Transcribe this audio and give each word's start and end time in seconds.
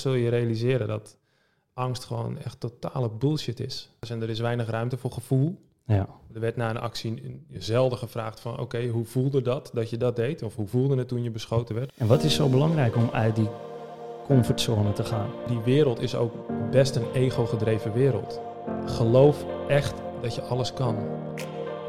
zul 0.00 0.14
je 0.14 0.28
realiseren 0.28 0.88
dat 0.88 1.18
angst 1.74 2.04
gewoon 2.04 2.38
echt 2.38 2.60
totale 2.60 3.10
bullshit 3.10 3.60
is. 3.60 3.90
En 4.08 4.22
er 4.22 4.30
is 4.30 4.40
weinig 4.40 4.70
ruimte 4.70 4.96
voor 4.96 5.12
gevoel. 5.12 5.64
Ja. 5.86 6.08
Er 6.34 6.40
werd 6.40 6.56
na 6.56 6.70
een 6.70 6.78
actie 6.78 7.42
zelden 7.52 7.98
gevraagd 7.98 8.40
van... 8.40 8.60
oké, 8.60 8.86
hoe 8.86 9.04
voelde 9.04 9.42
dat 9.42 9.70
dat 9.74 9.90
je 9.90 9.96
dat 9.96 10.16
deed? 10.16 10.42
Of 10.42 10.54
hoe 10.54 10.66
voelde 10.66 10.96
het 10.96 11.08
toen 11.08 11.22
je 11.22 11.30
beschoten 11.30 11.74
werd? 11.74 11.92
En 11.96 12.06
wat 12.06 12.22
is 12.22 12.34
zo 12.34 12.48
belangrijk 12.48 12.96
om 12.96 13.10
uit 13.12 13.36
die 13.36 13.48
comfortzone 14.24 14.92
te 14.92 15.04
gaan? 15.04 15.30
Die 15.46 15.60
wereld 15.60 16.00
is 16.00 16.14
ook 16.14 16.32
best 16.70 16.96
een 16.96 17.12
ego-gedreven 17.12 17.92
wereld. 17.92 18.40
Geloof 18.86 19.44
echt 19.68 19.94
dat 20.22 20.34
je 20.34 20.42
alles 20.42 20.72
kan. 20.72 20.96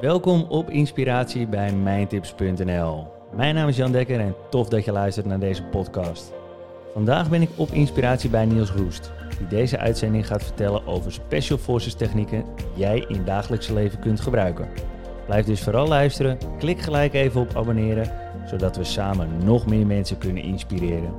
Welkom 0.01 0.41
op 0.41 0.69
Inspiratie 0.69 1.47
bij 1.47 1.73
mijntips.nl. 1.73 3.07
Mijn 3.35 3.55
naam 3.55 3.67
is 3.67 3.75
Jan 3.75 3.91
Dekker 3.91 4.19
en 4.19 4.35
tof 4.49 4.69
dat 4.69 4.85
je 4.85 4.91
luistert 4.91 5.25
naar 5.25 5.39
deze 5.39 5.63
podcast. 5.63 6.36
Vandaag 6.97 7.29
ben 7.29 7.41
ik 7.41 7.49
op 7.55 7.69
inspiratie 7.69 8.29
bij 8.29 8.45
Niels 8.45 8.71
Roest, 8.71 9.11
die 9.37 9.47
deze 9.47 9.77
uitzending 9.77 10.27
gaat 10.27 10.43
vertellen 10.43 10.87
over 10.87 11.11
Special 11.11 11.57
Forces 11.57 11.93
technieken 11.93 12.43
die 12.55 12.65
jij 12.75 13.05
in 13.07 13.25
dagelijkse 13.25 13.73
leven 13.73 13.99
kunt 13.99 14.19
gebruiken. 14.19 14.69
Blijf 15.25 15.45
dus 15.45 15.61
vooral 15.61 15.87
luisteren, 15.87 16.37
klik 16.57 16.79
gelijk 16.79 17.13
even 17.13 17.41
op 17.41 17.55
abonneren, 17.55 18.11
zodat 18.45 18.77
we 18.77 18.83
samen 18.83 19.29
nog 19.43 19.67
meer 19.67 19.85
mensen 19.85 20.17
kunnen 20.17 20.43
inspireren. 20.43 21.13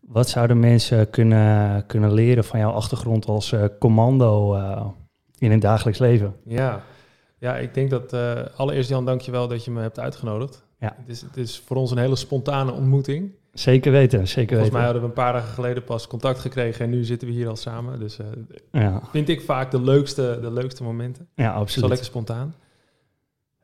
Wat 0.00 0.28
zouden 0.28 0.60
mensen 0.60 1.10
kunnen, 1.10 1.86
kunnen 1.86 2.12
leren 2.12 2.44
van 2.44 2.58
jouw 2.58 2.72
achtergrond 2.72 3.26
als 3.26 3.52
uh, 3.52 3.64
commando 3.78 4.56
uh, 4.56 4.86
in 5.38 5.50
een 5.50 5.60
dagelijks 5.60 5.98
leven? 5.98 6.36
Ja, 6.44 6.80
ja 7.38 7.56
ik 7.56 7.74
denk 7.74 7.90
dat 7.90 8.12
uh, 8.12 8.32
allereerst 8.56 8.88
Jan, 8.88 9.04
dankjewel 9.04 9.48
dat 9.48 9.64
je 9.64 9.70
me 9.70 9.80
hebt 9.80 10.00
uitgenodigd. 10.00 10.64
Ja. 10.84 10.96
Het, 10.96 11.08
is, 11.08 11.20
het 11.20 11.36
is 11.36 11.58
voor 11.58 11.76
ons 11.76 11.90
een 11.90 11.98
hele 11.98 12.16
spontane 12.16 12.72
ontmoeting. 12.72 13.32
Zeker 13.52 13.92
weten, 13.92 14.28
zeker 14.28 14.56
Volgens 14.56 14.58
weten. 14.58 14.72
mij 14.72 14.84
hadden 14.84 15.02
we 15.02 15.08
een 15.08 15.14
paar 15.24 15.32
dagen 15.32 15.54
geleden 15.54 15.84
pas 15.84 16.06
contact 16.06 16.38
gekregen 16.38 16.84
en 16.84 16.90
nu 16.90 17.04
zitten 17.04 17.28
we 17.28 17.34
hier 17.34 17.48
al 17.48 17.56
samen. 17.56 17.98
Dus 17.98 18.18
uh, 18.18 18.26
ja. 18.72 19.02
vind 19.10 19.28
ik 19.28 19.40
vaak 19.40 19.70
de 19.70 19.80
leukste, 19.80 20.38
de 20.40 20.52
leukste 20.52 20.82
momenten. 20.82 21.28
Ja, 21.34 21.52
absoluut. 21.52 21.80
Zo 21.80 21.88
lekker 21.88 22.06
spontaan. 22.06 22.54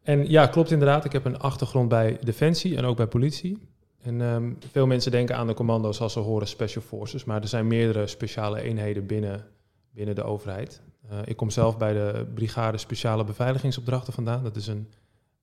En 0.02 0.30
ja, 0.30 0.46
klopt 0.46 0.70
inderdaad. 0.70 1.04
Ik 1.04 1.12
heb 1.12 1.24
een 1.24 1.38
achtergrond 1.38 1.88
bij 1.88 2.18
Defensie 2.20 2.76
en 2.76 2.84
ook 2.84 2.96
bij 2.96 3.06
politie. 3.06 3.58
En 4.02 4.20
um, 4.20 4.58
veel 4.70 4.86
mensen 4.86 5.10
denken 5.10 5.36
aan 5.36 5.46
de 5.46 5.54
commando's 5.54 6.00
als 6.00 6.12
ze 6.12 6.18
horen 6.18 6.46
Special 6.46 6.82
Forces, 6.82 7.24
maar 7.24 7.40
er 7.40 7.48
zijn 7.48 7.66
meerdere 7.66 8.06
speciale 8.06 8.62
eenheden 8.62 9.06
binnen, 9.06 9.46
binnen 9.94 10.14
de 10.14 10.22
overheid. 10.22 10.82
Uh, 11.12 11.18
ik 11.24 11.36
kom 11.36 11.50
zelf 11.50 11.78
bij 11.78 11.92
de 11.92 12.26
Brigade 12.34 12.78
Speciale 12.78 13.24
Beveiligingsopdrachten 13.24 14.12
vandaan. 14.12 14.42
Dat 14.42 14.56
is 14.56 14.66
een, 14.66 14.88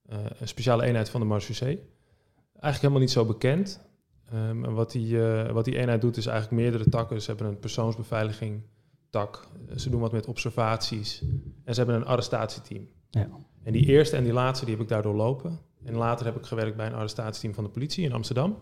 een 0.08 0.48
speciale 0.48 0.84
eenheid 0.84 1.10
van 1.10 1.20
de 1.20 1.26
Marseillais. 1.26 1.78
Eigenlijk 2.52 2.80
helemaal 2.80 3.00
niet 3.00 3.10
zo 3.10 3.24
bekend. 3.24 3.80
Um, 4.34 4.64
en 4.64 4.74
wat, 4.74 4.90
die, 4.92 5.14
uh, 5.14 5.50
wat 5.50 5.64
die 5.64 5.76
eenheid 5.76 6.00
doet 6.00 6.16
is 6.16 6.26
eigenlijk 6.26 6.62
meerdere 6.62 6.88
takken. 6.88 7.22
Ze 7.22 7.28
hebben 7.28 7.46
een 7.46 7.58
persoonsbeveiliging 7.58 8.62
tak. 9.10 9.48
Ze 9.76 9.90
doen 9.90 10.00
wat 10.00 10.12
met 10.12 10.26
observaties. 10.26 11.22
En 11.64 11.74
ze 11.74 11.80
hebben 11.80 11.96
een 11.96 12.06
arrestatieteam. 12.06 12.88
Ja. 13.10 13.28
En 13.62 13.72
die 13.72 13.86
eerste 13.86 14.16
en 14.16 14.24
die 14.24 14.32
laatste 14.32 14.64
die 14.64 14.74
heb 14.74 14.82
ik 14.82 14.88
daardoor 14.88 15.14
lopen. 15.14 15.58
En 15.84 15.94
later 15.94 16.26
heb 16.26 16.36
ik 16.36 16.46
gewerkt 16.46 16.76
bij 16.76 16.86
een 16.86 16.94
arrestatieteam 16.94 17.54
van 17.54 17.64
de 17.64 17.70
politie 17.70 18.04
in 18.04 18.12
Amsterdam. 18.12 18.58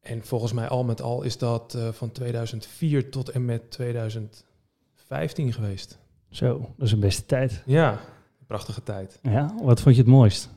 En 0.00 0.24
volgens 0.24 0.52
mij 0.52 0.68
al 0.68 0.84
met 0.84 1.02
al 1.02 1.22
is 1.22 1.38
dat 1.38 1.74
uh, 1.76 1.88
van 1.88 2.12
2004 2.12 3.10
tot 3.10 3.28
en 3.28 3.44
met 3.44 3.70
2015 3.70 5.52
geweest. 5.52 5.98
Zo, 6.28 6.58
dat 6.76 6.86
is 6.86 6.92
een 6.92 7.00
beste 7.00 7.26
tijd. 7.26 7.62
Ja, 7.66 8.00
prachtige 8.46 8.82
tijd. 8.82 9.18
Ja, 9.22 9.54
wat 9.62 9.80
vond 9.80 9.94
je 9.94 10.00
het 10.00 10.10
mooist? 10.10 10.48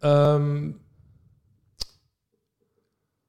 Um, 0.00 0.80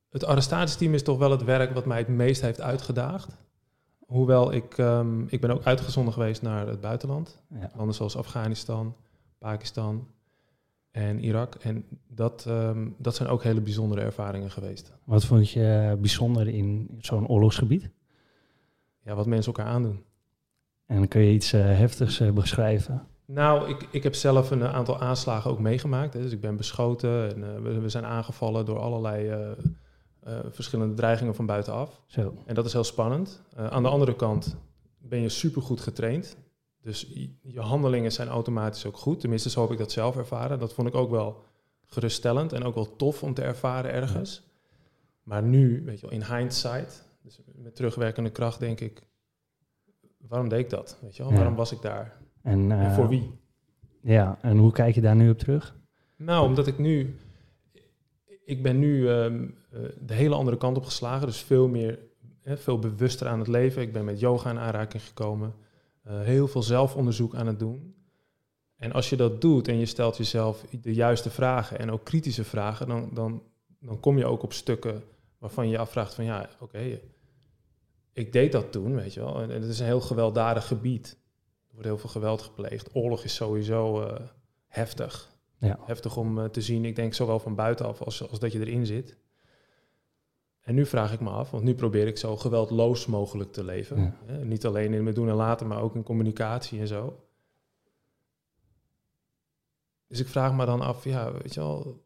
het 0.10 0.26
arrestatieteam 0.26 0.94
is 0.94 1.04
toch 1.04 1.18
wel 1.18 1.32
het 1.32 1.44
werk 1.44 1.74
wat 1.74 1.86
mij 1.86 1.98
het 1.98 2.08
meest 2.08 2.42
heeft 2.42 2.62
uitgedaagd. 2.62 3.38
Hoewel 4.00 4.54
ik, 4.54 4.78
um, 4.78 5.26
ik 5.30 5.42
ben 5.42 5.52
ook 5.52 5.64
uitgezonden 5.64 6.14
geweest 6.14 6.42
naar 6.42 6.68
het 6.68 6.82
buitenland. 6.82 7.42
Ja. 7.60 7.72
Landen 7.76 7.96
zoals 7.96 8.18
Afghanistan, 8.18 8.96
Pakistan 9.38 10.08
en 10.92 11.24
Irak. 11.24 11.56
En 11.56 11.86
dat, 12.08 12.46
um, 12.48 12.96
dat 12.98 13.16
zijn 13.16 13.30
ook 13.30 13.44
hele 13.44 13.62
bijzondere 13.62 14.02
ervaringen 14.02 14.52
geweest. 14.52 14.92
Wat 15.04 15.26
vond 15.26 15.50
je 15.50 15.98
bijzonder 16.00 16.48
in 16.48 16.98
zo'n 17.00 17.28
oorlogsgebied? 17.28 17.90
Ja, 19.04 19.16
wat 19.16 19.26
mensen 19.26 19.54
elkaar 19.54 19.74
aandoen. 19.74 20.04
En 20.86 20.96
dan 20.96 21.08
kun 21.08 21.22
je 21.22 21.34
iets 21.34 21.54
uh, 21.54 21.62
heftigs 21.62 22.20
uh, 22.20 22.32
beschrijven? 22.32 23.08
Nou, 23.32 23.70
ik, 23.70 23.88
ik 23.92 24.04
heb 24.04 24.16
zelf 24.16 24.52
een 24.52 24.64
aantal 24.64 25.00
aanslagen 25.00 25.52
ook 25.52 25.60
meegemaakt. 25.60 26.14
Hè. 26.14 26.22
Dus 26.22 26.32
ik 26.32 26.42
ben 26.42 26.56
beschoten 26.56 27.36
en 27.36 27.40
uh, 27.40 27.62
we, 27.62 27.80
we, 27.80 27.90
zijn 27.90 28.06
aangevallen 28.06 28.66
door 28.66 28.80
allerlei 28.80 29.32
uh, 29.32 30.40
verschillende 30.50 30.94
dreigingen 30.94 31.36
van 31.36 31.46
buitenaf. 31.46 32.02
Zo. 32.06 32.34
En 32.46 32.56
dat 32.56 32.66
is 32.66 32.74
heel 32.74 32.84
spannend. 32.84 33.42
Aan 33.56 33.84
de 33.84 33.90
andere 33.90 34.16
kant 34.16 34.58
ben 34.98 35.22
je 35.22 35.30
supergoed 35.30 35.82
getraind. 35.82 36.38
Dus 36.82 37.08
je, 37.14 37.34
je 37.42 37.60
handelingen 37.60 38.12
zijn 38.12 38.28
automatisch 38.28 38.86
ook 38.86 38.98
goed. 38.98 39.20
Tenminste, 39.20 39.50
zo 39.50 39.62
heb 39.62 39.72
ik 39.72 39.78
dat 39.78 39.92
zelf 39.92 40.18
ervaren. 40.18 40.60
Dat 40.60 40.74
vond 40.74 40.88
ik 40.88 40.96
ook 40.96 41.10
wel 41.10 41.44
geruststellend 41.86 42.54
en 42.54 42.64
ook 42.64 42.76
wel 42.76 42.96
tof 42.96 43.24
om 43.24 43.34
te 43.34 43.42
ervaren 43.42 43.92
ergens. 43.92 44.44
Ja. 44.46 44.78
Maar 45.24 45.44
nu, 45.44 45.84
weet 45.86 46.00
je 46.00 46.10
wel, 46.10 46.20
in 46.20 46.36
hindsight, 46.36 47.04
dus 47.22 47.40
met 47.56 47.76
terugwerkende 47.76 48.30
kracht, 48.30 48.60
denk 48.60 48.80
ik, 48.80 49.08
waarom 50.18 50.50
deed 50.50 50.60
ik 50.60 50.70
dat? 50.70 50.98
Weet 51.02 51.16
je 51.16 51.24
wel? 51.24 51.32
Ja. 51.32 51.38
Waarom 51.38 51.56
was 51.56 51.72
ik 51.72 51.82
daar? 51.82 52.19
En, 52.42 52.72
en 52.72 52.92
voor 52.92 53.08
wie? 53.08 53.32
Ja, 54.02 54.38
en 54.42 54.58
hoe 54.58 54.72
kijk 54.72 54.96
je 54.96 55.02
daar 55.02 55.16
nu 55.16 55.30
op 55.30 55.38
terug? 55.38 55.78
Nou, 56.16 56.46
omdat 56.46 56.68
ik 56.68 56.78
nu 56.78 57.16
ik 58.50 58.64
ben 58.64 58.80
nu 58.80 59.10
um, 59.10 59.56
uh, 59.74 59.80
de 60.00 60.14
hele 60.14 60.36
andere 60.36 60.58
kant 60.58 60.78
op 60.78 60.86
geslagen, 60.86 61.28
dus 61.28 61.42
veel 61.42 61.68
meer, 61.68 62.00
hè, 62.42 62.58
veel 62.58 62.80
bewuster 62.80 63.28
aan 63.28 63.40
het 63.40 63.48
leven. 63.48 63.82
Ik 63.82 63.94
ben 63.94 64.06
met 64.06 64.20
yoga 64.20 64.50
in 64.50 64.58
aanraking 64.58 65.04
gekomen, 65.04 65.54
uh, 66.08 66.22
heel 66.22 66.48
veel 66.48 66.64
zelfonderzoek 66.64 67.36
aan 67.36 67.48
het 67.48 67.60
doen. 67.60 67.96
En 68.78 68.92
als 68.92 69.10
je 69.10 69.16
dat 69.16 69.42
doet 69.42 69.68
en 69.68 69.78
je 69.78 69.86
stelt 69.86 70.18
jezelf 70.18 70.66
de 70.82 70.94
juiste 70.94 71.30
vragen 71.30 71.80
en 71.80 71.92
ook 71.92 72.04
kritische 72.04 72.44
vragen, 72.44 72.88
dan, 72.88 73.10
dan, 73.14 73.44
dan 73.80 74.00
kom 74.00 74.18
je 74.18 74.26
ook 74.26 74.44
op 74.44 74.54
stukken 74.54 75.04
waarvan 75.38 75.66
je 75.66 75.72
je 75.72 75.78
afvraagt 75.78 76.14
van 76.14 76.26
ja, 76.26 76.50
oké, 76.54 76.64
okay, 76.64 77.02
ik 78.14 78.34
deed 78.34 78.52
dat 78.52 78.72
toen, 78.72 78.96
weet 78.96 79.14
je 79.14 79.20
wel. 79.20 79.42
En 79.42 79.50
het 79.50 79.64
is 79.64 79.80
een 79.80 79.86
heel 79.86 80.02
gewelddadig 80.02 80.68
gebied. 80.68 81.18
Wordt 81.80 81.94
heel 81.94 82.10
veel 82.10 82.22
geweld 82.22 82.42
gepleegd. 82.42 82.96
Oorlog 82.96 83.24
is 83.24 83.36
sowieso 83.36 84.04
uh, 84.04 84.14
heftig. 84.68 85.38
Ja. 85.58 85.80
Heftig 85.82 86.18
om 86.18 86.38
uh, 86.38 86.46
te 86.46 86.62
zien, 86.62 86.86
ik 86.86 86.96
denk 86.96 87.14
zowel 87.14 87.40
van 87.40 87.56
buitenaf 87.56 88.02
als, 88.02 88.30
als 88.30 88.40
dat 88.40 88.52
je 88.52 88.60
erin 88.60 88.86
zit. 88.86 89.18
En 90.62 90.76
nu 90.76 90.86
vraag 90.86 91.14
ik 91.14 91.20
me 91.20 91.30
af, 91.30 91.52
want 91.52 91.64
nu 91.64 91.76
probeer 91.76 92.08
ik 92.08 92.18
zo 92.18 92.38
geweldloos 92.38 93.06
mogelijk 93.06 93.52
te 93.52 93.64
leven. 93.64 94.02
Ja. 94.02 94.18
Hè? 94.26 94.46
Niet 94.46 94.66
alleen 94.66 94.94
in 94.94 95.04
mijn 95.04 95.16
doen 95.16 95.30
en 95.30 95.36
laten, 95.36 95.68
maar 95.68 95.82
ook 95.82 95.96
in 95.96 96.04
communicatie 96.04 96.80
en 96.80 96.88
zo. 96.88 97.24
Dus 100.08 100.20
ik 100.20 100.28
vraag 100.28 100.54
me 100.54 100.66
dan 100.66 100.82
af, 100.82 101.04
ja, 101.04 101.32
weet 101.32 101.54
je 101.54 101.60
wel, 101.60 102.04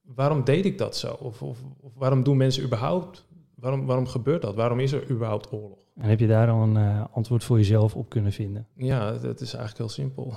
waarom 0.00 0.44
deed 0.44 0.64
ik 0.64 0.78
dat 0.78 0.96
zo? 0.96 1.12
Of, 1.12 1.42
of, 1.42 1.58
of 1.80 1.94
waarom 1.94 2.22
doen 2.22 2.36
mensen 2.36 2.64
überhaupt, 2.64 3.24
waarom, 3.54 3.86
waarom 3.86 4.06
gebeurt 4.06 4.42
dat? 4.42 4.54
Waarom 4.54 4.80
is 4.80 4.92
er 4.92 5.10
überhaupt 5.10 5.52
oorlog? 5.52 5.83
En 5.94 6.08
heb 6.08 6.20
je 6.20 6.26
daar 6.26 6.50
al 6.50 6.62
een 6.62 6.76
uh, 6.76 7.04
antwoord 7.12 7.44
voor 7.44 7.56
jezelf 7.56 7.96
op 7.96 8.08
kunnen 8.08 8.32
vinden? 8.32 8.66
Ja, 8.76 9.12
dat 9.12 9.40
is 9.40 9.54
eigenlijk 9.54 9.78
heel 9.78 9.88
simpel. 9.88 10.32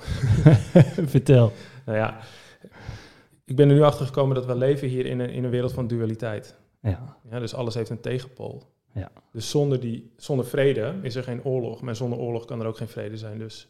Vertel. 1.15 1.51
Nou 1.85 1.97
ja, 1.97 2.19
ik 3.45 3.55
ben 3.55 3.69
er 3.69 3.75
nu 3.75 3.81
achter 3.81 4.05
gekomen 4.05 4.35
dat 4.35 4.45
we 4.45 4.55
leven 4.55 4.87
hier 4.87 5.05
in 5.05 5.19
een, 5.19 5.29
in 5.29 5.43
een 5.43 5.49
wereld 5.49 5.73
van 5.73 5.87
dualiteit. 5.87 6.55
Ja. 6.81 7.17
ja. 7.29 7.39
Dus 7.39 7.53
alles 7.53 7.73
heeft 7.73 7.89
een 7.89 7.99
tegenpool. 7.99 8.63
Ja. 8.93 9.11
Dus 9.31 9.49
zonder, 9.49 9.79
die, 9.79 10.13
zonder 10.17 10.45
vrede 10.45 10.95
is 11.01 11.15
er 11.15 11.23
geen 11.23 11.43
oorlog, 11.43 11.81
maar 11.81 11.95
zonder 11.95 12.19
oorlog 12.19 12.45
kan 12.45 12.59
er 12.59 12.67
ook 12.67 12.77
geen 12.77 12.87
vrede 12.87 13.17
zijn. 13.17 13.37
Dus. 13.37 13.67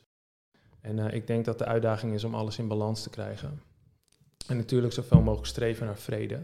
En 0.81 0.97
uh, 0.97 1.14
ik 1.14 1.28
denk 1.28 1.46
dat 1.46 1.58
de 1.58 1.66
uitdaging 1.66 2.14
is 2.14 2.24
om 2.24 2.36
alles 2.36 2.58
in 2.58 2.68
balans 2.68 3.03
te 3.03 3.09
krijgen. 3.09 3.62
En 4.47 4.58
natuurlijk 4.58 4.94
zoveel 4.94 5.22
mogelijk 5.22 5.47
streven 5.47 5.86
naar 5.86 5.97
vrede. 5.97 6.44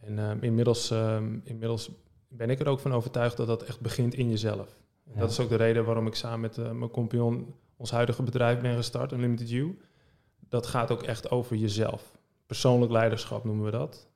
En 0.00 0.18
uh, 0.18 0.30
inmiddels, 0.40 0.90
uh, 0.90 1.16
inmiddels 1.44 1.90
ben 2.36 2.50
ik 2.50 2.60
er 2.60 2.66
ook 2.66 2.80
van 2.80 2.92
overtuigd 2.92 3.36
dat 3.36 3.46
dat 3.46 3.62
echt 3.62 3.80
begint 3.80 4.14
in 4.14 4.30
jezelf. 4.30 4.76
Ja. 5.14 5.20
Dat 5.20 5.30
is 5.30 5.40
ook 5.40 5.48
de 5.48 5.56
reden 5.56 5.84
waarom 5.84 6.06
ik 6.06 6.14
samen 6.14 6.40
met 6.40 6.56
uh, 6.56 6.70
mijn 6.70 6.90
compagnon 6.90 7.54
ons 7.76 7.90
huidige 7.90 8.22
bedrijf 8.22 8.60
ben 8.60 8.76
gestart, 8.76 9.12
Unlimited 9.12 9.50
You. 9.50 9.78
Dat 10.48 10.66
gaat 10.66 10.90
ook 10.90 11.02
echt 11.02 11.30
over 11.30 11.56
jezelf. 11.56 12.18
Persoonlijk 12.46 12.92
leiderschap 12.92 13.44
noemen 13.44 13.64
we 13.64 13.70
dat. 13.70 14.08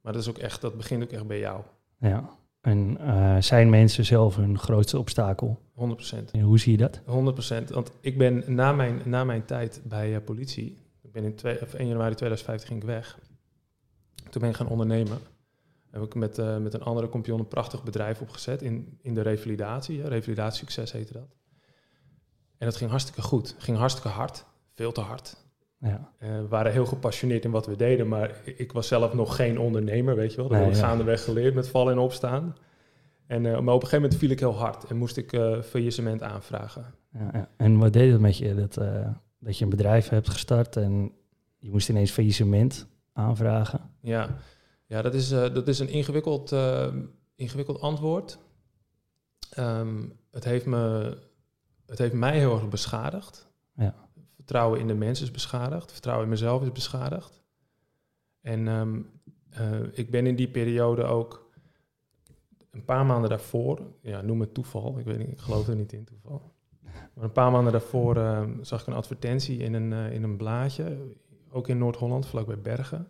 Maar 0.00 0.12
dat, 0.12 0.22
is 0.22 0.28
ook 0.28 0.38
echt, 0.38 0.60
dat 0.60 0.76
begint 0.76 1.02
ook 1.02 1.10
echt 1.10 1.26
bij 1.26 1.38
jou. 1.38 1.60
Ja. 1.98 2.30
En 2.60 2.98
uh, 3.00 3.36
zijn 3.40 3.70
mensen 3.70 4.04
zelf 4.04 4.36
hun 4.36 4.58
grootste 4.58 4.98
obstakel? 4.98 5.60
100%. 5.70 5.74
En 6.32 6.40
hoe 6.40 6.58
zie 6.58 6.72
je 6.72 6.78
dat? 6.78 7.00
100%. 7.00 7.72
Want 7.72 7.90
ik 8.00 8.18
ben 8.18 8.44
na 8.46 8.72
mijn, 8.72 9.02
na 9.04 9.24
mijn 9.24 9.44
tijd 9.44 9.80
bij 9.84 10.12
uh, 10.12 10.16
politie, 10.24 10.78
ik 11.02 11.12
ben 11.12 11.24
in 11.24 11.34
twee, 11.34 11.62
of 11.62 11.74
1 11.74 11.86
januari 11.88 12.14
2015 12.14 12.68
ging 12.68 12.80
ik 12.80 12.86
weg. 12.86 13.18
Toen 14.30 14.40
ben 14.40 14.50
ik 14.50 14.56
gaan 14.56 14.68
ondernemen. 14.68 15.18
Heb 15.94 16.02
ik 16.02 16.14
met, 16.14 16.38
uh, 16.38 16.56
met 16.56 16.74
een 16.74 16.82
andere 16.82 17.08
compagnon 17.08 17.38
een 17.38 17.48
prachtig 17.48 17.82
bedrijf 17.82 18.20
opgezet 18.20 18.62
in, 18.62 18.98
in 19.02 19.14
de 19.14 19.20
revalidatie. 19.20 19.96
Ja, 19.96 20.08
revalidatiesucces 20.08 20.92
heette 20.92 21.12
dat. 21.12 21.36
En 22.58 22.66
dat 22.66 22.76
ging 22.76 22.90
hartstikke 22.90 23.22
goed. 23.22 23.54
Ging 23.58 23.76
hartstikke 23.76 24.08
hard. 24.08 24.44
Veel 24.74 24.92
te 24.92 25.00
hard. 25.00 25.36
Ja. 25.78 26.10
Eh, 26.18 26.28
we 26.28 26.48
waren 26.48 26.72
heel 26.72 26.86
gepassioneerd 26.86 27.44
in 27.44 27.50
wat 27.50 27.66
we 27.66 27.76
deden, 27.76 28.08
maar 28.08 28.40
ik 28.44 28.72
was 28.72 28.88
zelf 28.88 29.14
nog 29.14 29.36
geen 29.36 29.58
ondernemer, 29.58 30.16
weet 30.16 30.30
je 30.30 30.36
wel. 30.36 30.48
Dat 30.48 30.56
Nee, 30.56 30.66
heb 30.66 30.74
ik 30.74 30.80
ja. 30.80 30.86
gaandeweg 30.86 31.24
geleerd 31.24 31.54
met 31.54 31.68
vallen 31.68 31.92
en 31.92 31.98
opstaan. 31.98 32.56
En, 33.26 33.46
eh, 33.46 33.52
maar 33.52 33.74
op 33.74 33.82
een 33.82 33.88
gegeven 33.88 34.00
moment 34.00 34.16
viel 34.16 34.30
ik 34.30 34.40
heel 34.40 34.54
hard 34.54 34.84
en 34.84 34.96
moest 34.96 35.16
ik 35.16 35.32
eh 35.32 35.62
faillissement 35.62 36.22
aanvragen. 36.22 36.94
Ja, 37.12 37.30
ja. 37.32 37.48
En 37.56 37.78
wat 37.78 37.92
deed 37.92 38.12
het 38.12 38.20
met 38.20 38.36
je? 38.36 38.54
Dat, 38.54 38.76
eh, 38.76 39.08
dat 39.38 39.58
je 39.58 39.64
een 39.64 39.70
bedrijf 39.70 40.08
hebt 40.08 40.28
gestart 40.30 40.76
en 40.76 41.12
je 41.58 41.70
moest 41.70 41.88
ineens 41.88 42.10
faillissement 42.10 42.86
aanvragen. 43.12 43.80
Ja, 44.00 44.28
ja 44.86 45.02
dat, 45.02 45.14
is, 45.14 45.30
eh, 45.30 45.54
dat 45.54 45.68
is 45.68 45.78
een 45.78 45.88
ingewikkeld, 45.88 46.52
eh, 46.52 46.94
ingewikkeld 47.34 47.80
antwoord. 47.80 48.38
Ehm, 49.50 50.02
het, 50.30 50.44
heeft 50.44 50.66
me, 50.66 51.16
het 51.86 51.98
heeft 51.98 52.12
mij 52.12 52.38
heel 52.38 52.54
erg 52.54 52.68
beschadigd. 52.68 53.52
Ja. 53.76 53.94
Vertrouwen 54.34 54.80
in 54.80 54.86
de 54.86 54.94
mens 54.94 55.20
is 55.20 55.30
beschadigd. 55.30 55.92
Vertrouwen 55.92 56.24
in 56.24 56.30
mezelf 56.30 56.62
is 56.62 56.72
beschadigd. 56.72 57.42
En 58.40 58.68
ehm, 58.68 59.00
eh, 59.50 59.80
ik 59.92 60.10
ben 60.10 60.26
in 60.26 60.36
die 60.36 60.50
periode 60.50 61.04
ook 61.04 61.52
een 62.70 62.84
paar 62.84 63.06
maanden 63.06 63.30
daarvoor, 63.30 63.80
ja, 64.00 64.20
noem 64.20 64.40
het 64.40 64.54
toeval, 64.54 64.98
ik 64.98 65.04
weet 65.04 65.18
niet, 65.18 65.30
ik 65.30 65.40
geloof 65.40 65.68
er 65.68 65.76
niet 65.76 65.92
in 65.92 66.04
toeval. 66.04 66.52
Maar 67.14 67.24
een 67.24 67.32
paar 67.32 67.50
maanden 67.50 67.72
daarvoor 67.72 68.16
ehm, 68.16 68.62
zag 68.62 68.80
ik 68.80 68.86
een 68.86 68.92
advertentie 68.92 69.58
in 69.58 69.74
een, 69.74 69.92
in 70.12 70.22
een 70.22 70.36
blaadje, 70.36 70.98
ook 71.50 71.68
in 71.68 71.78
Noord-Holland, 71.78 72.26
vlakbij 72.26 72.60
Bergen. 72.60 73.08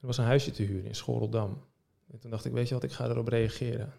Er 0.00 0.06
was 0.06 0.18
een 0.18 0.24
huisje 0.24 0.50
te 0.50 0.62
huren 0.62 0.84
in 0.84 0.94
Schorreldam. 0.94 1.62
En 2.12 2.18
toen 2.18 2.30
dacht 2.30 2.44
ik, 2.44 2.52
weet 2.52 2.68
je 2.68 2.74
wat, 2.74 2.82
ik 2.82 2.92
ga 2.92 3.08
erop 3.08 3.28
reageren. 3.28 3.92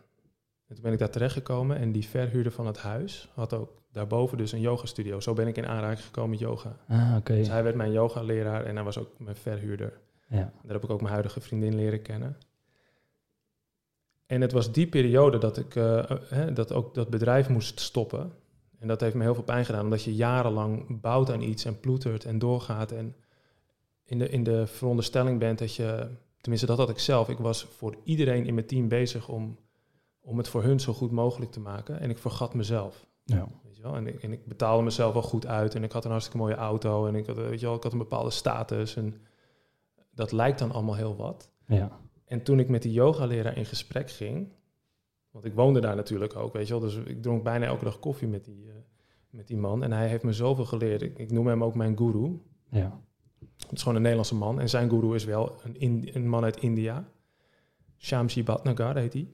En 0.68 0.76
toen 0.76 0.84
ben 0.84 0.94
ik 0.94 1.00
daar 1.00 1.10
terechtgekomen 1.10 1.78
en 1.78 1.92
die 1.92 2.08
verhuurder 2.08 2.52
van 2.52 2.68
het 2.68 2.78
huis 2.78 3.30
had 3.34 3.54
ook 3.54 3.82
daarboven 3.92 4.38
dus 4.38 4.52
een 4.52 4.60
yogastudio. 4.60 5.20
Zo 5.20 5.34
ben 5.34 5.48
ik 5.48 5.58
in 5.58 5.68
aanraking 5.68 6.06
gekomen 6.06 6.30
met 6.30 6.40
yoga. 6.40 6.78
Ah, 6.88 7.16
oké. 7.18 7.36
Dus 7.36 7.48
hij 7.48 7.64
werd 7.64 7.76
mijn 7.76 7.92
yogaleraar 7.92 8.66
en 8.66 8.76
hij 8.76 8.84
was 8.84 8.98
ook 8.98 9.10
mijn 9.20 9.36
verhuurder. 9.36 10.00
Ja. 10.28 10.38
Daar 10.38 10.74
heb 10.74 10.84
ik 10.84 10.90
ook 10.90 11.02
mijn 11.02 11.14
huidige 11.14 11.42
vriendin 11.42 11.76
leren 11.76 12.02
kennen. 12.02 12.38
En 14.26 14.42
het 14.42 14.52
was 14.52 14.72
die 14.72 14.88
periode 14.88 15.38
dat 15.38 15.58
ik 15.58 15.76
eh, 15.76 16.04
hè, 16.26 16.54
dat 16.54 16.74
ook 16.74 16.94
dat 16.94 17.10
bedrijf 17.10 17.50
moest 17.50 17.80
stoppen. 17.80 18.32
En 18.80 18.88
dat 18.88 19.02
heeft 19.02 19.16
me 19.16 19.24
heel 19.24 19.34
veel 19.34 19.44
pijn 19.44 19.66
gedaan, 19.66 19.84
omdat 19.84 20.04
je 20.04 20.16
jarenlang 20.16 21.02
bouwt 21.02 21.32
aan 21.32 21.42
iets 21.42 21.66
en 21.66 21.80
ploetert 21.80 22.26
en 22.26 22.40
doorgaat. 22.40 22.92
En 22.92 23.16
in 24.12 24.20
de, 24.20 24.30
in 24.30 24.44
de 24.44 24.68
veronderstelling 24.68 25.40
bent 25.40 25.60
dat 25.60 25.76
je, 25.76 26.08
tenminste 26.42 26.68
dat 26.68 26.78
had 26.78 26.90
ik 26.90 27.00
zelf, 27.00 27.30
ik 27.30 27.38
was 27.38 27.64
voor 27.64 27.96
iedereen 28.04 28.46
in 28.46 28.54
mijn 28.54 28.66
team 28.66 28.88
bezig 28.88 29.30
om, 29.30 29.58
om 30.22 30.38
het 30.38 30.48
voor 30.48 30.64
hun 30.64 30.80
zo 30.80 30.94
goed 30.94 31.12
mogelijk 31.12 31.52
te 31.52 31.60
maken. 31.60 32.00
En 32.00 32.10
ik 32.10 32.18
vergat 32.18 32.54
mezelf. 32.54 33.06
Ja. 33.24 33.48
Weet 33.64 33.76
je 33.76 33.82
wel? 33.82 33.96
En, 33.96 34.08
ik, 34.08 34.24
en 34.24 34.32
ik 34.32 34.46
betaalde 34.46 34.84
mezelf 34.84 35.14
wel 35.14 35.22
goed 35.22 35.48
uit 35.48 35.76
en 35.76 35.84
ik 35.84 35.92
had 35.92 36.06
een 36.06 36.12
hartstikke 36.12 36.40
mooie 36.40 36.56
auto 36.56 37.08
en 37.08 37.16
ik 37.16 37.26
had, 37.26 37.38
eh, 37.38 37.44
weet 37.44 37.60
je 37.60 37.66
wel, 37.66 37.76
ik 37.76 37.84
had 37.84 37.92
een 37.92 37.98
bepaalde 37.98 38.30
status. 38.30 38.96
En 38.96 39.16
dat 40.14 40.32
lijkt 40.32 40.60
dan 40.60 40.72
allemaal 40.72 40.96
heel 40.96 41.16
wat. 41.16 41.52
Ja. 41.66 42.00
En 42.26 42.44
toen 42.44 42.60
ik 42.60 42.70
met 42.70 42.82
die 42.82 42.94
yogaleraar 42.94 43.58
in 43.58 43.66
gesprek 43.66 44.12
ging, 44.12 44.54
want 45.30 45.46
ik 45.46 45.54
woonde 45.54 45.80
daar 45.80 45.96
natuurlijk 45.96 46.36
ook, 46.36 46.54
weet 46.54 46.68
je 46.68 46.74
wel, 46.74 46.82
dus 46.82 46.96
ik 46.96 47.22
dronk 47.22 47.44
bijna 47.44 47.66
elke 47.66 47.84
dag 47.84 48.00
koffie 48.00 48.28
met 48.28 48.46
die, 48.46 48.68
eh, 48.68 48.76
met 49.30 49.48
die 49.48 49.58
man. 49.58 49.84
En 49.84 49.92
hij 49.92 50.08
heeft 50.08 50.24
me 50.24 50.34
zoveel 50.34 50.66
geleerd. 50.66 51.02
Ik, 51.02 51.18
ik 51.18 51.32
noem 51.32 51.48
hem 51.48 51.64
ook 51.64 51.76
mijn 51.76 51.98
guru. 51.98 52.42
Ja. 52.70 53.02
Het 53.58 53.72
is 53.72 53.80
gewoon 53.80 53.96
een 53.96 54.02
Nederlandse 54.02 54.36
man. 54.36 54.60
En 54.60 54.70
zijn 54.70 54.90
guru 54.90 55.16
is 55.16 55.26
wel 55.26 55.62
een, 55.80 56.10
een 56.14 56.30
man 56.30 56.44
uit 56.44 56.60
India. 56.60 57.08
Shamshi 57.98 58.44
Bhatnagar 58.44 58.96
heet 58.96 59.14
hij. 59.14 59.28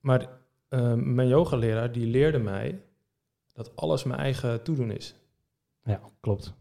Maar 0.00 0.28
eh, 0.68 0.94
mijn 0.94 1.28
yogaleraar 1.28 1.92
die 1.92 2.06
leerde 2.06 2.38
mij 2.38 2.82
dat 3.52 3.76
alles 3.76 4.04
mijn 4.04 4.20
eigen 4.20 4.62
toedoen 4.62 4.90
is. 4.90 5.14
ja, 5.84 6.00
klopt. 6.20 6.54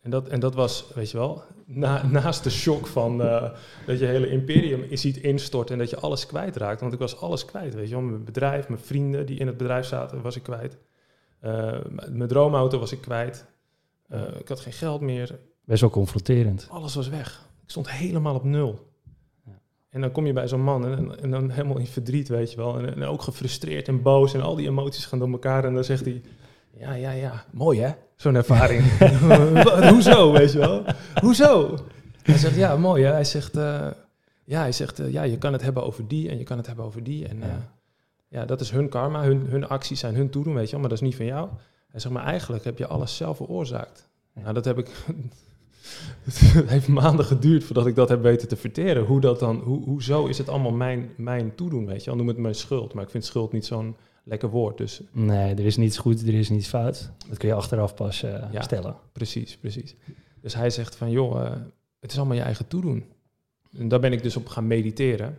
En 0.00 0.10
dat, 0.10 0.28
en 0.28 0.40
dat 0.40 0.54
was, 0.54 0.90
weet 0.94 1.10
je 1.10 1.16
wel, 1.16 1.42
na, 1.66 2.06
naast 2.20 2.44
de 2.44 2.50
shock 2.50 2.86
van 2.86 3.22
eh, 3.22 3.52
dat 3.86 3.98
je 3.98 4.04
hele 4.04 4.30
imperium 4.30 4.96
ziet 4.96 5.16
instorten 5.16 5.74
en 5.74 5.80
dat 5.80 5.90
je 5.90 5.98
alles 5.98 6.26
kwijtraakt. 6.26 6.80
Want 6.80 6.92
ik 6.92 6.98
was 6.98 7.20
alles 7.20 7.44
kwijt, 7.44 7.74
weet 7.74 7.88
je 7.88 7.94
wel. 7.94 8.04
Mijn 8.04 8.24
bedrijf, 8.24 8.68
mijn 8.68 8.80
vrienden 8.80 9.26
die 9.26 9.38
in 9.38 9.46
het 9.46 9.56
bedrijf 9.56 9.86
zaten, 9.86 10.22
was 10.22 10.36
ik 10.36 10.42
kwijt. 10.42 10.78
Eh, 11.40 11.78
mijn 12.10 12.28
droomauto 12.28 12.78
was 12.78 12.92
ik 12.92 13.00
kwijt. 13.00 13.46
Eh, 14.08 14.22
ik 14.38 14.48
had 14.48 14.60
geen 14.60 14.72
geld 14.72 15.00
meer. 15.00 15.38
Best 15.64 15.80
wel 15.80 15.90
confronterend. 15.90 16.66
Alles 16.70 16.94
was 16.94 17.08
weg. 17.08 17.48
Ik 17.62 17.70
stond 17.70 17.90
helemaal 17.90 18.34
op 18.34 18.44
nul. 18.44 18.92
Ja. 19.44 19.60
En 19.90 20.00
dan 20.00 20.12
kom 20.12 20.26
je 20.26 20.32
bij 20.32 20.48
zo'n 20.48 20.62
man 20.62 20.86
en, 20.86 21.20
en 21.22 21.30
dan 21.30 21.50
helemaal 21.50 21.78
in 21.78 21.86
verdriet, 21.86 22.28
weet 22.28 22.50
je 22.50 22.56
wel. 22.56 22.78
En, 22.78 22.94
en 22.94 23.04
ook 23.04 23.22
gefrustreerd 23.22 23.88
en 23.88 24.02
boos 24.02 24.34
en 24.34 24.40
al 24.42 24.54
die 24.54 24.68
emoties 24.68 25.06
gaan 25.06 25.18
door 25.18 25.30
elkaar. 25.30 25.64
En 25.64 25.74
dan 25.74 25.84
zegt 25.84 26.04
hij, 26.04 26.22
ja, 26.78 26.92
ja, 26.92 27.10
ja, 27.10 27.44
mooi 27.52 27.80
hè, 27.80 27.90
zo'n 28.16 28.34
ervaring. 28.34 28.82
Hoezo, 29.92 30.32
weet 30.32 30.52
je 30.52 30.58
wel? 30.58 30.84
Hoezo? 31.20 31.78
Hij 32.22 32.38
zegt, 32.38 32.56
ja, 32.56 32.76
mooi 32.76 33.04
hè. 33.04 33.12
Hij 33.12 33.24
zegt, 33.24 33.56
eh, 33.56 33.86
ja, 34.44 34.60
hij 34.60 34.72
zegt 34.72 34.98
eh, 35.00 35.12
ja, 35.12 35.22
je 35.22 35.38
kan 35.38 35.52
het 35.52 35.62
hebben 35.62 35.84
over 35.84 36.08
die 36.08 36.28
en 36.28 36.38
je 36.38 36.44
kan 36.44 36.56
het 36.56 36.66
hebben 36.66 36.84
over 36.84 37.02
die. 37.02 37.28
En 37.28 37.38
Ja. 37.38 37.46
ja, 37.46 37.70
ja 38.28 38.44
dat 38.44 38.60
is 38.60 38.70
hun 38.70 38.88
karma, 38.88 39.22
hun, 39.22 39.46
hun 39.46 39.68
acties 39.68 40.00
zijn 40.00 40.14
hun 40.14 40.30
toedoen, 40.30 40.54
weet 40.54 40.64
je 40.64 40.70
wel. 40.70 40.80
Maar 40.80 40.88
dat 40.88 40.98
is 40.98 41.04
niet 41.04 41.16
van 41.16 41.26
jou. 41.26 41.48
Hij 41.90 42.00
zegt, 42.00 42.14
maar 42.14 42.24
eigenlijk 42.24 42.64
heb 42.64 42.78
je 42.78 42.86
alles 42.86 43.16
zelf 43.16 43.36
veroorzaakt. 43.36 44.08
Nou, 44.34 44.54
dat 44.54 44.64
heb 44.64 44.78
ik... 44.78 44.88
het 46.24 46.68
heeft 46.68 46.88
maanden 46.88 47.24
geduurd 47.24 47.64
voordat 47.64 47.86
ik 47.86 47.94
dat 47.94 48.08
heb 48.08 48.22
weten 48.22 48.48
te 48.48 48.56
verteren. 48.56 49.04
Hoe 49.04 49.20
dat 49.20 49.38
dan, 49.38 49.56
hoe, 49.56 49.84
hoezo 49.84 50.26
is 50.26 50.38
het 50.38 50.48
allemaal 50.48 50.72
mijn, 50.72 51.10
mijn 51.16 51.54
toedoen, 51.54 51.86
weet 51.86 52.00
je 52.04 52.06
wel. 52.10 52.16
Noem 52.18 52.28
het 52.28 52.36
mijn 52.36 52.54
schuld, 52.54 52.94
maar 52.94 53.04
ik 53.04 53.10
vind 53.10 53.24
schuld 53.24 53.52
niet 53.52 53.66
zo'n 53.66 53.96
lekker 54.24 54.50
woord. 54.50 54.78
Dus 54.78 55.00
Nee, 55.12 55.54
er 55.54 55.66
is 55.66 55.76
niets 55.76 55.98
goed, 55.98 56.22
er 56.28 56.34
is 56.34 56.48
niets 56.48 56.68
fout. 56.68 57.10
Dat 57.28 57.38
kun 57.38 57.48
je 57.48 57.54
achteraf 57.54 57.94
pas 57.94 58.22
eh, 58.22 58.44
Ja. 58.52 58.62
stellen. 58.62 58.96
precies, 59.12 59.56
precies. 59.56 59.96
Dus 60.40 60.54
hij 60.54 60.70
zegt 60.70 60.96
van, 60.96 61.10
joh, 61.10 61.44
eh, 61.44 61.52
het 62.00 62.10
is 62.10 62.16
allemaal 62.16 62.36
je 62.36 62.42
eigen 62.42 62.68
toedoen. 62.68 63.04
En 63.78 63.88
daar 63.88 64.00
ben 64.00 64.12
ik 64.12 64.22
dus 64.22 64.36
op 64.36 64.46
gaan 64.46 64.66
mediteren. 64.66 65.38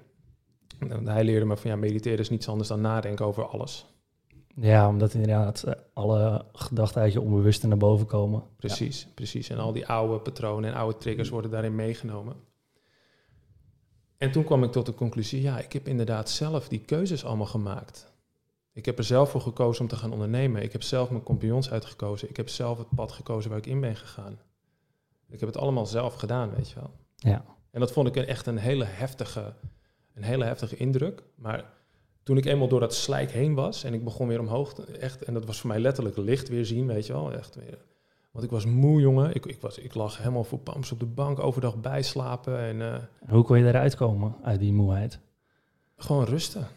En 0.90 1.08
hij 1.08 1.24
leerde 1.24 1.46
me 1.46 1.58
van, 1.58 1.70
ja, 1.72 1.78
mediteren 1.78 2.20
is 2.20 2.30
niets 2.30 2.48
anders 2.48 2.70
dan 2.70 2.82
nadenken 2.82 3.26
over 3.26 3.46
alles. 3.46 3.86
Ja, 4.56 4.88
omdat 4.88 5.14
inderdaad 5.14 5.64
eh, 5.64 5.74
alle 5.94 6.46
gedachten 6.54 7.02
uit 7.02 7.14
je 7.14 7.22
onbewuste 7.22 7.68
naar 7.68 7.78
boven 7.78 8.06
komen. 8.06 8.44
Precies, 8.58 9.08
precies. 9.16 9.50
En 9.50 9.58
al 9.58 9.72
die 9.74 9.88
oude 9.88 10.20
patronen 10.20 10.70
en 10.70 10.76
oude 10.76 10.98
triggers 10.98 11.30
worden 11.30 11.52
daarin 11.52 11.76
meegenomen. 11.76 12.36
En 14.18 14.32
toen 14.32 14.44
kwam 14.44 14.64
ik 14.64 14.72
tot 14.72 14.86
de 14.86 14.94
conclusie, 14.94 15.42
ja, 15.42 15.60
ik 15.60 15.74
heb 15.74 15.88
inderdaad 15.88 16.30
zelf 16.30 16.68
die 16.68 16.80
keuzes 16.80 17.26
allemaal 17.26 17.46
gemaakt. 17.46 18.12
Ik 18.74 18.86
heb 18.86 18.98
er 18.98 19.04
zelf 19.04 19.30
voor 19.30 19.42
gekozen 19.42 19.82
om 19.82 19.88
te 19.88 19.96
gaan 19.96 20.12
ondernemen. 20.12 20.62
Ik 20.64 20.72
heb 20.72 20.84
zelf 20.84 21.10
mijn 21.10 21.24
compagnons 21.24 21.72
uitgekozen. 21.72 22.30
Ik 22.30 22.38
heb 22.38 22.50
zelf 22.50 22.78
het 22.78 22.88
pad 22.96 23.12
gekozen 23.12 23.50
waar 23.50 23.60
ik 23.60 23.66
in 23.66 23.80
ben 23.82 23.96
gegaan. 23.96 24.40
Ik 25.30 25.40
heb 25.40 25.50
het 25.50 25.58
allemaal 25.58 25.86
zelf 25.86 26.14
gedaan, 26.14 26.50
weet 26.56 26.70
je 26.70 26.76
wel. 26.76 26.92
Ja. 27.16 27.46
En 27.72 27.80
dat 27.80 27.92
vond 27.92 28.08
ik 28.08 28.16
een- 28.16 28.26
echt 28.26 28.46
een 28.46 28.58
hele 28.58 28.86
heftige, 28.86 29.54
een 30.14 30.24
hele 30.24 30.46
heftige 30.46 30.76
indruk. 30.78 31.24
Maar 31.36 31.74
toen 32.30 32.38
ik 32.38 32.46
eenmaal 32.46 32.68
door 32.68 32.80
dat 32.80 32.94
slijk 32.96 33.32
heen 33.32 33.54
was 33.54 33.84
en 33.84 33.94
ik 33.94 34.04
begon 34.04 34.28
weer 34.28 34.40
omhoog, 34.40 34.74
te- 34.74 34.84
echt, 34.98 35.24
en 35.24 35.34
dat 35.34 35.46
was 35.46 35.60
voor 35.60 35.70
mij 35.70 35.80
letterlijk 35.80 36.18
licht 36.18 36.50
weer 36.50 36.66
zien, 36.66 36.88
weet 36.88 37.06
je 37.08 37.14
wel. 37.14 37.34
Echt 37.34 37.56
weer, 37.56 37.78
want 38.32 38.46
ik 38.46 38.52
was 38.52 38.66
moe, 38.66 39.02
jongen. 39.02 39.36
Ik, 39.36 39.46
ik, 39.46 39.62
was, 39.62 39.78
ik 39.78 39.94
lag 39.94 40.18
helemaal 40.18 40.44
voor 40.44 40.60
pams 40.60 40.92
op 40.92 41.00
de 41.00 41.06
bank, 41.06 41.40
overdag 41.40 41.78
bijslapen 41.82 42.60
en 42.60 42.82
eh, 42.82 42.94
En 42.94 43.30
hoe 43.30 43.44
kon 43.44 43.58
je 43.60 43.66
eruit 43.66 43.96
komen 43.96 44.36
uit 44.44 44.60
die 44.60 44.74
moeheid? 44.74 45.20
gewoon 45.98 46.26
rusten. 46.26 46.68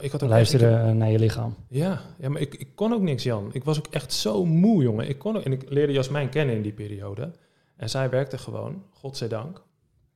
Ik 0.00 0.12
had 0.12 0.22
ook 0.22 0.28
Luisteren 0.28 0.84
echt- 0.86 0.94
naar 0.96 1.10
je 1.10 1.18
lichaam. 1.18 1.54
ja, 1.68 2.00
ja, 2.18 2.28
maar 2.28 2.40
ik, 2.40 2.54
ik 2.54 2.68
kon 2.74 2.92
ook 2.92 3.02
niks, 3.02 3.22
Jan. 3.22 3.50
Ik 3.52 3.64
was 3.64 3.78
ook 3.78 3.86
echt 3.86 4.12
zo 4.12 4.44
moe, 4.44 4.82
jongen. 4.82 5.08
Ik 5.08 5.18
kon 5.18 5.36
ook, 5.36 5.42
en 5.42 5.52
ik 5.52 5.70
leerde 5.70 5.92
Jasmijn 5.92 6.28
kennen 6.28 6.54
in 6.56 6.62
die 6.62 6.72
periode. 6.72 7.30
En 7.76 7.90
zij 7.90 8.10
werkte 8.10 8.38
gewoon, 8.38 8.82
godzijdank. 8.90 9.62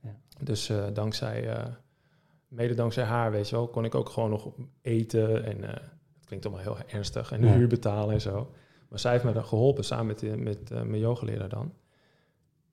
Ja. 0.03 0.15
Dus 0.39 0.69
eh, 0.69 0.83
dankzij, 0.93 1.47
eh, 1.49 1.63
mede 2.53 2.73
dankzij 2.73 3.03
haar, 3.03 3.31
weet 3.31 3.49
je 3.49 3.55
wel, 3.55 3.67
kon 3.67 3.85
ik 3.85 3.95
ook 3.95 4.09
gewoon 4.09 4.29
nog 4.29 4.49
eten. 4.81 5.43
En 5.45 5.63
eh 5.63 5.69
het 6.17 6.25
klinkt 6.41 6.45
allemaal 6.45 6.75
heel 6.75 6.85
ernstig. 6.87 7.31
En 7.31 7.41
de 7.41 7.47
Ja. 7.47 7.53
huur 7.53 7.67
betalen 7.67 8.13
en 8.13 8.21
zo. 8.21 8.51
Maar 8.89 8.99
zij 8.99 9.11
heeft 9.11 9.23
me 9.23 9.31
daar 9.33 9.43
geholpen, 9.43 9.83
samen 9.83 10.05
met, 10.05 10.19
de- 10.19 10.37
met 10.37 10.71
eh, 10.71 10.81
mijn 10.81 10.99
yogaleraar 11.01 11.49
dan. 11.49 11.73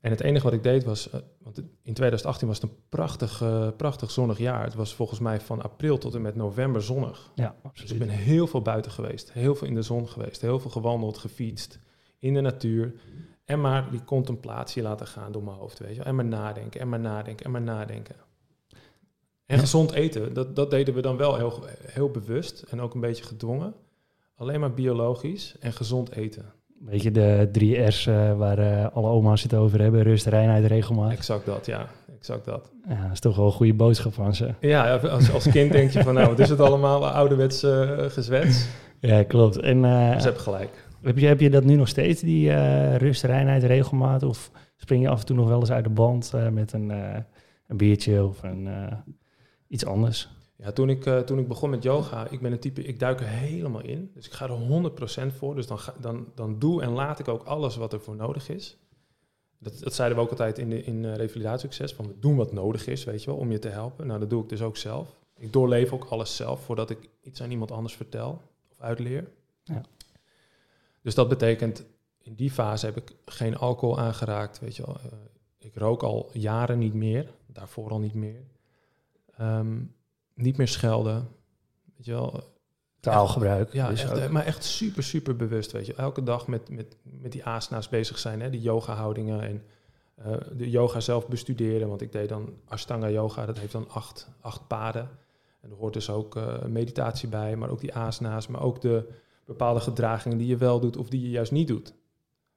En 0.00 0.10
het 0.10 0.20
enige 0.20 0.44
wat 0.44 0.52
ik 0.52 0.62
deed 0.62 0.84
was, 0.84 1.10
eh, 1.10 1.20
want 1.38 1.58
in 1.82 1.94
2018 1.94 2.46
was 2.48 2.60
het 2.60 2.70
een 2.70 2.76
prachtig, 2.88 3.42
eh, 3.42 3.68
prachtig 3.76 4.10
zonnig 4.10 4.38
jaar. 4.38 4.64
Het 4.64 4.74
was 4.74 4.94
volgens 4.94 5.20
mij 5.20 5.40
van 5.40 5.62
april 5.62 5.98
tot 5.98 6.14
en 6.14 6.22
met 6.22 6.34
november 6.36 6.82
zonnig. 6.82 7.30
Ja, 7.34 7.56
Dus 7.72 7.92
ik 7.92 7.98
ben 7.98 8.08
heel 8.08 8.46
veel 8.46 8.62
buiten 8.62 8.92
geweest, 8.92 9.32
heel 9.32 9.54
veel 9.54 9.66
in 9.66 9.74
de 9.74 9.82
zon 9.82 10.08
geweest, 10.08 10.40
heel 10.40 10.58
veel 10.60 10.70
gewandeld, 10.70 11.18
gefietst, 11.18 11.78
in 12.18 12.34
de 12.34 12.40
natuur. 12.40 12.94
En 13.44 13.60
maar 13.60 13.90
die 13.90 14.04
contemplatie 14.04 14.82
laten 14.82 15.06
gaan 15.06 15.32
door 15.32 15.42
mijn 15.44 15.56
hoofd, 15.56 15.78
weet 15.78 15.90
je 15.90 15.96
wel. 15.96 16.06
En 16.06 16.14
maar 16.14 16.24
nadenken, 16.24 16.80
en 16.80 16.88
maar 16.88 17.00
nadenken, 17.00 17.44
en 17.44 17.50
maar 17.50 17.62
nadenken. 17.62 18.16
En 19.50 19.58
gezond 19.58 19.92
eten, 19.92 20.34
dat, 20.34 20.56
dat 20.56 20.70
deden 20.70 20.94
we 20.94 21.00
dan 21.00 21.16
wel 21.16 21.36
heel, 21.36 21.64
heel 21.86 22.10
bewust 22.10 22.64
en 22.70 22.80
ook 22.80 22.94
een 22.94 23.00
beetje 23.00 23.24
gedwongen. 23.24 23.74
Alleen 24.34 24.60
maar 24.60 24.74
biologisch 24.74 25.54
en 25.60 25.72
gezond 25.72 26.10
eten. 26.12 26.44
Weet 26.78 27.02
je, 27.02 27.10
de 27.10 27.48
drie 27.52 27.78
R's 27.78 28.06
eh, 28.06 28.36
waar 28.36 28.58
eh, 28.58 28.96
alle 28.96 29.08
oma's 29.08 29.42
het 29.42 29.54
over 29.54 29.80
hebben. 29.80 30.02
Rust, 30.02 30.26
reinheid, 30.26 30.64
regelmaat. 30.64 31.12
Exact 31.12 31.46
dat, 31.46 31.66
ja. 31.66 31.86
Exact 32.18 32.44
dat. 32.44 32.72
Ja, 32.88 33.02
dat 33.02 33.12
is 33.12 33.20
toch 33.20 33.36
wel 33.36 33.46
een 33.46 33.52
goede 33.52 33.74
boodschap 33.74 34.14
van 34.14 34.34
ze. 34.34 34.54
Ja, 34.60 34.96
als, 34.96 35.32
als 35.32 35.50
kind 35.50 35.72
denk 35.72 35.90
je 35.90 36.02
van, 36.02 36.14
nou, 36.14 36.28
wat 36.28 36.38
is 36.38 36.48
het 36.48 36.60
allemaal 36.60 37.08
ouderwets 37.08 37.62
eh 37.62 38.04
gezwets? 38.08 38.66
Ja, 39.00 39.22
klopt. 39.22 39.56
En 39.56 39.82
Ze 39.82 40.24
hebben 40.24 40.42
gelijk. 40.42 40.88
Heb 41.02 41.18
je, 41.18 41.26
heb 41.26 41.40
je 41.40 41.50
dat 41.50 41.64
nu 41.64 41.74
nog 41.74 41.88
steeds, 41.88 42.20
die 42.20 42.48
uh, 42.48 42.96
rust, 42.96 43.22
reinheid, 43.22 43.62
regelmaat? 43.62 44.22
Of 44.22 44.50
spring 44.76 45.02
je 45.02 45.08
af 45.08 45.20
en 45.20 45.26
toe 45.26 45.36
nog 45.36 45.48
wel 45.48 45.60
eens 45.60 45.70
uit 45.70 45.84
de 45.84 45.90
band 45.90 46.32
uh, 46.34 46.48
met 46.48 46.72
een, 46.72 46.90
uh, 46.90 47.16
een 47.66 47.76
biertje 47.76 48.24
of 48.24 48.42
een, 48.42 48.68
iets 49.70 49.84
anders? 49.84 50.28
Ja, 50.56 50.72
toen 50.72 50.90
ik, 50.90 51.02
toen 51.26 51.38
ik 51.38 51.48
begon 51.48 51.70
met 51.70 51.82
yoga, 51.82 52.28
ik 52.28 52.40
ben 52.40 52.52
een 52.52 52.58
type, 52.58 52.82
ik 52.82 52.98
duik 52.98 53.20
er 53.20 53.26
helemaal 53.26 53.82
in. 53.82 54.10
Dus 54.14 54.26
ik 54.26 54.32
ga 54.32 54.48
er 54.48 54.90
100% 55.32 55.36
voor. 55.36 55.54
Dus 55.54 55.66
dan, 55.66 55.78
ga, 55.78 55.94
dan, 56.00 56.26
dan 56.34 56.58
doe 56.58 56.82
en 56.82 56.90
laat 56.90 57.18
ik 57.18 57.28
ook 57.28 57.42
alles 57.42 57.76
wat 57.76 57.92
er 57.92 58.00
voor 58.00 58.16
nodig 58.16 58.48
is. 58.48 58.76
Dat, 59.58 59.78
dat 59.78 59.94
zeiden 59.94 60.18
we 60.18 60.24
ook 60.24 60.30
altijd 60.30 60.58
in, 60.58 60.70
de, 60.70 60.82
in 60.82 61.14
revalidatiesucces, 61.14 61.92
van 61.92 62.06
we 62.06 62.18
doen 62.18 62.36
wat 62.36 62.52
nodig 62.52 62.86
is, 62.86 63.04
weet 63.04 63.22
je 63.22 63.30
wel, 63.30 63.38
om 63.38 63.52
je 63.52 63.58
te 63.58 63.68
helpen. 63.68 64.06
Nou, 64.06 64.20
dat 64.20 64.30
doe 64.30 64.42
ik 64.42 64.48
dus 64.48 64.62
ook 64.62 64.76
zelf. 64.76 65.18
Ik 65.36 65.52
doorleef 65.52 65.92
ook 65.92 66.04
alles 66.04 66.36
zelf 66.36 66.64
voordat 66.64 66.90
ik 66.90 67.08
iets 67.22 67.42
aan 67.42 67.50
iemand 67.50 67.70
anders 67.70 67.94
vertel 67.94 68.42
of 68.70 68.80
uitleer. 68.80 69.30
Ja. 69.64 69.82
Dus 71.02 71.14
dat 71.14 71.28
betekent, 71.28 71.84
in 72.22 72.34
die 72.34 72.50
fase 72.50 72.86
heb 72.86 72.96
ik 72.96 73.12
geen 73.24 73.56
alcohol 73.56 73.98
aangeraakt. 73.98 74.58
Weet 74.58 74.76
je 74.76 74.86
wel. 74.86 74.96
Uh, 74.96 75.12
ik 75.58 75.74
rook 75.74 76.02
al 76.02 76.30
jaren 76.32 76.78
niet 76.78 76.94
meer, 76.94 77.30
daarvoor 77.46 77.90
al 77.90 77.98
niet 77.98 78.14
meer. 78.14 78.42
Um, 79.40 79.94
niet 80.34 80.56
meer 80.56 80.68
schelden. 80.68 81.28
Weet 81.96 82.06
je 82.06 82.12
wel. 82.12 82.58
Taalgebruik. 83.00 83.72
Ja, 83.72 83.90
echt, 83.90 84.12
eh, 84.12 84.28
maar 84.28 84.44
echt 84.44 84.64
super, 84.64 85.02
super 85.02 85.36
bewust. 85.36 85.72
Weet 85.72 85.86
je. 85.86 85.94
Elke 85.94 86.22
dag 86.22 86.46
met, 86.46 86.70
met, 86.70 86.96
met 87.02 87.32
die 87.32 87.44
asanas 87.44 87.88
bezig 87.88 88.18
zijn, 88.18 88.40
hè, 88.40 88.50
die 88.50 88.60
yoga-houdingen 88.60 89.42
en 89.42 89.62
uh, 90.26 90.36
de 90.56 90.70
yoga 90.70 91.00
zelf 91.00 91.28
bestuderen. 91.28 91.88
Want 91.88 92.00
ik 92.00 92.12
deed 92.12 92.28
dan 92.28 92.54
Ashtanga 92.68 93.10
yoga, 93.10 93.46
dat 93.46 93.58
heeft 93.58 93.72
dan 93.72 93.88
acht, 93.88 94.28
acht 94.40 94.66
paden. 94.66 95.08
En 95.60 95.70
er 95.70 95.76
hoort 95.76 95.92
dus 95.92 96.10
ook 96.10 96.36
uh, 96.36 96.64
meditatie 96.64 97.28
bij, 97.28 97.56
maar 97.56 97.70
ook 97.70 97.80
die 97.80 97.94
asanas, 97.94 98.46
maar 98.46 98.62
ook 98.62 98.80
de 98.80 99.08
bepaalde 99.44 99.80
gedragingen 99.80 100.38
die 100.38 100.46
je 100.46 100.56
wel 100.56 100.80
doet 100.80 100.96
of 100.96 101.08
die 101.08 101.20
je 101.20 101.30
juist 101.30 101.52
niet 101.52 101.68
doet. 101.68 101.94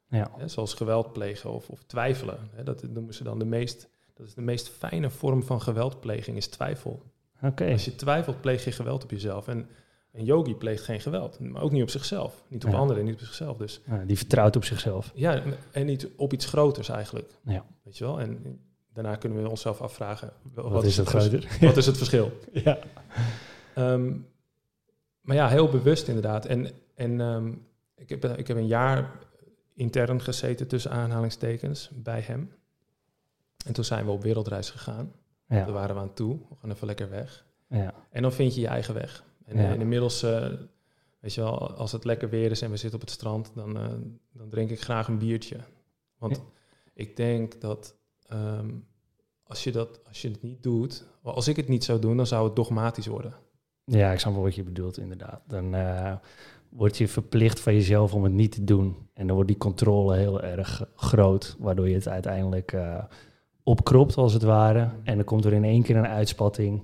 Ja. 0.09 0.31
zoals 0.45 0.73
geweld 0.73 1.13
plegen 1.13 1.51
of, 1.51 1.69
of 1.69 1.83
twijfelen. 1.83 2.37
dat 2.63 2.83
noemen 2.83 3.13
ze 3.13 3.23
dan 3.23 3.39
de 3.39 3.45
meest, 3.45 3.89
dat 4.13 4.27
is 4.27 4.33
de 4.33 4.41
meest 4.41 4.69
fijne 4.69 5.09
vorm 5.09 5.43
van 5.43 5.61
geweldpleging, 5.61 6.37
is 6.37 6.47
twijfel. 6.47 7.03
Okay. 7.41 7.71
Als 7.71 7.85
je 7.85 7.95
twijfelt, 7.95 8.41
pleeg 8.41 8.65
je 8.65 8.71
geweld 8.71 9.03
op 9.03 9.11
jezelf. 9.11 9.47
En 9.47 9.69
een 10.11 10.25
yogi 10.25 10.55
pleegt 10.55 10.83
geen 10.83 11.01
geweld, 11.01 11.39
maar 11.39 11.61
ook 11.61 11.71
niet 11.71 11.81
op 11.81 11.89
zichzelf. 11.89 12.43
Niet 12.47 12.65
op 12.65 12.73
anderen, 12.73 13.05
niet 13.05 13.13
op 13.13 13.19
zichzelf. 13.19 13.57
Dus. 13.57 13.81
Ja, 13.85 14.03
die 14.05 14.17
vertrouwt 14.17 14.55
op 14.55 14.63
zichzelf. 14.63 15.11
Ja, 15.15 15.43
en 15.71 15.85
niet 15.85 16.07
op 16.15 16.33
iets 16.33 16.45
groters 16.45 16.89
eigenlijk. 16.89 17.31
Ja. 17.45 17.65
Weet 17.83 17.97
je 17.97 18.03
wel? 18.03 18.19
En 18.19 18.59
daarna 18.93 19.15
kunnen 19.15 19.43
we 19.43 19.49
onszelf 19.49 19.81
afvragen... 19.81 20.33
Wat, 20.53 20.83
is 20.83 20.97
het 20.97 21.07
groter? 21.07 21.57
Wat 21.61 21.77
is 21.77 21.85
het 21.85 21.97
verschil? 21.97 22.31
ja. 22.53 22.79
Ehm, 23.75 24.11
maar 25.21 25.35
ja, 25.35 25.49
heel 25.49 25.69
bewust 25.69 26.07
inderdaad. 26.07 26.45
En, 26.45 26.67
en 26.95 27.19
um, 27.19 27.65
ik, 27.95 28.09
heb, 28.09 28.25
ik 28.25 28.47
heb 28.47 28.57
een 28.57 28.67
jaar 28.67 29.11
intern 29.73 30.21
gezeten 30.21 30.67
tussen 30.67 30.91
aanhalingstekens 30.91 31.89
bij 31.93 32.21
hem. 32.21 32.51
En 33.63 33.73
toen 33.73 33.83
zijn 33.83 34.05
we 34.05 34.11
op 34.11 34.23
wereldreis 34.23 34.69
gegaan. 34.69 35.11
Ja. 35.47 35.63
Daar 35.63 35.73
waren 35.73 35.95
we 35.95 36.01
aan 36.01 36.13
toe. 36.13 36.37
We 36.49 36.55
gaan 36.61 36.71
even 36.71 36.87
lekker 36.87 37.09
weg. 37.09 37.45
Ja. 37.67 37.93
En 38.09 38.21
dan 38.21 38.33
vind 38.33 38.55
je 38.55 38.61
je 38.61 38.67
eigen 38.67 38.93
weg. 38.93 39.23
En, 39.45 39.57
ja. 39.57 39.73
inmiddels, 39.73 40.23
uh, 40.23 40.47
weet 41.19 41.33
je 41.33 41.41
wel, 41.41 41.73
als 41.73 41.91
het 41.91 42.05
lekker 42.05 42.29
weer 42.29 42.51
is 42.51 42.61
en 42.61 42.69
we 42.69 42.77
zitten 42.77 42.99
op 42.99 43.05
het 43.05 43.15
strand, 43.15 43.51
dan, 43.55 43.77
uh, 43.77 43.87
dan 44.31 44.49
drink 44.49 44.69
ik 44.69 44.81
graag 44.81 45.07
een 45.07 45.17
biertje. 45.17 45.57
Want 46.17 46.41
ik 46.93 47.15
denk 47.15 47.61
dat 47.61 47.95
um, 48.33 48.87
als, 49.43 49.63
je 49.63 49.71
dat 49.71 49.99
als 50.07 50.21
je 50.21 50.29
het 50.29 50.41
niet 50.41 50.63
doet, 50.63 51.05
als 51.21 51.47
ik 51.47 51.55
het 51.55 51.67
niet 51.67 51.83
zou 51.83 51.99
doen, 51.99 52.17
dan 52.17 52.27
zou 52.27 52.45
het 52.45 52.55
dogmatisch 52.55 53.07
worden. 53.07 53.33
Ja, 53.85 54.11
ik 54.11 54.19
snap 54.19 54.33
wel 54.33 54.43
wat 54.43 54.55
je 54.55 54.63
bedoelt, 54.63 54.97
inderdaad. 54.97 55.41
Dan 55.47 55.75
uh, 55.75 56.15
word 56.69 56.97
je 56.97 57.07
verplicht 57.07 57.59
van 57.59 57.73
jezelf 57.73 58.13
om 58.13 58.23
het 58.23 58.33
niet 58.33 58.51
te 58.51 58.63
doen. 58.63 59.09
En 59.13 59.25
dan 59.25 59.35
wordt 59.35 59.51
die 59.51 59.59
controle 59.59 60.15
heel 60.15 60.41
erg 60.41 60.85
groot, 60.95 61.55
waardoor 61.59 61.89
je 61.89 61.95
het 61.95 62.07
uiteindelijk 62.07 62.75
opkropt, 63.63 64.17
als 64.17 64.33
het 64.33 64.43
ware. 64.43 64.89
En 65.03 65.15
dan 65.15 65.25
komt 65.25 65.45
er 65.45 65.53
in 65.53 65.63
één 65.63 65.81
keer 65.81 65.95
een 65.95 66.07
uitspatting, 66.07 66.83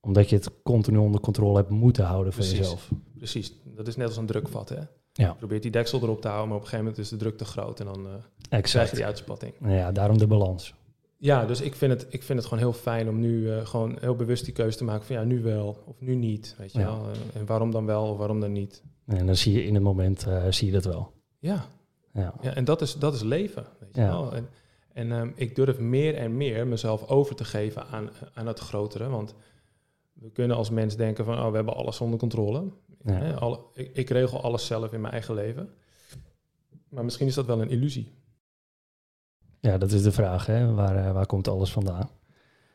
omdat 0.00 0.30
je 0.30 0.36
het 0.36 0.62
continu 0.62 0.96
onder 0.96 1.20
controle 1.20 1.56
hebt 1.56 1.70
moeten 1.70 2.04
houden 2.04 2.32
van 2.32 2.44
jezelf. 2.44 2.90
Precies, 3.16 3.52
dat 3.64 3.86
is 3.86 3.96
net 3.96 4.06
als 4.06 4.16
een 4.16 4.26
drukvat, 4.26 4.68
hè? 4.68 4.80
Ja. 5.12 5.26
Je 5.26 5.34
probeert 5.34 5.62
die 5.62 5.70
deksel 5.70 6.02
erop 6.02 6.20
te 6.20 6.28
houden, 6.28 6.48
maar 6.48 6.56
op 6.56 6.62
een 6.62 6.68
gegeven 6.68 6.90
moment 6.90 7.04
is 7.04 7.10
de 7.10 7.24
druk 7.24 7.38
te 7.38 7.44
groot 7.44 7.80
en 7.80 7.86
dan 7.86 8.06
uh, 8.06 8.60
krijg 8.62 8.90
je 8.90 8.96
die 8.96 9.04
uitspatting. 9.04 9.52
Ja, 9.64 9.92
daarom 9.92 10.18
de 10.18 10.26
balans. 10.26 10.74
Ja, 11.16 11.46
dus 11.46 11.60
ik 11.60 11.74
vind 11.74 11.92
het, 11.92 12.06
ik 12.08 12.22
vind 12.22 12.38
het 12.38 12.48
gewoon 12.48 12.64
heel 12.64 12.72
fijn 12.72 13.08
om 13.08 13.20
nu 13.20 13.40
uh, 13.40 13.66
gewoon 13.66 13.96
heel 14.00 14.16
bewust 14.16 14.44
die 14.44 14.54
keuze 14.54 14.76
te 14.78 14.84
maken 14.84 15.06
van 15.06 15.16
ja, 15.16 15.24
nu 15.24 15.42
wel 15.42 15.82
of 15.86 16.00
nu 16.00 16.14
niet. 16.14 16.54
Weet 16.58 16.72
je 16.72 16.78
wel? 16.78 17.06
Uh, 17.08 17.40
en 17.40 17.46
waarom 17.46 17.70
dan 17.70 17.86
wel 17.86 18.10
of 18.10 18.18
waarom 18.18 18.40
dan 18.40 18.52
niet. 18.52 18.82
En 19.06 19.26
dan 19.26 19.36
zie 19.36 19.52
je 19.52 19.64
in 19.64 19.74
het 19.74 19.82
moment 19.82 20.26
uh, 20.26 20.44
zie 20.50 20.66
je 20.66 20.72
dat 20.72 20.84
wel. 20.84 21.12
Ja. 21.38 21.66
Ja. 22.12 22.34
ja, 22.40 22.54
en 22.54 22.64
dat 22.64 22.82
is, 22.82 22.94
dat 22.94 23.14
is 23.14 23.22
leven. 23.22 23.66
Weet 23.80 23.94
je 23.94 24.00
wel? 24.00 24.34
En, 24.34 24.48
en 24.98 25.10
um, 25.10 25.32
ik 25.34 25.54
durf 25.54 25.78
meer 25.78 26.14
en 26.14 26.36
meer 26.36 26.66
mezelf 26.66 27.08
over 27.08 27.34
te 27.34 27.44
geven 27.44 27.86
aan, 27.86 28.10
aan 28.34 28.46
het 28.46 28.58
grotere. 28.58 29.08
Want 29.08 29.34
we 30.12 30.30
kunnen 30.30 30.56
als 30.56 30.70
mens 30.70 30.96
denken 30.96 31.24
van 31.24 31.38
oh, 31.38 31.48
we 31.48 31.56
hebben 31.56 31.74
alles 31.74 32.00
onder 32.00 32.18
controle. 32.18 32.72
Ja. 33.04 33.32
Alle, 33.32 33.60
ik, 33.74 33.96
ik 33.96 34.10
regel 34.10 34.42
alles 34.42 34.66
zelf 34.66 34.92
in 34.92 35.00
mijn 35.00 35.12
eigen 35.12 35.34
leven. 35.34 35.70
Maar 36.88 37.04
misschien 37.04 37.26
is 37.26 37.34
dat 37.34 37.46
wel 37.46 37.60
een 37.60 37.70
illusie. 37.70 38.12
Ja, 39.60 39.78
dat 39.78 39.92
is 39.92 40.02
de 40.02 40.12
vraag. 40.12 40.46
Hè? 40.46 40.74
Waar, 40.74 40.96
eh, 40.96 41.12
waar 41.12 41.26
komt 41.26 41.48
alles 41.48 41.72
vandaan? 41.72 42.10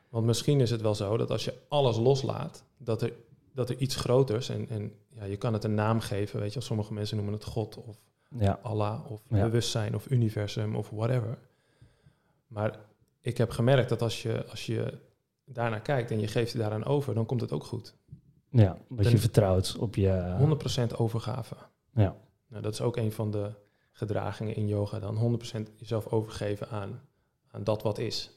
Want 0.10 0.26
misschien 0.26 0.62
is 0.62 0.70
het 0.70 0.82
wel 0.82 0.96
zo 0.96 1.18
dat 1.18 1.32
als 1.32 1.46
je 1.46 1.54
alles 1.68 1.98
loslaat, 1.98 2.66
dat 2.78 3.02
er, 3.02 3.14
dat 3.54 3.70
er 3.70 3.78
iets 3.78 3.96
groters, 3.96 4.50
en, 4.50 4.70
en 4.70 4.92
ja, 5.08 5.24
je 5.24 5.38
kan 5.38 5.54
het 5.54 5.64
een 5.64 5.74
naam 5.74 6.00
geven, 6.00 6.40
weet 6.40 6.54
je, 6.54 6.62
sommige 6.62 6.94
mensen 6.94 7.16
noemen 7.16 7.34
het 7.34 7.44
God 7.44 7.78
of 7.78 8.00
ja. 8.40 8.60
Allah 8.62 9.12
of 9.12 9.22
bewustzijn 9.28 9.96
of 9.96 10.10
universum 10.10 10.76
of 10.76 10.90
whatever. 10.90 11.38
Maar 12.54 12.80
ik 13.22 13.38
heb 13.38 13.50
gemerkt 13.50 13.90
dat 13.90 14.02
als 14.02 14.22
je, 14.22 14.46
als 14.48 14.66
je 14.66 15.00
daarnaar 15.46 15.82
kijkt 15.82 16.12
en 16.12 16.20
je 16.20 16.28
geeft 16.28 16.52
je 16.52 16.58
daaraan 16.58 16.86
over, 16.86 17.14
dan 17.14 17.26
komt 17.26 17.42
het 17.42 17.52
ook 17.52 17.64
goed. 17.64 17.96
Ja, 18.50 18.78
dat 18.90 19.12
je 19.12 19.18
vertrouwt 19.18 19.78
op 19.78 19.96
je... 19.96 20.88
100% 20.94 20.98
overgave. 20.98 21.56
Ja. 21.94 22.16
Nou, 22.48 22.62
dat 22.62 22.74
is 22.74 22.82
ook 22.82 22.98
een 22.98 23.12
van 23.12 23.32
de 23.32 23.52
gedragingen 23.92 24.56
in 24.56 24.68
yoga 24.68 25.00
dan 25.00 25.40
100% 25.68 25.76
jezelf 25.76 26.08
overgeven 26.08 26.70
aan, 26.70 27.02
aan 27.48 27.64
dat 27.64 27.84
wat 27.84 27.98
is. 27.98 28.32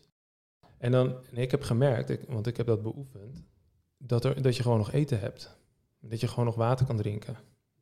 En 0.79 0.93
dan, 0.93 1.17
en 1.31 1.37
ik 1.37 1.51
heb 1.51 1.63
gemerkt, 1.63 2.11
ik, 2.11 2.25
want 2.29 2.47
ik 2.47 2.57
heb 2.57 2.67
dat 2.67 2.83
beoefend, 2.83 3.43
dat, 3.99 4.25
er, 4.25 4.43
dat 4.43 4.57
je 4.57 4.63
gewoon 4.63 4.79
nog 4.79 4.93
eten 4.93 5.21
hebt. 5.21 5.59
Dat 6.01 6.21
je 6.21 6.29
gewoon 6.29 6.45
nog 6.45 6.55
water 6.55 6.87
kan 6.87 6.97
drinken. 6.97 7.37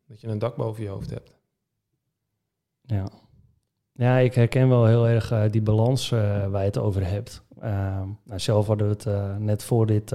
Dat 0.07 0.21
je 0.21 0.26
een 0.26 0.38
dak 0.38 0.57
boven 0.57 0.83
je 0.83 0.88
hoofd 0.88 1.11
hebt. 1.11 1.35
Ja, 2.81 3.11
ja 3.94 4.18
ik 4.18 4.34
herken 4.34 4.68
wel 4.68 4.86
heel 4.86 5.08
erg 5.08 5.32
uh, 5.32 5.42
die 5.50 5.62
balans 5.62 6.10
uh, 6.10 6.46
waar 6.46 6.60
je 6.60 6.66
het 6.66 6.78
over 6.78 7.06
hebt. 7.06 7.42
Uh, 7.58 8.00
nou, 8.24 8.40
zelf 8.40 8.66
hadden 8.66 8.88
we 8.88 9.10
het 9.10 9.38
net 9.38 9.62
voor 9.62 9.86
dit 9.86 10.14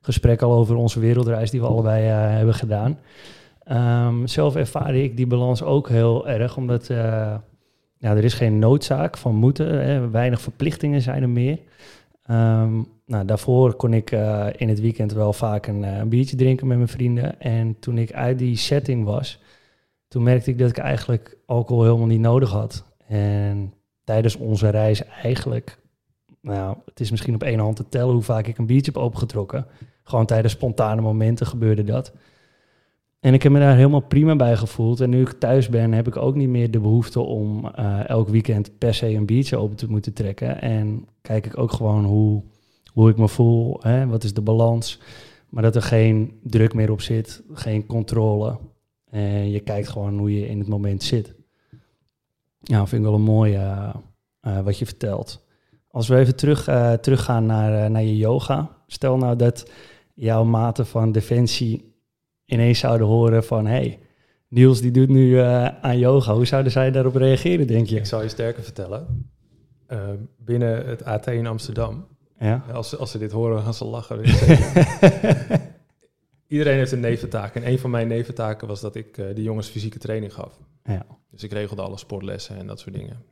gesprek 0.00 0.42
al 0.42 0.52
over 0.52 0.76
onze 0.76 1.00
wereldreis 1.00 1.50
die 1.50 1.60
we 1.60 1.66
allebei 1.66 2.04
hebben 2.04 2.54
gedaan. 2.54 2.98
Um, 4.06 4.26
zelf 4.26 4.56
ervaar 4.56 4.94
ik 4.94 5.16
die 5.16 5.26
balans 5.26 5.62
ook 5.62 5.88
heel 5.88 6.28
erg, 6.28 6.56
omdat 6.56 6.86
ja, 6.86 7.42
er 7.98 8.24
is 8.24 8.34
geen 8.34 8.58
noodzaak 8.58 9.16
van 9.16 9.34
moeten. 9.34 9.84
Hè, 9.84 10.10
weinig 10.10 10.40
verplichtingen 10.40 11.02
zijn 11.02 11.22
er 11.22 11.28
meer. 11.28 11.58
Um, 12.30 12.88
nou, 13.06 13.24
daarvoor 13.24 13.74
kon 13.74 13.92
ik 13.94 14.10
in 14.56 14.68
het 14.68 14.80
weekend 14.80 15.12
wel 15.12 15.32
vaak 15.32 15.66
een, 15.66 15.82
een, 15.82 16.08
biertje 16.08 16.36
drinken 16.36 16.66
met 16.66 16.76
mijn 16.76 16.88
vrienden. 16.88 17.40
En 17.40 17.78
toen 17.78 17.98
ik 17.98 18.12
uit 18.12 18.38
die 18.38 18.56
setting 18.56 19.04
was, 19.04 19.40
toen 20.08 20.22
merkte 20.22 20.50
ik 20.50 20.58
dat 20.58 20.68
ik 20.68 20.78
eigenlijk 20.78 21.36
alcohol 21.46 21.82
helemaal 21.82 22.06
niet 22.06 22.20
nodig 22.20 22.50
had. 22.50 22.84
En 23.06 23.74
tijdens 24.04 24.36
onze 24.36 24.68
reis 24.68 25.04
eigenlijk, 25.04 25.78
nou, 26.40 26.76
het 26.84 27.00
is 27.00 27.10
misschien 27.10 27.34
op 27.34 27.42
één 27.42 27.58
hand 27.58 27.76
te 27.76 27.88
tellen 27.88 28.14
hoe 28.14 28.22
vaak 28.22 28.46
ik 28.46 28.58
een 28.58 28.66
biertje 28.66 28.92
heb 28.92 29.02
opengetrokken. 29.02 29.66
Gewoon 30.02 30.26
tijdens 30.26 30.52
spontane 30.52 31.00
momenten 31.00 31.46
gebeurde 31.46 31.84
dat. 31.84 32.12
En 33.20 33.34
ik 33.34 33.42
heb 33.42 33.52
me 33.52 33.58
daar 33.58 33.76
helemaal 33.76 34.00
prima 34.00 34.36
bij 34.36 34.56
gevoeld. 34.56 35.00
En 35.00 35.10
nu 35.10 35.20
ik 35.20 35.32
thuis 35.32 35.68
ben, 35.68 35.92
heb 35.92 36.06
ik 36.06 36.16
ook 36.16 36.34
niet 36.34 36.48
meer 36.48 36.70
de 36.70 36.80
behoefte 36.80 37.20
om 37.20 37.70
uh, 37.78 38.08
elk 38.08 38.28
weekend 38.28 38.78
per 38.78 38.94
se 38.94 39.08
een 39.08 39.26
biertje 39.26 39.56
open 39.56 39.76
te 39.76 39.90
moeten 39.90 40.12
trekken. 40.12 40.60
En 40.60 41.08
kijk 41.20 41.46
ik 41.46 41.58
ook 41.58 41.72
gewoon 41.72 42.04
hoe, 42.04 42.42
hoe 42.92 43.10
ik 43.10 43.16
me 43.16 43.28
voel, 43.28 43.78
hè, 43.80 44.06
wat 44.06 44.24
is 44.24 44.34
de 44.34 44.40
balans. 44.40 45.00
Maar 45.48 45.62
dat 45.62 45.76
er 45.76 45.82
geen 45.82 46.38
druk 46.42 46.74
meer 46.74 46.90
op 46.90 47.00
zit, 47.00 47.42
geen 47.52 47.86
controle. 47.86 48.58
En 49.10 49.50
je 49.50 49.60
kijkt 49.60 49.88
gewoon 49.88 50.18
hoe 50.18 50.34
je 50.34 50.48
in 50.48 50.58
het 50.58 50.68
moment 50.68 51.02
zit. 51.02 51.34
Ja, 52.62 52.86
vind 52.86 53.02
ik 53.02 53.08
wel 53.08 53.18
een 53.18 53.24
mooi 53.24 53.56
uh, 53.56 53.94
uh, 54.42 54.60
wat 54.60 54.78
je 54.78 54.86
vertelt. 54.86 55.46
Als 55.88 56.08
we 56.08 56.16
even 56.16 56.36
terug, 56.36 56.64
teruggaan 57.00 57.46
naar, 57.46 57.90
naar 57.90 58.02
je 58.02 58.16
yoga. 58.16 58.70
Stel 58.86 59.16
nou 59.16 59.36
dat 59.36 59.70
jouw 60.14 60.44
mate 60.44 60.84
van 60.84 61.12
defensie 61.12 61.94
ineens 62.44 62.78
zouden 62.78 63.06
horen 63.06 63.44
van... 63.44 63.66
hey, 63.66 63.98
Niels 64.52 64.80
die 64.80 64.90
doet 64.90 65.08
nu 65.08 65.28
uh, 65.28 65.66
aan 65.66 65.98
yoga. 65.98 66.34
Hoe 66.34 66.46
zouden 66.46 66.72
zij 66.72 66.90
daarop 66.90 67.14
reageren, 67.14 67.66
denk 67.66 67.86
je? 67.86 67.96
Ik 67.96 68.06
zal 68.06 68.22
je 68.22 68.28
sterker 68.28 68.62
vertellen. 68.62 69.30
Uh, 69.88 69.98
binnen 70.38 70.86
het 70.86 71.04
AT 71.04 71.26
in 71.26 71.46
Amsterdam... 71.46 72.06
Ja? 72.38 72.64
Als, 72.72 72.96
als 72.96 73.10
ze 73.10 73.18
dit 73.18 73.32
horen, 73.32 73.62
gaan 73.62 73.74
ze 73.74 73.84
lachen. 73.84 74.20
iedereen 76.46 76.76
heeft 76.76 76.92
een 76.92 77.00
neventaak. 77.00 77.54
En 77.54 77.68
een 77.68 77.78
van 77.78 77.90
mijn 77.90 78.08
neventaken 78.08 78.68
was 78.68 78.80
dat 78.80 78.94
ik 78.94 79.16
uh, 79.16 79.34
de 79.34 79.42
jongens 79.42 79.68
fysieke 79.68 79.98
training 79.98 80.34
gaf. 80.34 80.58
Ja. 80.84 81.06
Dus 81.32 81.42
ik 81.42 81.52
regelde 81.52 81.82
alle 81.82 81.96
sportlessen 81.96 82.56
en 82.56 82.66
dat 82.66 82.80
soort 82.80 82.94
dingen. 82.94 83.24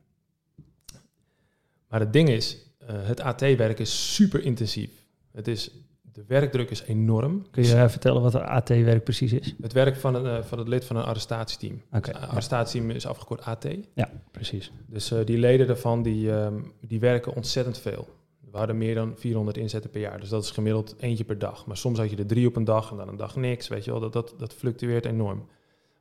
Maar 1.87 1.99
het 1.99 2.13
ding 2.13 2.29
is, 2.29 2.57
uh, 2.81 2.87
het 2.89 3.19
AT-werk 3.19 3.79
is 3.79 4.13
super 4.15 4.43
intensief. 4.43 4.89
Het 5.31 5.47
is, 5.47 5.71
de 6.01 6.23
werkdruk 6.27 6.69
is 6.69 6.81
enorm. 6.81 7.45
Kun 7.51 7.63
je 7.63 7.73
uh, 7.73 7.87
vertellen 7.87 8.21
wat 8.21 8.35
AT-werk 8.35 9.03
precies 9.03 9.33
is? 9.33 9.55
Het 9.61 9.73
werk 9.73 9.95
van, 9.95 10.15
een, 10.15 10.43
van 10.43 10.57
het 10.57 10.67
lid 10.67 10.85
van 10.85 10.95
een 10.95 11.03
arrestatieteam. 11.03 11.81
Oké. 11.91 12.09
Okay, 12.09 12.21
arrestatieteam 12.21 12.89
is 12.89 13.05
afgekort 13.05 13.41
AT. 13.41 13.67
Ja, 13.93 14.09
precies. 14.31 14.71
Dus 14.87 15.13
die 15.25 15.37
leden 15.37 15.67
daarvan, 15.67 16.03
die, 16.03 16.31
um, 16.31 16.73
die 16.81 16.99
werken 16.99 17.35
ontzettend 17.35 17.79
veel. 17.79 18.07
We 18.51 18.57
hadden 18.57 18.77
meer 18.77 18.95
dan 18.95 19.13
400 19.17 19.57
inzetten 19.57 19.89
per 19.89 20.01
jaar. 20.01 20.19
Dus 20.19 20.29
dat 20.29 20.43
is 20.43 20.51
gemiddeld 20.51 20.95
eentje 20.99 21.23
per 21.23 21.39
dag. 21.39 21.65
Maar 21.65 21.77
soms 21.77 21.99
had 21.99 22.09
je 22.09 22.15
er 22.15 22.25
drie 22.25 22.47
op 22.47 22.55
een 22.55 22.63
dag 22.63 22.91
en 22.91 22.97
dan 22.97 23.07
een 23.07 23.17
dag 23.17 23.35
niks. 23.35 23.67
Weet 23.67 23.85
je 23.85 23.91
wel, 23.91 23.99
dat, 23.99 24.13
dat, 24.13 24.33
dat 24.37 24.53
fluctueert 24.53 25.05
enorm. 25.05 25.45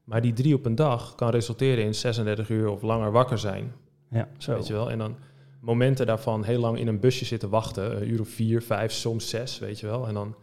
Maar 0.05 0.21
die 0.21 0.33
drie 0.33 0.55
op 0.55 0.65
een 0.65 0.75
dag 0.75 1.15
kan 1.15 1.31
resulteren 1.31 1.85
in 1.85 1.95
36 1.95 2.49
uur 2.49 2.69
of 2.69 2.83
langer 2.83 3.13
wakker 3.13 3.39
zijn. 3.39 3.73
Ja, 4.11 4.29
zo. 4.39 4.55
Weet 4.55 4.67
je 4.67 4.73
wel, 4.73 4.91
en 4.91 4.99
dan 4.99 5.17
momenten 5.61 6.07
daarvan 6.07 6.45
heel 6.45 6.61
lang 6.61 6.79
in 6.79 6.87
een 6.87 7.01
busje 7.01 7.25
zitten 7.25 7.49
wachten. 7.49 7.97
Een 7.97 8.11
uur 8.11 8.21
of 8.21 8.29
vier, 8.29 8.63
vijf, 8.63 8.93
soms 8.93 9.29
zes, 9.29 9.59
weet 9.59 9.81
je 9.81 9.87
wel. 9.87 10.07
En 10.07 10.15
dan, 10.15 10.35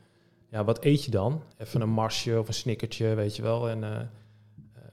ja, 0.50 0.64
wat 0.64 0.84
eet 0.84 1.04
je 1.04 1.12
dan? 1.12 1.44
Even 1.58 1.82
een 1.82 1.90
marsje 1.90 2.40
of 2.40 2.48
een 2.48 2.54
snickertje, 2.54 3.16
weet 3.16 3.36
je 3.36 3.42
wel. 3.42 3.70
En 3.70 3.84
uh, 3.84 3.98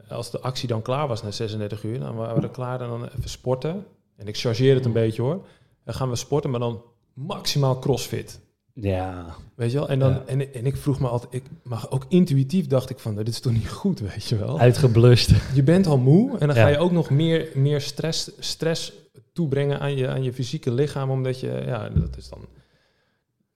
als 0.09 0.30
de 0.30 0.40
actie 0.40 0.68
dan 0.68 0.83
klaar 0.83 1.09
was 1.09 1.23
na 1.23 1.30
36 1.30 1.83
uur, 1.83 1.99
dan 1.99 2.14
waren 2.14 2.42
we 2.42 2.50
klaar 2.50 2.80
en 2.80 2.88
dan 2.88 3.04
even 3.04 3.30
sporten. 3.30 3.87
En 4.16 4.26
ik 4.26 4.37
chargeer 4.37 4.75
het 4.75 4.85
een 4.85 4.92
beetje 4.92 5.23
hoor. 5.23 5.47
Dan 5.85 5.94
gaan 5.94 6.09
we 6.09 6.16
sporten, 6.16 6.50
maar 6.50 6.61
dan 6.61 6.83
maximaal 7.12 7.78
crossfit. 7.78 8.40
Ja. 8.76 9.26
Weet 9.54 9.73
je 9.73 9.78
wel? 9.78 9.88
En, 9.88 9.99
dan, 9.99 10.11
Ja. 10.12 10.23
en, 10.26 10.54
en 10.54 10.66
ik 10.66 10.76
vroeg 10.76 11.00
me 11.00 11.09
altijd, 11.09 11.35
ik, 11.35 11.43
maar 11.62 11.87
ook 11.90 12.04
intuïtief 12.09 12.66
dacht 12.66 12.90
ik 12.90 12.99
van, 12.99 13.14
dit 13.16 13.28
is 13.28 13.40
toch 13.40 13.52
niet 13.52 13.69
goed, 13.83 14.00
weet 14.00 14.25
je 14.25 14.37
wel? 14.37 14.59
Uitgeblust. 14.61 15.33
Je 15.54 15.62
bent 15.62 15.87
al 15.87 15.99
moe 15.99 16.31
en 16.38 16.47
dan 16.47 16.57
Ja. 16.57 16.62
ga 16.62 16.69
je 16.69 16.78
ook 16.78 16.93
nog 16.93 17.11
meer, 17.11 17.49
meer 17.54 17.81
stress, 17.81 18.31
stress 18.38 18.93
toebrengen 19.33 19.81
aan 19.81 19.97
je, 19.97 20.09
aan 20.09 20.23
je 20.23 20.33
fysieke 20.33 20.73
lichaam, 20.73 21.11
omdat 21.11 21.40
je, 21.40 21.62
ja, 21.66 21.88
dat 21.88 22.16
is 22.16 22.28
dan... 22.28 22.38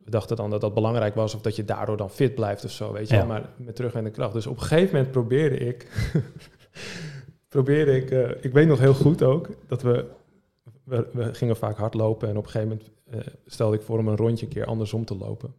We 0.04 0.10
dachten 0.14 0.36
dan 0.36 0.50
dat 0.50 0.60
dat 0.60 0.74
belangrijk 0.74 1.14
was 1.14 1.34
of 1.34 1.40
dat 1.40 1.56
je 1.56 1.64
daardoor 1.64 1.96
dan 1.96 2.10
fit 2.10 2.34
blijft 2.34 2.64
of 2.64 2.70
zo, 2.70 2.92
weet 2.92 3.08
je 3.08 3.14
Ja. 3.14 3.20
wel? 3.20 3.28
Maar 3.28 3.48
met 3.56 3.76
terugwendende 3.76 4.16
kracht. 4.18 4.32
Dus 4.32 4.46
op 4.46 4.56
een 4.56 4.62
gegeven 4.62 4.94
moment 4.94 5.10
probeerde 5.12 5.56
ik, 5.58 5.86
probeerde 7.48 7.96
ik, 7.96 8.10
eh, 8.10 8.30
ik 8.44 8.52
weet 8.52 8.66
nog 8.66 8.78
heel 8.78 8.94
goed 8.94 9.22
ook, 9.22 9.48
dat 9.66 9.82
we, 9.82 10.04
we, 10.84 11.08
we 11.12 11.34
gingen 11.34 11.56
vaak 11.56 11.76
hardlopen 11.76 12.28
en 12.28 12.36
op 12.36 12.44
een 12.44 12.50
gegeven 12.50 12.68
moment 12.76 12.90
eh, 13.10 13.20
stelde 13.46 13.76
ik 13.76 13.82
voor 13.82 13.98
om 13.98 14.08
een 14.08 14.16
rondje 14.16 14.46
een 14.46 14.52
keer 14.52 14.64
andersom 14.66 15.04
te 15.04 15.16
lopen. 15.16 15.54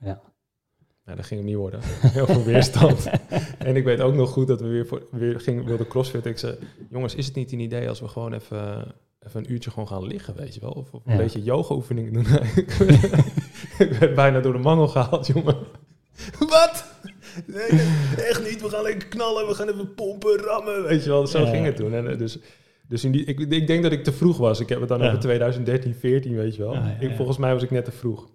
Ja. 0.00 0.20
Nou, 1.04 1.16
dat 1.16 1.26
ging 1.26 1.40
hem 1.40 1.48
niet 1.48 1.58
worden. 1.58 1.80
Heel 2.18 2.26
veel 2.26 2.44
weerstand. 2.44 3.06
en 3.58 3.76
ik 3.76 3.84
weet 3.84 4.00
ook 4.00 4.14
nog 4.14 4.30
goed 4.30 4.46
dat 4.46 4.60
we 4.60 4.66
weer, 4.68 4.86
voor, 4.86 5.06
weer 5.10 5.40
gingen, 5.40 5.64
wilden 5.64 5.86
crossfit. 5.88 6.26
Ik 6.26 6.38
zei, 6.38 6.56
jongens, 6.90 7.14
is 7.14 7.26
het 7.26 7.34
niet 7.34 7.52
een 7.52 7.60
idee 7.60 7.88
als 7.88 8.00
we 8.00 8.08
gewoon 8.08 8.32
even, 8.32 8.94
even 9.20 9.40
een 9.44 9.52
uurtje 9.52 9.70
gewoon 9.70 9.88
gaan 9.88 10.06
liggen, 10.06 10.34
weet 10.36 10.54
je 10.54 10.60
wel? 10.60 10.70
Of, 10.70 10.92
of 10.94 11.06
een 11.06 11.12
Ja. 11.12 11.18
beetje 11.18 11.42
yoga-oefeningen 11.42 12.12
doen. 12.12 12.26
ik 13.78 13.92
werd 14.00 14.14
bijna 14.14 14.40
door 14.40 14.52
de 14.52 14.58
mangel 14.58 14.88
gehaald, 14.88 15.26
jongen. 15.26 15.56
Wat? 16.38 16.84
Nee, 17.46 17.72
nee, 17.72 17.86
echt 18.26 18.44
niet. 18.50 18.62
We 18.62 18.68
gaan 18.70 18.82
lekker 18.82 19.08
knallen. 19.08 19.46
We 19.46 19.54
gaan 19.54 19.68
even 19.68 19.94
pompen, 19.94 20.36
rammen. 20.38 20.82
Weet 20.82 21.02
je 21.04 21.10
wel, 21.10 21.26
zo 21.26 21.40
Ja. 21.40 21.50
ging 21.50 21.64
het 21.64 21.76
toen. 21.76 21.94
En, 21.94 22.10
eh, 22.10 22.18
dus 22.18 22.38
dus 22.92 23.04
in 23.04 23.12
die, 23.12 23.24
ik, 23.24 23.40
ik 23.40 23.66
denk 23.66 23.82
dat 23.82 23.92
ik 23.92 24.04
te 24.04 24.12
vroeg 24.12 24.36
was. 24.36 24.60
Ik 24.60 24.68
heb 24.68 24.80
het 24.80 24.88
dan 24.88 24.98
Ja. 25.00 25.06
over 25.06 25.18
2013, 25.18 25.94
14, 25.94 26.34
weet 26.34 26.54
je 26.56 26.62
wel. 26.62 26.74
Ja, 26.74 26.86
ja, 27.00 27.06
Ik, 27.08 27.16
volgens 27.16 27.38
mij 27.38 27.52
was 27.52 27.62
ik 27.62 27.70
net 27.70 27.84
te 27.84 27.92
vroeg. 27.92 28.28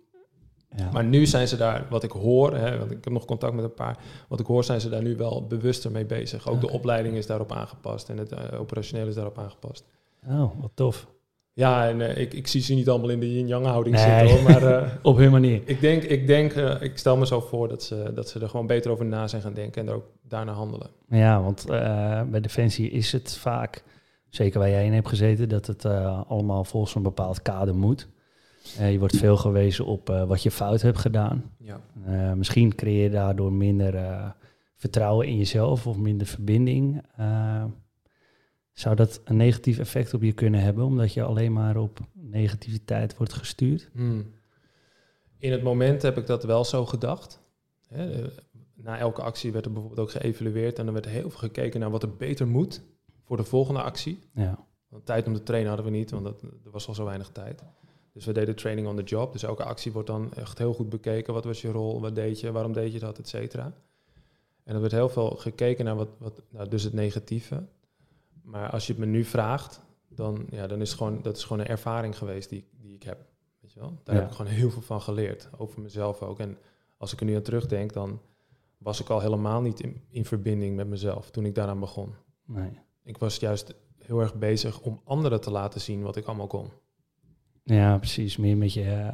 Ja. 0.75 0.89
Maar 0.91 1.03
nu 1.03 1.25
zijn 1.25 1.47
ze 1.47 1.57
daar, 1.57 1.85
wat 1.89 2.03
ik 2.03 2.11
hoor, 2.11 2.53
hè, 2.55 2.77
want 2.77 2.91
ik 2.91 3.03
heb 3.03 3.13
nog 3.13 3.25
contact 3.25 3.53
met 3.53 3.63
een 3.63 3.73
paar, 3.73 3.97
wat 4.27 4.39
ik 4.39 4.45
hoor 4.45 4.63
zijn 4.63 4.81
ze 4.81 4.89
daar 4.89 5.01
nu 5.03 5.15
wel 5.15 5.47
bewuster 5.47 5.91
mee 5.91 6.05
bezig. 6.05 6.49
Ook 6.49 6.61
de 6.61 6.69
opleiding 6.71 7.15
is 7.15 7.25
daarop 7.25 7.51
aangepast 7.51 8.09
en 8.09 8.17
het 8.17 8.31
eh, 8.31 8.59
operationeel 8.59 9.07
is 9.07 9.15
daarop 9.15 9.37
aangepast. 9.39 9.83
Oh, 10.27 10.51
wat 10.61 10.71
tof. 10.73 11.07
Ja, 11.53 11.87
en 11.89 12.01
eh, 12.01 12.17
ik, 12.21 12.33
ik 12.33 12.47
zie 12.47 12.61
ze 12.61 12.73
niet 12.73 12.89
allemaal 12.89 13.09
in 13.09 13.19
de 13.19 13.33
yin-yang 13.33 13.65
houding 13.65 13.95
Nee. 13.95 14.05
zitten 14.19 14.29
hoor, 14.29 14.43
maar 14.51 14.63
eh, 14.81 14.91
Op 15.01 15.17
hun 15.17 15.31
manier. 15.31 15.61
ik 15.65 15.81
denk, 15.81 16.03
ik, 16.03 16.27
denk 16.27 16.53
ik 16.81 16.97
stel 16.97 17.17
me 17.17 17.25
zo 17.25 17.39
voor 17.39 17.67
dat 17.67 17.83
ze, 17.83 18.11
dat 18.13 18.29
ze 18.29 18.39
er 18.39 18.49
gewoon 18.49 18.67
beter 18.67 18.91
over 18.91 19.05
na 19.05 19.27
zijn 19.27 19.41
gaan 19.41 19.53
denken 19.53 19.81
en 19.81 19.87
er 19.87 19.93
ook 19.95 20.05
daarna 20.21 20.51
handelen. 20.51 20.89
Ja, 21.09 21.41
want 21.41 21.65
bij 22.31 22.41
Defensie 22.41 22.89
is 22.89 23.11
het 23.11 23.37
vaak, 23.37 23.83
zeker 24.29 24.59
waar 24.59 24.69
jij 24.69 24.85
in 24.85 24.93
hebt 24.93 25.07
gezeten, 25.07 25.49
dat 25.49 25.67
het 25.67 25.85
eh, 25.85 26.21
allemaal 26.27 26.63
volgens 26.63 26.95
een 26.95 27.01
bepaald 27.01 27.41
kader 27.41 27.75
moet. 27.75 28.07
Eh, 28.79 28.91
je 28.91 28.99
wordt 28.99 29.17
veel 29.17 29.37
gewezen 29.37 29.85
op 29.85 30.09
eh, 30.09 30.23
wat 30.23 30.43
je 30.43 30.51
fout 30.51 30.81
hebt 30.81 30.97
gedaan. 30.97 31.51
Ja. 31.57 31.81
Misschien 32.35 32.75
creëer 32.75 33.03
je 33.03 33.09
daardoor 33.09 33.53
minder 33.53 34.33
vertrouwen 34.75 35.27
in 35.27 35.37
jezelf 35.37 35.87
of 35.87 35.97
minder 35.97 36.27
verbinding. 36.27 37.03
Zou 38.73 38.95
dat 38.95 39.21
een 39.23 39.35
negatief 39.35 39.79
effect 39.79 40.13
op 40.13 40.21
je 40.21 40.33
kunnen 40.33 40.61
hebben, 40.61 40.85
omdat 40.85 41.13
je 41.13 41.23
alleen 41.23 41.53
maar 41.53 41.77
op 41.77 41.99
negativiteit 42.13 43.17
wordt 43.17 43.33
gestuurd? 43.33 43.89
Hmm. 43.93 44.33
In 45.37 45.51
het 45.51 45.63
moment 45.63 46.01
heb 46.01 46.17
ik 46.17 46.25
dat 46.25 46.43
wel 46.43 46.65
zo 46.65 46.85
gedacht. 46.85 47.39
Hè, 47.87 48.23
na 48.75 48.97
elke 48.97 49.21
actie 49.21 49.51
werd 49.51 49.65
er 49.65 49.71
bijvoorbeeld 49.71 50.01
ook 50.01 50.11
geëvalueerd 50.11 50.79
en 50.79 50.85
dan 50.85 50.93
werd 50.93 51.05
er 51.05 51.11
heel 51.11 51.29
veel 51.29 51.39
gekeken 51.39 51.79
naar 51.79 51.91
wat 51.91 52.03
er 52.03 52.15
beter 52.15 52.47
moet 52.47 52.81
voor 53.27 53.37
de 53.37 53.43
volgende 53.43 53.81
actie. 53.81 54.19
Ja, 54.33 54.65
Want 54.87 55.05
tijd 55.05 55.27
om 55.27 55.33
te 55.33 55.43
trainen 55.43 55.67
hadden 55.73 55.91
we 55.91 55.97
niet, 55.97 56.11
want 56.11 56.23
dat, 56.23 56.41
er 56.41 56.71
was 56.71 56.87
al 56.87 56.93
zo 56.93 57.05
weinig 57.05 57.29
tijd. 57.29 57.63
Dus 58.13 58.25
we 58.25 58.31
deden 58.33 58.55
training 58.55 58.87
on 58.87 58.95
the 58.95 59.03
job. 59.03 59.31
Dus 59.31 59.43
elke 59.43 59.63
actie 59.63 59.91
wordt 59.91 60.07
dan 60.07 60.33
echt 60.33 60.57
heel 60.57 60.73
goed 60.73 60.89
bekeken. 60.89 61.33
Wat 61.33 61.43
was 61.43 61.61
je 61.61 61.71
rol? 61.71 62.01
Wat 62.01 62.15
deed 62.15 62.39
je? 62.39 62.51
Waarom 62.51 62.73
deed 62.73 62.93
je 62.93 62.99
dat? 62.99 63.19
Et 63.19 63.27
cetera. 63.27 63.73
En 64.63 64.75
er 64.75 64.81
werd 64.81 64.91
heel 64.93 65.09
veel 65.09 65.29
gekeken 65.29 65.85
naar 65.85 65.95
wat, 65.95 66.09
wat 66.17 66.41
nou, 66.49 66.67
dus 66.69 66.83
het 66.83 66.93
negatieve. 66.93 67.63
Maar 68.43 68.69
als 68.69 68.87
je 68.87 68.93
het 68.93 69.01
me 69.01 69.07
nu 69.07 69.23
vraagt, 69.23 69.81
dan, 70.09 70.45
ja, 70.49 70.67
dan 70.67 70.81
is 70.81 70.89
het 70.89 70.97
gewoon, 70.97 71.21
dat 71.21 71.37
is 71.37 71.43
gewoon 71.43 71.59
een 71.59 71.67
ervaring 71.67 72.17
geweest 72.17 72.49
die, 72.49 72.67
die 72.81 72.93
ik 72.95 73.03
heb. 73.03 73.25
Weet 73.59 73.73
je 73.73 73.79
wel? 73.79 73.99
Daar 74.03 74.15
Ja. 74.15 74.21
heb 74.21 74.29
ik 74.29 74.35
gewoon 74.37 74.51
heel 74.51 74.69
veel 74.69 74.81
van 74.81 75.01
geleerd. 75.01 75.49
Over 75.57 75.81
mezelf 75.81 76.21
ook. 76.21 76.39
En 76.39 76.57
als 76.97 77.13
ik 77.13 77.19
er 77.19 77.25
nu 77.25 77.35
aan 77.35 77.41
terugdenk, 77.41 77.93
dan 77.93 78.21
was 78.77 78.99
ik 79.01 79.09
al 79.09 79.19
helemaal 79.19 79.61
niet 79.61 79.79
in, 79.79 80.01
in 80.09 80.25
verbinding 80.25 80.75
met 80.75 80.87
mezelf 80.87 81.29
toen 81.31 81.45
ik 81.45 81.55
daaraan 81.55 81.79
begon. 81.79 82.13
nee. 82.45 82.79
Ik 83.07 83.17
was 83.17 83.35
juist 83.35 83.73
heel 83.97 84.19
erg 84.19 84.35
bezig 84.35 84.79
om 84.79 85.01
anderen 85.03 85.41
te 85.41 85.51
laten 85.51 85.81
zien 85.81 86.01
wat 86.01 86.15
ik 86.15 86.25
allemaal 86.25 86.47
kon. 86.47 86.69
Ja, 87.63 87.97
precies. 87.97 88.37
Meer 88.37 88.57
met 88.57 88.73
je 88.73 88.83
eh, 88.83 89.13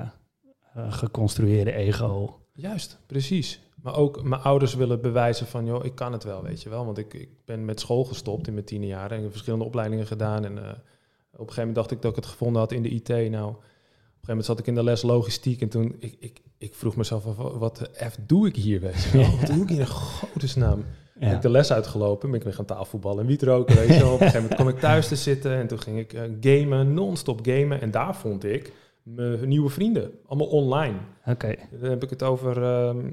eh, 0.73 0.93
geconstrueerde 0.93 1.73
ego. 1.73 2.39
Juist, 2.53 2.99
precies. 3.05 3.61
Maar 3.81 3.95
ook 3.95 4.23
mijn 4.23 4.41
ouders 4.41 4.73
willen 4.73 5.01
bewijzen 5.01 5.47
van, 5.47 5.65
joh, 5.65 5.85
ik 5.85 5.95
kan 5.95 6.11
het 6.11 6.23
wel, 6.23 6.43
weet 6.43 6.61
je 6.61 6.69
wel. 6.69 6.85
Want 6.85 6.97
ik, 6.97 7.13
ik 7.13 7.29
ben 7.45 7.65
met 7.65 7.79
school 7.79 8.03
gestopt 8.03 8.47
in 8.47 8.53
mijn 8.53 8.65
tiende 8.65 8.87
jaren 8.87 9.09
en 9.09 9.17
ik 9.17 9.23
heb 9.23 9.31
verschillende 9.31 9.65
opleidingen 9.65 10.07
gedaan. 10.07 10.45
En 10.45 10.57
eh, 10.57 10.63
op 10.63 11.39
een 11.39 11.39
gegeven 11.39 11.57
moment 11.57 11.75
dacht 11.75 11.91
ik 11.91 12.01
dat 12.01 12.11
ik 12.11 12.17
het 12.17 12.25
gevonden 12.25 12.61
had 12.61 12.71
in 12.71 12.81
de 12.81 12.89
IT. 12.89 13.07
Nou, 13.07 13.21
op 13.21 13.29
een 13.29 13.35
gegeven 13.35 14.27
moment 14.27 14.45
zat 14.45 14.59
ik 14.59 14.67
in 14.67 14.75
de 14.75 14.83
les 14.83 15.01
logistiek 15.01 15.61
en 15.61 15.69
toen, 15.69 15.95
ik, 15.99 16.15
ik, 16.19 16.41
ik 16.57 16.75
vroeg 16.75 16.95
mezelf 16.95 17.25
af, 17.25 17.35
wat 17.35 17.77
de 17.77 17.89
F 18.09 18.17
doe 18.25 18.47
ik 18.47 18.55
hier, 18.55 18.79
weet 18.79 19.03
je 19.03 19.17
wel? 19.17 19.37
Wat 19.37 19.47
doe 19.47 19.63
ik 19.63 19.69
hier 19.69 19.79
in 19.79 19.87
godesnaam? 19.87 20.85
Ja. 21.23 21.29
Ben 21.29 21.37
ik 21.37 21.41
de 21.43 21.49
les 21.49 21.71
uitgelopen, 21.71 22.29
ben 22.29 22.39
ik 22.39 22.45
weer 22.45 22.53
gaan 22.53 22.65
tafelballen 22.65 23.19
en 23.19 23.27
wietroken, 23.27 23.75
weet 23.75 23.87
je. 23.87 24.05
Op 24.05 24.11
een 24.11 24.17
gegeven 24.17 24.41
moment 24.41 24.55
kwam 24.55 24.67
ik 24.67 24.79
thuis 24.89 25.07
te 25.07 25.15
zitten 25.15 25.55
en 25.55 25.67
toen 25.67 25.79
ging 25.79 25.99
ik 25.99 26.13
eh, 26.13 26.21
gamen, 26.41 26.93
non-stop 26.93 27.39
gamen. 27.43 27.81
En 27.81 27.91
daar 27.91 28.15
vond 28.15 28.43
ik 28.43 28.73
mijn 29.03 29.47
nieuwe 29.47 29.69
vrienden, 29.69 30.11
allemaal 30.25 30.47
online. 30.47 30.97
Oké, 31.25 31.55
Dan 31.71 31.89
heb 31.89 32.03
ik 32.03 32.09
het 32.09 32.23
over, 32.23 32.63
ehm, 32.63 33.11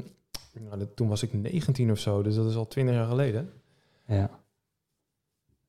nou, 0.60 0.86
toen 0.94 1.08
was 1.08 1.22
ik 1.22 1.32
19 1.32 1.90
of 1.90 1.98
zo, 1.98 2.22
dus 2.22 2.34
dat 2.34 2.46
is 2.46 2.56
al 2.56 2.66
20 2.66 2.94
jaar 2.94 3.06
geleden. 3.06 3.50
ja. 4.06 4.38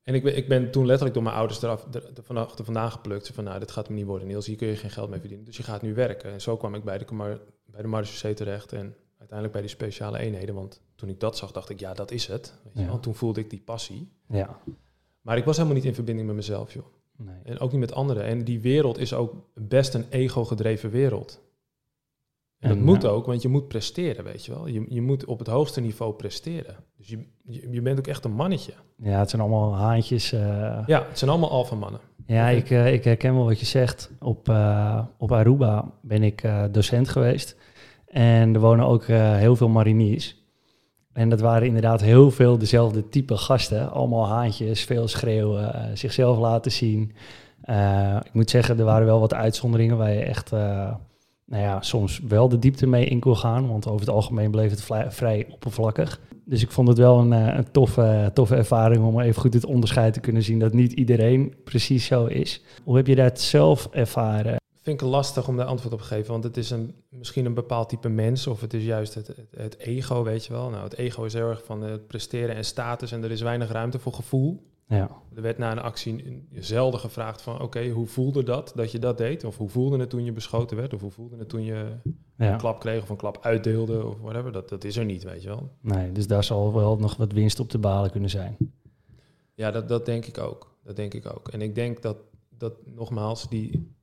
En 0.03 0.15
ik 0.15 0.23
ben, 0.23 0.37
ik 0.37 0.47
ben 0.47 0.71
toen 0.71 0.85
letterlijk 0.85 1.13
door 1.13 1.23
mijn 1.23 1.35
ouders 1.35 1.61
eraf, 1.61 1.87
er, 1.93 2.03
vanaf, 2.21 2.57
er 2.57 2.65
vandaan 2.65 2.91
geplukt. 2.91 3.25
Ze 3.25 3.33
van, 3.33 3.43
nou, 3.43 3.59
dit 3.59 3.71
gaat 3.71 3.87
hem 3.87 3.95
niet 3.95 4.05
worden, 4.05 4.27
Niels. 4.27 4.45
Hier 4.45 4.55
kun 4.55 4.67
je 4.67 4.75
geen 4.75 4.89
geld 4.89 5.09
mee 5.09 5.19
verdienen. 5.19 5.45
Dus 5.45 5.57
je 5.57 5.63
gaat 5.63 5.81
nu 5.81 5.93
werken. 5.93 6.31
En 6.31 6.41
zo 6.41 6.57
kwam 6.57 6.75
ik 6.75 6.83
bij 6.83 6.97
de, 6.97 7.05
bij 7.65 7.81
de 7.81 7.87
marechaussee 7.87 8.33
terecht. 8.33 8.73
En 8.73 8.95
uiteindelijk 9.21 9.51
bij 9.51 9.61
die 9.61 9.69
speciale 9.77 10.19
eenheden. 10.19 10.55
Want 10.55 10.81
toen 10.95 11.09
ik 11.09 11.19
dat 11.19 11.37
zag, 11.37 11.51
dacht 11.51 11.69
ik, 11.69 11.79
ja, 11.79 11.93
dat 11.93 12.11
is 12.11 12.27
het. 12.27 12.53
Weet 12.63 12.73
je 12.73 12.81
Ja. 12.81 12.87
wel. 12.87 12.99
Toen 12.99 13.15
voelde 13.15 13.39
ik 13.39 13.49
die 13.49 13.61
passie. 13.65 14.11
ja. 14.27 14.57
Maar 15.21 15.37
ik 15.37 15.45
was 15.45 15.55
helemaal 15.55 15.77
niet 15.77 15.85
in 15.87 15.93
verbinding 15.93 16.27
met 16.27 16.35
mezelf, 16.35 16.73
joh. 16.73 16.85
Nee. 17.17 17.35
En 17.43 17.59
ook 17.59 17.71
niet 17.71 17.79
met 17.79 17.93
anderen. 17.93 18.23
En 18.23 18.43
die 18.43 18.59
wereld 18.59 18.97
is 18.97 19.13
ook 19.13 19.33
best 19.55 19.93
een 19.93 20.05
ego-gedreven 20.09 20.89
wereld. 20.89 21.41
En 22.59 22.69
dat 22.69 22.77
moet 22.77 23.01
ja. 23.01 23.07
ook, 23.09 23.25
want 23.25 23.41
je 23.41 23.47
moet 23.47 23.67
presteren, 23.67 24.23
weet 24.23 24.45
je 24.45 24.51
wel. 24.53 24.67
Je, 24.67 24.85
je 24.89 25.01
moet 25.01 25.25
op 25.25 25.39
het 25.39 25.47
hoogste 25.47 25.81
niveau 25.81 26.13
presteren. 26.13 26.75
Dus 26.97 27.07
je, 27.07 27.25
je, 27.43 27.69
je 27.71 27.81
bent 27.81 27.99
ook 27.99 28.07
echt 28.07 28.25
een 28.25 28.31
mannetje. 28.33 28.73
Ja, 28.97 29.19
het 29.19 29.29
zijn 29.29 29.41
allemaal 29.41 29.75
haantjes. 29.75 30.31
eh, 30.31 30.83
Ja, 30.85 31.05
het 31.07 31.17
zijn 31.19 31.31
allemaal 31.31 31.49
alfamannen. 31.51 32.01
Ja, 32.25 32.47
Oké. 32.47 32.55
ik, 32.57 32.69
eh, 32.69 32.93
ik 32.93 33.03
herken 33.03 33.33
wel 33.35 33.45
wat 33.45 33.59
je 33.59 33.65
zegt. 33.65 34.11
Op, 34.19 34.49
eh, 34.49 35.05
op 35.17 35.31
Aruba 35.31 35.91
ben 36.01 36.23
ik 36.23 36.43
docent 36.71 37.09
geweest. 37.09 37.55
En 38.11 38.53
er 38.53 38.59
wonen 38.59 38.85
ook 38.85 39.03
eh, 39.03 39.35
heel 39.35 39.55
veel 39.55 39.69
mariniers. 39.69 40.35
En 41.13 41.29
dat 41.29 41.39
waren 41.39 41.67
inderdaad 41.67 42.01
heel 42.01 42.31
veel 42.31 42.57
dezelfde 42.57 43.09
type 43.09 43.37
gasten. 43.37 43.91
Allemaal 43.91 44.27
haantjes, 44.27 44.83
veel 44.83 45.07
schreeuwen, 45.07 45.73
eh, 45.73 45.83
zichzelf 45.93 46.37
laten 46.37 46.71
zien. 46.71 47.11
Eh, 47.61 48.17
ik 48.23 48.33
moet 48.33 48.49
zeggen, 48.49 48.79
er 48.79 48.85
waren 48.85 49.05
wel 49.05 49.19
wat 49.19 49.33
uitzonderingen 49.33 49.97
waar 49.97 50.13
je 50.13 50.23
echt... 50.23 50.51
nou 50.51 51.63
ja, 51.63 51.81
soms 51.81 52.19
wel 52.27 52.49
de 52.49 52.59
diepte 52.59 52.87
mee 52.87 53.05
in 53.05 53.19
kon 53.19 53.37
gaan. 53.37 53.67
Want 53.67 53.87
over 53.87 53.99
het 53.99 54.15
algemeen 54.15 54.51
bleef 54.51 54.69
het 54.69 55.13
vrij, 55.13 55.47
oppervlakkig. 55.49 56.19
Dus 56.45 56.61
ik 56.61 56.71
vond 56.71 56.87
het 56.87 56.97
wel 56.97 57.19
een, 57.19 57.31
een 57.31 57.71
toffe, 57.71 58.31
toffe 58.33 58.55
ervaring 58.55 59.03
om 59.03 59.19
even 59.19 59.41
goed 59.41 59.53
het 59.53 59.65
onderscheid 59.65 60.13
te 60.13 60.19
kunnen 60.19 60.43
zien 60.43 60.59
dat 60.59 60.73
niet 60.73 60.91
iedereen 60.91 61.53
precies 61.63 62.05
zo 62.05 62.25
is. 62.25 62.61
Hoe 62.83 62.95
heb 62.95 63.07
je 63.07 63.15
dat 63.15 63.39
zelf 63.39 63.87
ervaren? 63.91 64.60
Vind 64.81 65.01
ik 65.01 65.07
lastig 65.07 65.47
om 65.47 65.57
daar 65.57 65.65
antwoord 65.65 65.93
op 65.93 65.99
te 65.99 66.05
geven, 66.05 66.31
want 66.31 66.43
het 66.43 66.57
is 66.57 66.69
een, 66.69 66.95
misschien 67.09 67.45
een 67.45 67.53
bepaald 67.53 67.89
type 67.89 68.09
mens 68.09 68.47
of 68.47 68.61
het 68.61 68.73
is 68.73 68.83
juist 68.83 69.13
het, 69.13 69.27
het, 69.27 69.37
het 69.51 69.77
ego, 69.77 70.23
weet 70.23 70.45
je 70.45 70.53
wel. 70.53 70.69
Nou, 70.69 70.83
het 70.83 70.93
ego 70.97 71.23
is 71.23 71.33
heel 71.33 71.49
erg 71.49 71.63
van 71.63 71.81
het 71.81 72.07
presteren 72.07 72.55
en 72.55 72.65
status 72.65 73.11
en 73.11 73.23
er 73.23 73.31
is 73.31 73.41
weinig 73.41 73.71
ruimte 73.71 73.99
voor 73.99 74.13
gevoel. 74.13 74.69
Ja. 74.87 75.09
Er 75.35 75.41
werd 75.41 75.57
na 75.57 75.71
een 75.71 75.79
actie 75.79 76.45
zelden 76.53 76.99
gevraagd 76.99 77.41
van, 77.41 77.61
oké, 77.61 77.89
hoe 77.89 78.07
voelde 78.07 78.43
dat 78.43 78.71
dat 78.75 78.91
je 78.91 78.99
dat 78.99 79.17
deed? 79.17 79.43
Of 79.43 79.57
hoe 79.57 79.69
voelde 79.69 79.99
het 79.99 80.09
toen 80.09 80.23
je 80.25 80.31
beschoten 80.31 80.77
werd? 80.77 80.93
Of 80.93 81.01
hoe 81.01 81.11
voelde 81.11 81.37
het 81.37 81.49
toen 81.49 81.63
je 81.63 81.85
Ja. 82.37 82.51
een 82.51 82.57
klap 82.57 82.79
kreeg 82.79 83.01
of 83.01 83.09
een 83.09 83.15
klap 83.17 83.37
uitdeelde 83.41 84.05
of 84.05 84.19
whatever? 84.19 84.51
Dat, 84.51 84.69
dat 84.69 84.83
is 84.83 84.97
er 84.97 85.05
niet, 85.05 85.23
weet 85.23 85.41
je 85.41 85.47
wel. 85.47 85.71
Nee, 85.81 86.11
dus 86.11 86.27
daar 86.27 86.43
zal 86.43 86.73
wel 86.73 86.97
nog 86.97 87.17
wat 87.17 87.31
winst 87.31 87.59
op 87.59 87.69
te 87.69 87.79
behalen 87.79 88.11
kunnen 88.11 88.29
zijn. 88.29 88.57
Ja, 89.53 89.71
dat, 89.71 89.87
dat 89.87 90.05
denk 90.05 90.25
ik 90.25 90.37
ook. 90.37 90.75
Dat 90.83 90.95
denk 90.95 91.13
ik 91.13 91.25
ook. 91.35 91.47
En 91.47 91.61
ik 91.61 91.75
denk 91.75 92.01
dat, 92.01 92.17
dat 92.57 92.73
nogmaals, 92.85 93.49
die, 93.49 93.93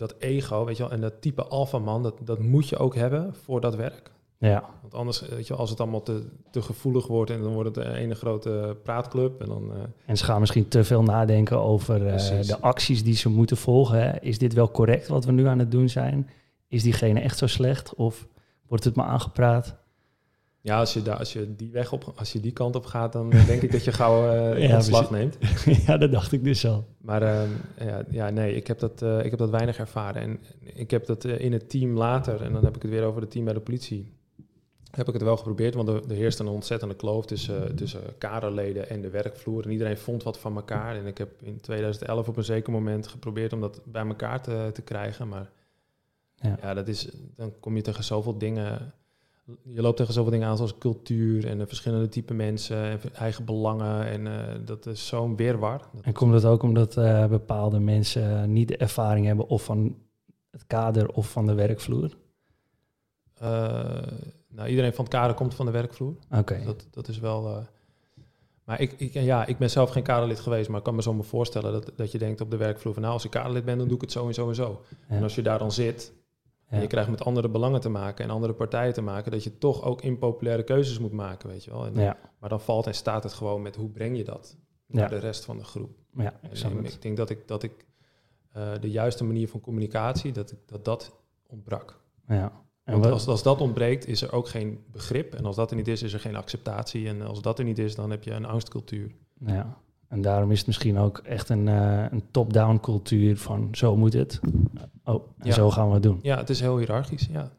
dat 0.00 0.14
ego, 0.18 0.64
weet 0.64 0.76
je 0.76 0.82
wel, 0.82 0.92
en 0.92 1.00
dat 1.00 1.20
type 1.20 1.44
alfaman, 1.44 2.02
dat, 2.02 2.14
dat 2.24 2.38
moet 2.38 2.68
je 2.68 2.76
ook 2.76 2.94
hebben 2.94 3.34
voor 3.44 3.60
dat 3.60 3.74
werk. 3.74 4.10
Ja, 4.38 4.64
Want 4.80 4.94
anders, 4.94 5.20
weet 5.20 5.46
je 5.46 5.48
wel, 5.48 5.58
als 5.58 5.70
het 5.70 5.80
allemaal 5.80 6.02
te, 6.02 6.22
te 6.50 6.62
gevoelig 6.62 7.06
wordt 7.06 7.30
en 7.30 7.42
dan 7.42 7.52
wordt 7.52 7.76
het 7.76 7.86
een 7.86 7.94
ene 7.94 8.14
grote 8.14 8.76
praatclub 8.82 9.40
en 9.40 9.48
dan... 9.48 9.70
eh, 9.72 9.78
en 10.06 10.16
ze 10.16 10.24
gaan 10.24 10.40
misschien 10.40 10.68
te 10.68 10.84
veel 10.84 11.02
nadenken 11.02 11.58
over 11.58 12.06
eh, 12.06 12.46
de 12.46 12.60
acties 12.60 13.04
die 13.04 13.14
ze 13.14 13.28
moeten 13.28 13.56
volgen. 13.56 14.02
Hè. 14.02 14.20
Is 14.20 14.38
dit 14.38 14.52
wel 14.52 14.70
correct 14.70 15.08
wat 15.08 15.24
we 15.24 15.32
nu 15.32 15.46
aan 15.46 15.58
het 15.58 15.70
doen 15.70 15.88
zijn? 15.88 16.30
Is 16.68 16.82
diegene 16.82 17.20
echt 17.20 17.38
zo 17.38 17.46
slecht? 17.46 17.94
Of 17.94 18.26
wordt 18.66 18.84
het 18.84 18.94
maar 18.94 19.06
aangepraat? 19.06 19.76
Ja, 20.62 20.78
als 20.78 20.92
je, 20.92 21.02
daar, 21.02 21.16
als 21.16 21.32
je 21.32 21.56
die 21.56 21.70
weg 21.70 21.92
op, 21.92 22.12
als 22.16 22.32
je 22.32 22.40
die 22.40 22.52
kant 22.52 22.76
op 22.76 22.86
gaat, 22.86 23.12
dan 23.12 23.30
denk 23.46 23.62
ik 23.62 23.72
dat 23.72 23.84
je 23.84 23.92
gauw 23.92 24.30
eh 24.30 24.68
Ja, 24.68 24.74
ontslag 24.74 25.10
neemt. 25.10 25.38
ja, 25.86 25.96
dat 25.96 26.12
dacht 26.12 26.32
ik 26.32 26.44
dus 26.44 26.66
al. 26.66 26.86
Maar 26.98 27.22
ehm, 27.22 27.48
ja, 27.78 28.04
ja, 28.10 28.30
nee, 28.30 28.54
ik 28.54 28.66
heb, 28.66 28.78
dat, 28.78 29.02
eh, 29.02 29.24
ik 29.24 29.30
heb 29.30 29.38
dat 29.38 29.50
weinig 29.50 29.78
ervaren. 29.78 30.22
En 30.22 30.40
ik 30.60 30.90
heb 30.90 31.06
dat 31.06 31.24
eh, 31.24 31.40
in 31.40 31.52
het 31.52 31.70
team 31.70 31.96
later, 31.96 32.42
en 32.42 32.52
dan 32.52 32.64
heb 32.64 32.76
ik 32.76 32.82
het 32.82 32.90
weer 32.90 33.04
over 33.04 33.20
het 33.20 33.30
team 33.30 33.44
bij 33.44 33.54
de 33.54 33.60
politie, 33.60 34.12
heb 34.90 35.06
ik 35.06 35.12
het 35.12 35.22
wel 35.22 35.36
geprobeerd. 35.36 35.74
Want 35.74 35.88
er, 35.88 36.02
er 36.08 36.16
heerst 36.16 36.38
een 36.38 36.48
ontzettende 36.48 36.94
kloof 36.94 37.26
tussen, 37.26 37.76
tussen 37.76 38.00
kaderleden 38.18 38.88
en 38.88 39.00
de 39.00 39.10
werkvloer. 39.10 39.64
En 39.64 39.70
iedereen 39.70 39.98
vond 39.98 40.22
wat 40.22 40.38
van 40.38 40.56
elkaar. 40.56 40.96
En 40.96 41.06
ik 41.06 41.18
heb 41.18 41.42
in 41.42 41.60
2011 41.60 42.28
op 42.28 42.36
een 42.36 42.44
zeker 42.44 42.72
moment 42.72 43.06
geprobeerd 43.06 43.52
om 43.52 43.60
dat 43.60 43.80
bij 43.84 44.06
elkaar 44.06 44.42
te, 44.42 44.70
te 44.72 44.82
krijgen. 44.82 45.28
Maar 45.28 45.50
Ja. 46.34 46.58
ja. 46.62 46.74
dat 46.74 46.88
is, 46.88 47.08
dan 47.36 47.52
kom 47.60 47.76
je 47.76 47.82
tegen 47.82 48.04
zoveel 48.04 48.38
dingen 48.38 48.92
je 49.64 49.82
loopt 49.82 49.96
tegen 49.96 50.12
zoveel 50.12 50.30
dingen 50.30 50.48
aan 50.48 50.56
zoals 50.56 50.78
cultuur 50.78 51.46
en 51.46 51.58
de 51.58 51.66
verschillende 51.66 52.08
type 52.08 52.34
mensen 52.34 52.76
en 52.76 53.00
eigen 53.14 53.44
belangen. 53.44 54.06
En 54.06 54.26
eh, 54.26 54.54
dat 54.64 54.86
is 54.86 55.06
zo'n 55.06 55.36
weerwar. 55.36 55.78
Dat- 55.92 56.04
En 56.04 56.12
komt 56.12 56.32
het 56.34 56.44
ook 56.44 56.62
omdat 56.62 56.96
eh, 56.96 57.26
bepaalde 57.26 57.78
mensen 57.78 58.52
niet 58.52 58.68
de 58.68 58.76
ervaring 58.76 59.26
hebben 59.26 59.48
of 59.48 59.64
van 59.64 59.96
het 60.50 60.66
kader 60.66 61.08
of 61.12 61.30
van 61.30 61.46
de 61.46 61.54
werkvloer? 61.54 62.16
eh, 63.34 64.02
nou, 64.48 64.68
iedereen 64.68 64.92
van 64.94 65.04
het 65.04 65.14
kader 65.14 65.36
komt 65.36 65.54
van 65.54 65.66
de 65.66 65.72
werkvloer. 65.72 66.14
Oké. 66.30 66.60
Dat, 66.64 66.86
dat 66.90 67.08
is 67.08 67.18
wel. 67.18 67.48
eh, 67.48 67.56
maar 68.64 68.80
ik, 68.80 68.92
ik, 68.96 69.12
ja, 69.12 69.46
ik 69.46 69.58
ben 69.58 69.70
zelf 69.70 69.90
geen 69.90 70.02
kaderlid 70.02 70.40
geweest, 70.40 70.68
maar 70.68 70.78
ik 70.78 70.84
kan 70.84 70.94
me 70.94 71.02
zo 71.02 71.14
maar 71.14 71.24
voorstellen 71.24 71.72
dat, 71.72 71.92
dat 71.96 72.12
je 72.12 72.18
denkt 72.18 72.40
op 72.40 72.50
de 72.50 72.56
werkvloer 72.56 72.92
van 72.92 73.02
nou, 73.02 73.14
als 73.14 73.24
ik 73.24 73.30
kaderlid 73.30 73.64
ben, 73.64 73.78
dan 73.78 73.86
doe 73.86 73.96
ik 73.96 74.02
het 74.02 74.12
zo 74.12 74.26
en 74.26 74.34
zo 74.34 74.48
en 74.48 74.54
zo. 74.54 74.80
Ja. 75.08 75.16
En 75.16 75.22
als 75.22 75.34
je 75.34 75.42
daar 75.42 75.58
dan 75.58 75.72
zit 75.72 76.12
en 76.70 76.80
je 76.80 76.86
krijgt 76.86 77.10
met 77.10 77.24
andere 77.24 77.48
belangen 77.48 77.80
te 77.80 77.88
maken 77.88 78.24
en 78.24 78.30
andere 78.30 78.52
partijen 78.52 78.92
te 78.92 79.02
maken, 79.02 79.30
dat 79.30 79.44
je 79.44 79.58
toch 79.58 79.82
ook 79.82 80.02
impopulaire 80.02 80.62
keuzes 80.62 80.98
moet 80.98 81.12
maken, 81.12 81.48
weet 81.48 81.64
je 81.64 81.70
wel. 81.70 81.86
En, 81.86 81.94
Ja, 81.94 82.16
Maar 82.38 82.48
dan 82.48 82.60
valt 82.60 82.86
en 82.86 82.94
staat 82.94 83.22
het 83.22 83.32
gewoon 83.32 83.62
met 83.62 83.76
hoe 83.76 83.88
breng 83.88 84.16
je 84.16 84.24
dat 84.24 84.56
naar 84.86 85.08
de 85.08 85.18
rest 85.18 85.44
van 85.44 85.58
de 85.58 85.64
groep. 85.64 85.98
ja, 86.16 86.40
En, 86.42 86.50
ik 86.84 86.92
en 86.92 87.00
denk 87.00 87.16
dat 87.16 87.30
ik, 87.30 87.48
dat 87.48 87.62
ik 87.62 87.86
eh, 88.52 88.72
de 88.80 88.90
juiste 88.90 89.24
manier 89.24 89.48
van 89.48 89.60
communicatie, 89.60 90.32
dat 90.32 90.52
ik, 90.52 90.58
dat, 90.66 90.84
dat 90.84 91.16
ontbrak. 91.46 92.00
Ja. 92.26 92.52
En 92.84 93.00
Want 93.00 93.12
als, 93.12 93.26
als 93.26 93.42
dat 93.42 93.60
ontbreekt, 93.60 94.06
is 94.06 94.22
er 94.22 94.32
ook 94.32 94.48
geen 94.48 94.84
begrip. 94.90 95.34
En 95.34 95.44
als 95.44 95.56
dat 95.56 95.70
er 95.70 95.76
niet 95.76 95.88
is, 95.88 96.02
is 96.02 96.12
er 96.12 96.20
geen 96.20 96.36
acceptatie. 96.36 97.08
En 97.08 97.22
als 97.22 97.42
dat 97.42 97.58
er 97.58 97.64
niet 97.64 97.78
is, 97.78 97.94
dan 97.94 98.10
heb 98.10 98.24
je 98.24 98.30
een 98.30 98.44
angstcultuur. 98.44 99.14
ja. 99.46 99.78
En 100.10 100.22
daarom 100.22 100.50
is 100.50 100.58
het 100.58 100.66
misschien 100.66 100.98
ook 100.98 101.18
echt 101.18 101.48
een, 101.48 101.68
eh, 101.68 102.04
een 102.10 102.22
top-down 102.30 102.78
cultuur 102.82 103.36
van 103.36 103.68
zo 103.72 103.96
moet 103.96 104.12
het. 104.12 104.40
Oh, 105.04 105.14
en 105.38 105.46
Ja. 105.46 105.52
zo 105.52 105.70
gaan 105.70 105.86
we 105.88 105.94
het 105.94 106.02
doen. 106.02 106.18
Ja, 106.22 106.36
het 106.36 106.50
is 106.50 106.60
heel 106.60 106.78
hiërarchisch, 106.78 107.28
ja. 107.32 107.50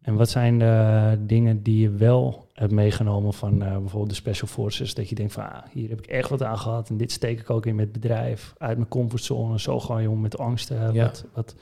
En 0.00 0.14
wat 0.14 0.28
zijn 0.30 0.58
de 0.58 1.16
dingen 1.26 1.62
die 1.62 1.80
je 1.80 1.90
wel 1.90 2.46
hebt 2.52 2.72
meegenomen 2.72 3.32
van 3.32 3.62
eh, 3.62 3.70
bijvoorbeeld 3.78 4.08
de 4.08 4.14
Special 4.14 4.48
Forces? 4.48 4.94
Dat 4.94 5.08
je 5.08 5.14
denkt 5.14 5.32
van, 5.32 5.52
ah, 5.52 5.62
hier 5.72 5.88
heb 5.88 5.98
ik 5.98 6.06
echt 6.06 6.28
wat 6.28 6.42
aan 6.42 6.58
gehad 6.58 6.88
en 6.88 6.96
dit 6.96 7.12
steek 7.12 7.40
ik 7.40 7.50
ook 7.50 7.66
in 7.66 7.74
met 7.74 7.92
bedrijf. 7.92 8.54
Uit 8.58 8.76
mijn 8.76 8.88
comfortzone, 8.88 9.58
zo 9.60 9.80
ga 9.80 9.98
je 9.98 10.10
om 10.10 10.20
met 10.20 10.38
angsten. 10.38 10.92
Ja. 10.92 11.04
Wat, 11.04 11.24
wat, 11.34 11.54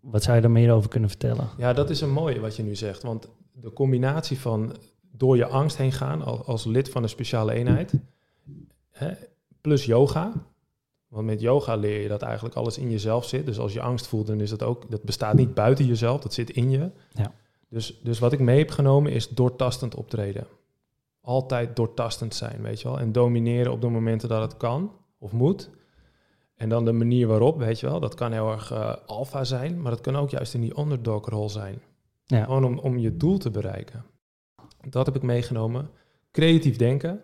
wat 0.00 0.22
zou 0.22 0.36
je 0.36 0.42
daar 0.42 0.50
meer 0.50 0.72
over 0.72 0.88
kunnen 0.90 1.08
vertellen? 1.08 1.48
Ja, 1.58 1.72
dat 1.72 1.90
is 1.90 2.00
een 2.00 2.12
mooie 2.12 2.40
wat 2.40 2.56
je 2.56 2.62
nu 2.62 2.74
zegt. 2.76 3.02
Want 3.02 3.28
de 3.52 3.72
combinatie 3.72 4.38
van 4.40 4.76
door 5.12 5.36
je 5.36 5.46
angst 5.46 5.76
heen 5.76 5.92
gaan 5.92 6.22
als, 6.22 6.46
als 6.46 6.64
lid 6.64 6.90
van 6.90 7.02
een 7.02 7.08
speciale 7.08 7.52
eenheid, 7.52 7.92
hè, 8.98 9.12
plus 9.60 9.84
yoga. 9.84 10.32
Want 11.08 11.26
met 11.26 11.40
yoga 11.40 11.74
leer 11.74 12.02
je 12.02 12.08
dat 12.08 12.22
eigenlijk 12.22 12.54
alles 12.54 12.78
in 12.78 12.90
jezelf 12.90 13.24
zit. 13.24 13.46
Dus 13.46 13.58
als 13.58 13.72
je 13.72 13.80
angst 13.80 14.06
voelt, 14.06 14.26
dan 14.26 14.40
is 14.40 14.50
dat 14.50 14.62
ook, 14.62 14.90
dat 14.90 15.02
bestaat 15.02 15.34
niet 15.34 15.54
buiten 15.54 15.86
jezelf, 15.86 16.20
dat 16.20 16.34
zit 16.34 16.50
in 16.50 16.70
je. 16.70 16.90
Ja. 17.12 17.32
Dus, 17.68 18.00
dus 18.02 18.18
wat 18.18 18.32
ik 18.32 18.38
mee 18.38 18.58
heb 18.58 18.70
genomen 18.70 19.12
is 19.12 19.28
doortastend 19.28 19.94
optreden. 19.94 20.46
Altijd 21.20 21.76
doortastend 21.76 22.34
zijn, 22.34 22.62
weet 22.62 22.80
je 22.80 22.88
wel. 22.88 22.98
En 22.98 23.12
domineren 23.12 23.72
op 23.72 23.80
de 23.80 23.88
momenten 23.88 24.28
dat 24.28 24.42
het 24.42 24.56
kan 24.56 24.92
of 25.18 25.32
moet. 25.32 25.70
En 26.56 26.68
dan 26.68 26.84
de 26.84 26.92
manier 26.92 27.26
waarop, 27.26 27.58
weet 27.58 27.80
je 27.80 27.86
wel, 27.86 28.00
dat 28.00 28.14
kan 28.14 28.32
heel 28.32 28.50
erg 28.50 28.70
eh 28.70 28.94
alfa 29.06 29.44
zijn, 29.44 29.82
maar 29.82 29.90
dat 29.90 30.00
kan 30.00 30.16
ook 30.16 30.30
juist 30.30 30.54
in 30.54 30.60
die 30.60 30.78
underdog-rol 30.78 31.48
zijn. 31.48 31.82
Ja. 32.24 32.44
Gewoon 32.44 32.64
om, 32.64 32.78
om 32.78 32.98
je 32.98 33.16
doel 33.16 33.38
te 33.38 33.50
bereiken. 33.50 34.04
Dat 34.88 35.06
heb 35.06 35.16
ik 35.16 35.22
meegenomen. 35.22 35.90
Creatief 36.30 36.76
denken. 36.76 37.22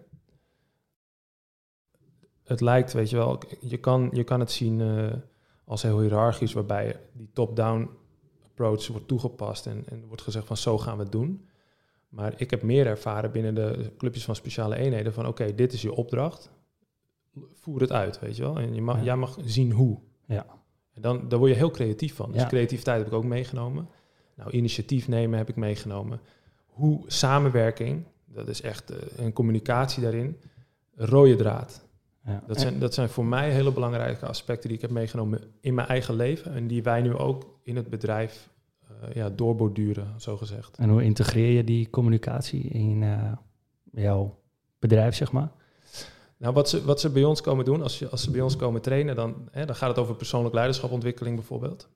Het 2.44 2.60
lijkt, 2.60 2.92
weet 2.92 3.10
je 3.10 3.16
wel, 3.16 3.38
je 3.60 3.76
kan, 3.76 4.10
je 4.12 4.24
kan 4.24 4.40
het 4.40 4.50
zien 4.50 4.80
eh, 4.80 5.12
als 5.64 5.82
heel 5.82 6.00
hiërarchisch, 6.00 6.52
waarbij 6.52 7.00
die 7.12 7.28
top-down 7.32 7.90
approach 8.44 8.86
wordt 8.88 9.08
toegepast 9.08 9.66
en, 9.66 9.84
en 9.88 10.06
wordt 10.06 10.22
gezegd 10.22 10.46
van 10.46 10.56
zo 10.56 10.78
gaan 10.78 10.96
we 10.96 11.02
het 11.02 11.12
doen. 11.12 11.46
Maar 12.08 12.34
ik 12.36 12.50
heb 12.50 12.62
meer 12.62 12.86
ervaren 12.86 13.32
binnen 13.32 13.54
de 13.54 13.90
clubjes 13.98 14.24
van 14.24 14.34
speciale 14.34 14.76
eenheden 14.76 15.12
van 15.12 15.26
oké, 15.26 15.54
dit 15.54 15.72
is 15.72 15.82
je 15.82 15.92
opdracht. 15.94 16.50
Voer 17.52 17.80
het 17.80 17.92
uit, 17.92 18.20
weet 18.20 18.36
je 18.36 18.42
wel. 18.42 18.58
En 18.58 18.74
je 18.74 18.82
mag, 18.82 18.96
Ja. 18.98 19.02
jij 19.04 19.16
mag 19.16 19.38
zien 19.44 19.72
hoe. 19.72 19.98
Ja. 20.26 20.46
En 20.92 21.02
dan, 21.02 21.28
daar 21.28 21.38
word 21.38 21.50
je 21.50 21.56
heel 21.56 21.70
creatief 21.70 22.14
van. 22.14 22.32
Dus 22.32 22.40
Ja. 22.40 22.46
creativiteit 22.48 22.98
heb 22.98 23.06
ik 23.06 23.12
ook 23.12 23.24
meegenomen. 23.24 23.88
Nou, 24.34 24.50
initiatief 24.50 25.08
nemen 25.08 25.38
heb 25.38 25.48
ik 25.48 25.56
meegenomen. 25.56 26.20
Hoe 26.66 27.02
samenwerking, 27.06 28.04
dat 28.24 28.48
is 28.48 28.60
echt 28.60 28.90
eh, 28.90 28.98
een 29.24 29.32
communicatie 29.32 30.02
daarin. 30.02 30.36
Rode 30.94 31.36
draad. 31.36 31.83
Ja. 32.26 32.42
Dat 32.46 32.60
zijn, 32.60 32.78
dat 32.78 32.94
zijn 32.94 33.08
voor 33.08 33.24
mij 33.24 33.50
hele 33.50 33.72
belangrijke 33.72 34.26
aspecten 34.26 34.68
die 34.68 34.76
ik 34.76 34.82
heb 34.82 34.90
meegenomen 34.90 35.40
in 35.60 35.74
mijn 35.74 35.88
eigen 35.88 36.14
leven. 36.14 36.54
En 36.54 36.66
die 36.66 36.82
wij 36.82 37.02
nu 37.02 37.14
ook 37.16 37.58
in 37.62 37.76
het 37.76 37.90
bedrijf 37.90 38.48
eh, 38.80 39.14
ja, 39.14 39.30
doorborduren, 39.30 40.14
zo 40.20 40.36
gezegd. 40.36 40.76
En 40.76 40.88
hoe 40.88 41.02
integreer 41.02 41.50
je 41.50 41.64
die 41.64 41.90
communicatie 41.90 42.62
in 42.62 43.02
eh, 43.02 43.32
jouw 43.92 44.38
bedrijf, 44.78 45.14
zeg 45.14 45.32
maar? 45.32 45.50
Nou, 46.36 46.54
wat 46.54 46.68
ze, 46.68 46.84
wat 46.84 47.00
ze 47.00 47.10
bij 47.10 47.24
ons 47.24 47.40
komen 47.40 47.64
doen, 47.64 47.82
als, 47.82 47.98
je, 47.98 48.08
als 48.08 48.22
ze 48.22 48.30
bij 48.30 48.40
ons 48.40 48.56
komen 48.56 48.80
trainen, 48.80 49.16
dan, 49.16 49.48
hè, 49.50 49.66
dan 49.66 49.76
gaat 49.76 49.88
het 49.88 49.98
over 49.98 50.14
persoonlijk 50.14 50.54
leiderschapontwikkeling 50.54 51.36
bijvoorbeeld. 51.36 51.88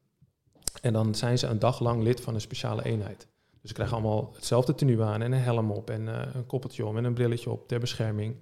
En 0.82 0.92
dan 0.92 1.14
zijn 1.14 1.38
ze 1.38 1.46
een 1.46 1.58
dag 1.58 1.80
lang 1.80 2.02
lid 2.02 2.20
van 2.20 2.34
een 2.34 2.40
speciale 2.40 2.84
eenheid. 2.84 3.28
Dus 3.60 3.70
ze 3.70 3.74
krijgen 3.74 3.96
allemaal 3.96 4.30
hetzelfde 4.34 4.74
tenue 4.74 5.02
aan 5.02 5.22
en 5.22 5.32
een 5.32 5.40
helm 5.40 5.70
op 5.70 5.90
en 5.90 6.08
eh, 6.08 6.34
een 6.34 6.46
koppeltje 6.46 6.86
om 6.86 6.96
en 6.96 7.04
een 7.04 7.14
brilletje 7.14 7.50
op 7.50 7.68
ter 7.68 7.80
bescherming. 7.80 8.36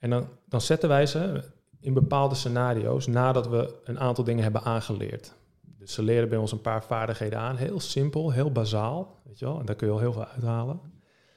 En 0.00 0.10
dan, 0.10 0.28
dan 0.48 0.60
zetten 0.60 0.88
wij 0.88 1.06
ze 1.06 1.42
in 1.80 1.94
bepaalde 1.94 2.34
scenario's 2.34 3.06
nadat 3.06 3.48
we 3.48 3.80
een 3.84 3.98
aantal 3.98 4.24
dingen 4.24 4.42
hebben 4.42 4.62
aangeleerd. 4.62 5.34
Dus 5.78 5.92
ze 5.92 6.02
leren 6.02 6.28
bij 6.28 6.38
ons 6.38 6.52
een 6.52 6.60
paar 6.60 6.84
vaardigheden 6.84 7.38
aan, 7.38 7.56
heel 7.56 7.80
simpel, 7.80 8.30
heel 8.30 8.52
bazaal, 8.52 9.20
weet 9.24 9.38
je 9.38 9.44
wel, 9.44 9.60
en 9.60 9.66
daar 9.66 9.76
kun 9.76 9.86
je 9.86 9.92
al 9.92 9.98
heel 9.98 10.12
veel 10.12 10.26
uithalen. 10.26 10.80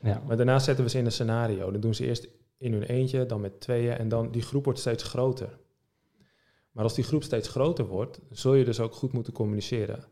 Ja. 0.01 0.21
Maar 0.27 0.37
daarna 0.37 0.59
zetten 0.59 0.83
we 0.83 0.89
ze 0.89 0.97
in 0.97 1.05
een 1.05 1.11
scenario. 1.11 1.71
Dan 1.71 1.81
doen 1.81 1.93
ze 1.93 2.05
eerst 2.05 2.27
in 2.57 2.73
hun 2.73 2.83
eentje, 2.83 3.25
dan 3.25 3.41
met 3.41 3.61
tweeën 3.61 3.97
en 3.97 4.09
dan 4.09 4.31
die 4.31 4.41
groep 4.41 4.63
wordt 4.63 4.79
steeds 4.79 5.03
groter. 5.03 5.57
Maar 6.71 6.83
als 6.83 6.93
die 6.93 7.03
groep 7.03 7.23
steeds 7.23 7.47
groter 7.47 7.85
wordt, 7.85 8.19
zul 8.29 8.53
je 8.53 8.65
dus 8.65 8.79
ook 8.79 8.93
goed 8.93 9.13
moeten 9.13 9.33
communiceren. 9.33 10.03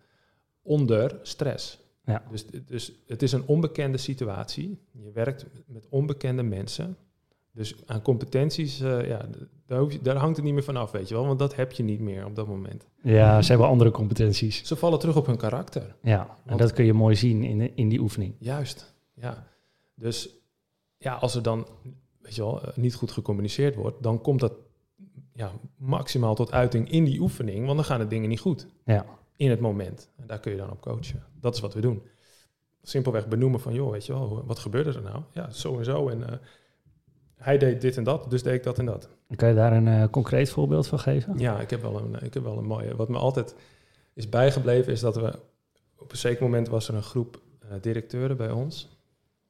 Onder 0.62 1.20
stress. 1.22 1.80
Ja. 2.04 2.24
Dus, 2.30 2.46
dus 2.48 2.92
het 3.08 3.22
is 3.22 3.32
een 3.32 3.48
onbekende 3.48 3.98
situatie. 3.98 4.88
Je 4.92 5.12
werkt 5.12 5.46
met 5.66 5.88
onbekende 5.90 6.44
mensen. 6.44 6.98
Dus 7.54 7.76
aan 7.86 8.02
competenties, 8.02 8.80
eh, 8.82 9.08
ja, 9.08 9.26
daar, 9.66 9.80
hoef 9.80 9.92
je, 9.92 10.02
daar 10.02 10.16
hangt 10.16 10.36
het 10.36 10.46
niet 10.46 10.54
meer 10.54 10.64
van 10.64 10.76
af, 10.78 10.92
weet 10.92 11.08
je 11.08 11.14
wel. 11.16 11.26
Want 11.28 11.40
dat 11.40 11.56
heb 11.56 11.72
je 11.72 11.84
niet 11.84 12.00
meer 12.00 12.26
op 12.26 12.36
dat 12.36 12.48
moment. 12.48 12.88
Ja, 13.04 13.42
ze 13.42 13.50
hebben 13.50 13.68
andere 13.68 13.92
competenties. 13.92 14.64
Ze 14.68 14.76
vallen 14.76 15.00
terug 15.00 15.16
op 15.18 15.26
hun 15.26 15.38
karakter. 15.38 15.96
Ja, 16.02 16.36
en 16.46 16.58
dat 16.58 16.74
kun 16.74 16.86
je 16.86 16.94
mooi 16.94 17.16
zien 17.16 17.44
in, 17.44 17.58
de- 17.58 17.72
in 17.76 17.90
die 17.90 18.00
oefening. 18.00 18.36
Juist, 18.40 18.94
ja. 19.14 19.48
Dus 19.96 20.30
ja, 20.98 21.14
als 21.16 21.36
er 21.36 21.42
dan, 21.44 21.68
weet 22.22 22.36
je 22.36 22.42
wel, 22.42 22.62
eh, 22.64 22.76
niet 22.78 22.96
goed 22.96 23.12
gecommuniceerd 23.12 23.76
wordt, 23.76 24.04
dan 24.04 24.22
komt 24.22 24.40
dat 24.40 24.54
ja, 25.34 25.52
maximaal 25.78 26.36
tot 26.36 26.52
uiting 26.52 26.90
in 26.92 27.04
die 27.04 27.20
oefening, 27.20 27.66
want 27.66 27.76
dan 27.76 27.86
gaan 27.86 28.00
de 28.00 28.08
dingen 28.08 28.30
niet 28.30 28.40
goed 28.40 28.68
Ja, 28.86 29.06
in 29.36 29.50
het 29.50 29.60
moment. 29.60 30.10
En 30.18 30.28
daar 30.28 30.40
kun 30.40 30.52
je 30.52 30.58
dan 30.58 30.72
op 30.72 30.82
coachen. 30.82 31.24
Dat 31.40 31.56
is 31.56 31.62
wat 31.62 31.74
we 31.74 31.82
doen. 31.82 32.02
Simpelweg 32.84 33.28
benoemen 33.28 33.60
van, 33.60 33.74
joh, 33.74 33.92
weet 33.92 34.06
je 34.06 34.14
wel, 34.14 34.44
wat 34.46 34.60
gebeurde 34.60 34.92
er 34.94 35.02
nou? 35.02 35.22
Ja, 35.32 35.50
zo 35.50 35.78
en 35.78 35.86
zo. 35.86 36.08
En 36.10 36.30
eh, 36.30 36.38
hij 37.42 37.58
deed 37.58 37.82
dit 37.82 37.98
en 37.98 38.04
dat, 38.04 38.30
dus 38.30 38.44
deed 38.44 38.54
ik 38.54 38.64
dat 38.64 38.80
en 38.80 38.86
dat. 38.86 39.10
kan 39.36 39.50
je 39.50 39.56
daar 39.56 39.74
een 39.74 39.88
eh, 39.88 40.04
concreet 40.10 40.50
voorbeeld 40.50 40.88
van 40.88 41.00
geven? 41.00 41.38
Ja, 41.38 41.60
ik 41.60 41.70
heb 41.70 41.82
wel 41.82 41.98
een, 42.00 42.16
ik 42.24 42.34
heb 42.34 42.44
wel 42.44 42.58
een 42.58 42.66
mooie. 42.66 42.96
Wat 42.96 43.10
me 43.10 43.18
altijd 43.18 43.56
is 44.14 44.30
bijgebleven, 44.30 44.92
is 44.92 45.00
dat 45.00 45.16
we 45.16 45.40
op 45.98 46.12
een 46.12 46.18
zeker 46.18 46.44
moment 46.44 46.68
was 46.68 46.88
er 46.88 46.96
een 46.96 47.04
groep 47.04 47.42
eh, 47.60 47.70
directeuren 47.82 48.38
bij 48.38 48.52
ons. 48.52 49.00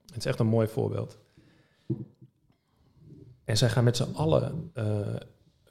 Het 0.06 0.18
is 0.18 0.26
echt 0.26 0.40
een 0.40 0.48
mooi 0.48 0.68
voorbeeld. 0.68 1.18
En 3.46 3.58
zij 3.58 3.70
gaan 3.70 3.84
met 3.84 3.98
z'n 3.98 4.14
allen. 4.14 4.72
eh, 4.74 5.16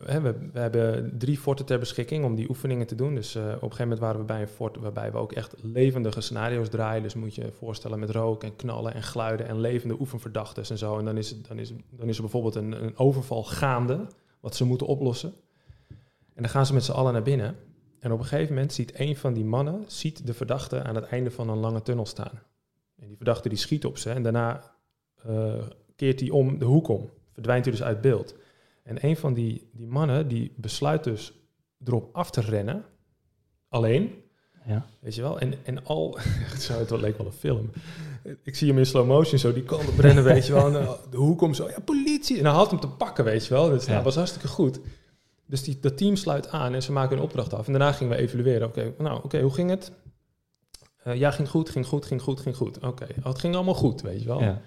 hè, 0.05 0.21
we, 0.21 0.35
we 0.53 0.59
hebben 0.59 1.19
drie 1.19 1.39
forten 1.39 1.67
ter 1.67 1.79
beschikking 1.79 2.25
om 2.25 2.35
die 2.35 2.49
oefeningen 2.49 2.87
te 2.87 2.95
doen. 2.95 3.15
Dus 3.15 3.35
eh, 3.35 3.43
op 3.43 3.49
een 3.49 3.59
gegeven 3.61 3.83
moment 3.83 4.01
waren 4.01 4.21
we 4.21 4.27
bij 4.27 4.41
een 4.41 4.49
fort 4.49 4.77
waarbij 4.77 5.13
we 5.13 5.19
ook 5.19 5.33
echt 5.33 5.55
levendige 5.63 6.21
scenario's 6.21 6.69
draaien. 6.69 7.03
Dus 7.03 7.15
moet 7.15 7.35
je 7.35 7.45
je 7.45 7.53
voorstellen 7.53 7.99
met 7.99 8.11
rook 8.11 8.45
en 8.45 8.57
knallen 8.57 8.95
en 8.95 9.03
geluiden 9.03 9.49
en 9.49 9.61
levende 9.61 10.01
oefenverdachten 10.01 10.65
en 10.69 10.79
zo. 10.79 10.99
En 10.99 11.05
dan 11.05 11.17
is, 11.17 11.31
het, 11.31 11.49
dan 11.49 11.59
is, 11.59 11.73
dan 11.91 12.09
is 12.09 12.17
er 12.17 12.23
bijvoorbeeld 12.23 12.55
een, 12.55 12.85
een 12.85 12.99
overval 12.99 13.45
gaande, 13.45 14.07
wat 14.41 14.57
ze 14.57 14.65
moeten 14.65 14.87
oplossen. 14.87 15.33
En 16.35 16.43
dan 16.43 16.49
gaan 16.49 16.67
ze 16.67 16.75
met 16.75 16.85
z'n 16.85 16.93
allen 16.93 17.13
naar 17.13 17.23
binnen. 17.23 17.57
En 17.99 18.13
op 18.13 18.19
een 18.19 18.25
gegeven 18.25 18.55
moment 18.55 18.73
ziet 18.73 19.01
een 19.01 19.17
van 19.17 19.33
die 19.33 19.45
mannen 19.45 19.85
ziet 19.87 20.27
de 20.27 20.35
verdachte 20.35 20.83
aan 20.83 20.95
het 20.95 21.05
einde 21.05 21.31
van 21.31 21.49
een 21.49 21.59
lange 21.59 21.83
tunnel 21.83 22.07
staan. 22.07 22.43
En 22.97 23.07
die 23.07 23.17
verdachte 23.17 23.49
die 23.49 23.59
schiet 23.59 23.85
op 23.85 23.99
ze 23.99 24.11
en 24.11 24.23
daarna 24.23 24.75
eh, 25.23 25.55
keert 25.97 26.21
hij 26.21 26.31
om 26.31 26.59
de 26.59 26.65
hoek 26.65 26.89
om. 26.89 27.11
Verdwijnt 27.33 27.65
hij 27.65 27.75
dus 27.75 27.83
uit 27.83 28.01
beeld. 28.01 28.35
En 28.83 29.05
een 29.07 29.17
van 29.17 29.35
die, 29.35 29.69
die 29.73 29.87
mannen 29.87 30.29
die 30.29 30.53
besluit 30.57 31.05
dus 31.05 31.33
erop 31.85 32.09
af 32.13 32.31
te 32.31 32.41
rennen. 32.41 32.85
Alleen. 33.69 34.15
Ja. 34.67 34.87
Weet 35.01 35.15
je 35.15 35.23
wel? 35.23 35.41
En, 35.41 35.55
en 35.65 35.85
al... 35.85 36.19
het 36.69 36.91
leek 36.91 37.17
wel 37.17 37.27
een 37.27 37.33
film. 37.33 37.71
Ik 38.43 38.57
zie 38.57 38.69
hem 38.69 38.79
in 38.79 38.87
slow 38.87 39.07
motion 39.07 39.39
zo 39.39 39.53
die 39.53 39.63
kant 39.63 39.89
op 39.89 39.99
rennen, 39.99 40.25
weet 40.25 40.47
je 40.47 40.53
wel. 40.53 40.67
En 40.67 40.81
eh, 40.81 40.93
de 41.11 41.17
hoek 41.17 41.41
om 41.41 41.55
zo, 41.55 41.69
ja, 41.69 41.81
politie. 41.85 42.39
En 42.39 42.45
dan 42.45 42.55
had 42.55 42.71
hem 42.71 42.81
te 42.81 42.89
pakken, 42.89 43.25
weet 43.25 43.47
je 43.47 43.55
wel. 43.55 43.69
Dus 43.69 43.85
Ja. 43.85 43.95
dat 43.95 44.05
was 44.05 44.15
hartstikke 44.15 44.49
goed. 44.49 44.81
Dus 45.47 45.63
die, 45.63 45.79
dat 45.81 45.97
team 45.97 46.17
sluit 46.17 46.49
aan 46.49 46.75
en 46.75 46.83
ze 46.83 46.93
maken 46.93 47.17
hun 47.17 47.25
opdracht 47.25 47.55
af. 47.55 47.67
En 47.67 47.73
daarna 47.73 47.93
gingen 47.93 48.17
we 48.17 48.23
evalueren. 48.23 48.69
Oké, 48.69 48.95
nou, 48.99 49.21
oké, 49.25 49.41
hoe 49.41 49.55
ging 49.55 49.71
het? 49.71 49.93
Eh, 51.03 51.15
ja, 51.15 51.31
ging 51.31 51.49
goed, 51.49 51.71
ging 51.71 51.87
goed, 51.87 52.07
ging 52.07 52.23
goed, 52.23 52.41
ging 52.41 52.57
goed. 52.57 52.79
Oké, 52.79 53.07
oh, 53.19 53.25
het 53.25 53.39
ging 53.39 53.55
allemaal 53.55 53.75
goed, 53.75 54.01
weet 54.01 54.23
je 54.23 54.29
wel. 54.29 54.41
Ja. 54.43 54.61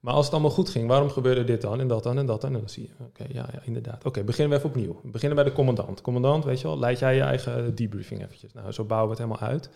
Maar 0.00 0.14
als 0.14 0.24
het 0.24 0.32
allemaal 0.34 0.50
goed 0.50 0.68
ging, 0.68 0.88
waarom 0.88 1.10
gebeurde 1.10 1.44
dit 1.44 1.60
dan 1.60 1.80
en 1.80 1.88
dat 1.88 2.02
dan 2.02 2.18
en 2.18 2.26
dat 2.26 2.40
dan? 2.40 2.52
En 2.52 2.58
dan 2.60 2.68
zie 2.68 2.82
je, 2.82 3.04
oké, 3.04 3.24
ja, 3.28 3.48
ja, 3.52 3.60
inderdaad. 3.64 4.04
Oké, 4.04 4.24
beginnen 4.24 4.50
we 4.58 4.64
even 4.64 4.68
opnieuw. 4.76 5.00
We 5.02 5.10
beginnen 5.10 5.36
bij 5.36 5.44
de 5.46 5.52
commandant. 5.52 6.00
Commandant, 6.00 6.44
weet 6.44 6.60
je 6.60 6.66
wel, 6.66 6.78
leid 6.78 6.98
jij 6.98 7.14
je 7.14 7.20
eigen 7.20 7.74
debriefing 7.74 8.22
eventjes. 8.24 8.52
Nou, 8.52 8.72
zo 8.72 8.84
bouwen 8.84 9.10
we 9.16 9.22
het 9.22 9.28
helemaal 9.28 9.50
uit. 9.50 9.66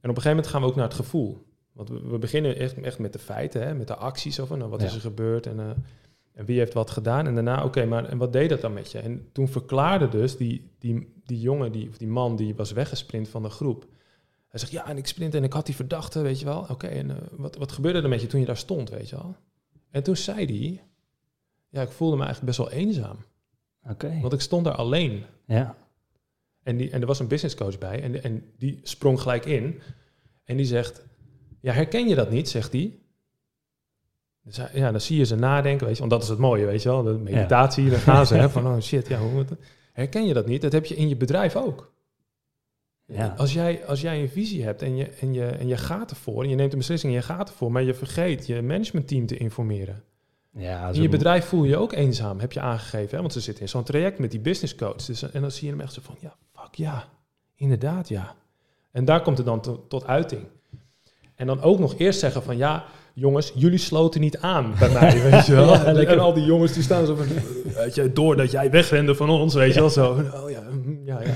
En 0.00 0.10
op 0.10 0.16
een 0.16 0.22
gegeven 0.22 0.30
moment 0.30 0.46
gaan 0.46 0.60
we 0.60 0.66
ook 0.66 0.74
naar 0.74 0.84
het 0.84 0.94
gevoel. 0.94 1.44
Want 1.72 1.88
we, 1.88 2.00
we 2.08 2.18
beginnen 2.18 2.56
echt, 2.56 2.80
echt 2.80 2.98
met 2.98 3.12
de 3.12 3.18
feiten, 3.18 3.62
hè, 3.66 3.74
met 3.74 3.86
de 3.86 3.96
acties. 3.96 4.38
Of, 4.38 4.48
nou, 4.50 4.70
wat 4.70 4.80
Ja. 4.80 4.86
is 4.86 4.94
er 4.94 5.00
gebeurd 5.00 5.46
en, 5.46 5.60
eh, 5.60 5.66
en 6.32 6.44
wie 6.44 6.58
heeft 6.58 6.74
wat 6.74 6.90
gedaan. 6.90 7.26
En 7.26 7.34
daarna, 7.34 7.64
oké, 7.64 7.84
maar 7.84 8.04
en 8.04 8.18
wat 8.18 8.32
deed 8.32 8.48
dat 8.48 8.60
dan 8.60 8.72
met 8.72 8.92
je? 8.92 8.98
En 8.98 9.28
toen 9.32 9.48
verklaarde 9.48 10.08
dus 10.08 10.36
die, 10.36 10.70
die, 10.78 11.12
die 11.24 11.40
jongen, 11.40 11.72
die, 11.72 11.88
of 11.88 11.98
die 11.98 12.08
man, 12.08 12.36
die 12.36 12.54
was 12.54 12.72
weggesprint 12.72 13.28
van 13.28 13.42
de 13.42 13.50
groep. 13.50 13.86
Hij 14.56 14.68
zegt, 14.68 14.72
ja, 14.84 14.90
en 14.90 14.96
ik 14.96 15.06
sprint 15.06 15.34
en 15.34 15.44
ik 15.44 15.52
had 15.52 15.66
die 15.66 15.74
verdachte, 15.74 16.20
weet 16.20 16.38
je 16.38 16.44
wel. 16.44 16.66
Oké, 16.70 16.86
en 16.86 17.10
eh, 17.10 17.16
wat, 17.30 17.56
wat 17.56 17.72
gebeurde 17.72 18.02
er 18.02 18.08
met 18.08 18.20
je 18.20 18.26
toen 18.26 18.40
je 18.40 18.46
daar 18.46 18.56
stond, 18.56 18.90
weet 18.90 19.08
je 19.08 19.16
wel? 19.16 19.36
En 19.90 20.02
toen 20.02 20.16
zei 20.16 20.44
hij, 20.46 20.82
ja, 21.68 21.82
ik 21.82 21.90
voelde 21.90 22.16
me 22.16 22.24
eigenlijk 22.24 22.56
best 22.56 22.70
wel 22.70 22.78
eenzaam. 22.80 23.16
Oké. 23.88 24.18
Want 24.20 24.32
ik 24.32 24.40
stond 24.40 24.64
daar 24.64 24.74
alleen. 24.74 25.24
Ja. 25.46 25.76
En, 26.62 26.76
die, 26.76 26.90
en 26.90 27.00
er 27.00 27.06
was 27.06 27.18
een 27.18 27.28
business 27.28 27.54
coach 27.54 27.78
bij 27.78 28.02
en, 28.02 28.22
en 28.22 28.52
die 28.58 28.80
sprong 28.82 29.20
gelijk 29.20 29.44
in. 29.44 29.80
En 30.44 30.56
die 30.56 30.66
zegt, 30.66 31.04
ja, 31.60 31.72
herken 31.72 32.08
je 32.08 32.14
dat 32.14 32.30
niet, 32.30 32.48
zegt 32.48 32.72
hij. 32.72 32.98
Dus 34.42 34.56
hij- 34.56 34.70
ja, 34.74 34.90
dan 34.90 35.00
zie 35.00 35.16
je 35.18 35.24
ze 35.24 35.36
nadenken, 35.36 35.86
weet 35.86 35.94
je, 35.94 36.00
want 36.00 36.12
dat 36.12 36.22
is 36.22 36.28
het 36.28 36.38
mooie, 36.38 36.64
weet 36.66 36.82
je 36.82 36.88
wel. 36.88 37.02
De 37.02 37.12
meditatie, 37.12 37.90
daar 37.90 37.98
gaan 37.98 38.26
ze, 38.26 38.34
hè, 38.34 38.48
van 38.56 38.66
oh 38.66 38.80
shit, 38.80 39.08
ja, 39.08 39.18
hoe 39.18 39.32
moet 39.32 39.48
het? 39.50 39.58
Herken 39.92 40.26
je 40.26 40.34
dat 40.34 40.46
niet? 40.46 40.62
Dat 40.62 40.72
heb 40.72 40.84
je 40.84 40.96
in 40.96 41.08
je 41.08 41.16
bedrijf 41.16 41.56
ook. 41.56 41.94
Ja. 43.06 43.34
Als, 43.36 43.52
jij, 43.52 43.86
als 43.86 44.00
jij 44.00 44.20
een 44.20 44.28
visie 44.28 44.64
hebt 44.64 44.82
en 44.82 44.96
je, 44.96 45.04
en, 45.20 45.32
je, 45.32 45.44
en 45.46 45.68
je 45.68 45.76
gaat 45.76 46.10
ervoor, 46.10 46.42
en 46.42 46.48
je 46.48 46.54
neemt 46.54 46.72
een 46.72 46.78
beslissing 46.78 47.12
en 47.12 47.18
je 47.18 47.24
gaat 47.24 47.48
ervoor, 47.48 47.72
maar 47.72 47.82
je 47.82 47.94
vergeet 47.94 48.46
je 48.46 48.62
managementteam 48.62 49.26
te 49.26 49.36
informeren. 49.36 50.02
Ja, 50.50 50.88
In 50.88 51.02
je 51.02 51.08
bedrijf 51.08 51.44
voel 51.44 51.62
je 51.64 51.68
je 51.68 51.76
ook 51.76 51.92
eenzaam, 51.92 52.40
heb 52.40 52.52
je 52.52 52.60
aangegeven. 52.60 53.10
Hè? 53.14 53.20
Want 53.20 53.32
ze 53.32 53.40
zitten 53.40 53.62
in 53.62 53.68
zo'n 53.68 53.82
traject 53.84 54.18
met 54.18 54.30
die 54.30 54.40
business 54.40 54.74
coach. 54.74 54.96
Dus, 55.04 55.30
en 55.30 55.40
dan 55.40 55.50
zie 55.50 55.64
je 55.66 55.72
hem 55.72 55.80
echt 55.80 55.92
zo 55.92 56.00
van, 56.04 56.16
ja, 56.20 56.34
fuck 56.52 56.74
ja, 56.74 57.04
inderdaad 57.56 58.08
ja. 58.08 58.34
En 58.92 59.04
daar 59.04 59.22
komt 59.22 59.36
het 59.36 59.46
dan 59.46 59.60
to- 59.60 59.84
tot 59.88 60.06
uiting. 60.06 60.42
En 61.34 61.46
dan 61.46 61.62
ook 61.62 61.78
nog 61.78 61.94
eerst 61.98 62.20
zeggen 62.20 62.42
van, 62.42 62.56
ja, 62.56 62.84
jongens, 63.14 63.52
jullie 63.54 63.78
sloten 63.78 64.20
niet 64.20 64.38
aan 64.38 64.74
bij 64.78 64.90
mij, 64.92 65.22
weet 65.30 65.46
je 65.46 65.54
wel. 65.54 65.68
Ja, 65.72 65.84
en 65.84 66.18
al 66.18 66.32
die 66.34 66.44
jongens 66.44 66.72
die 66.72 66.82
staan 66.82 67.06
zo 67.06 67.14
van, 67.14 67.26
weet 67.74 67.94
je, 67.94 68.12
doordat 68.12 68.50
jij 68.50 68.70
wegrende 68.70 69.14
van 69.14 69.30
ons, 69.30 69.54
weet 69.54 69.74
je 69.74 69.80
wel, 69.80 69.90
zo. 69.90 70.10
Oh 70.34 70.50
ja, 70.50 70.60
mm, 70.70 71.00
ja, 71.04 71.20
ja. 71.22 71.34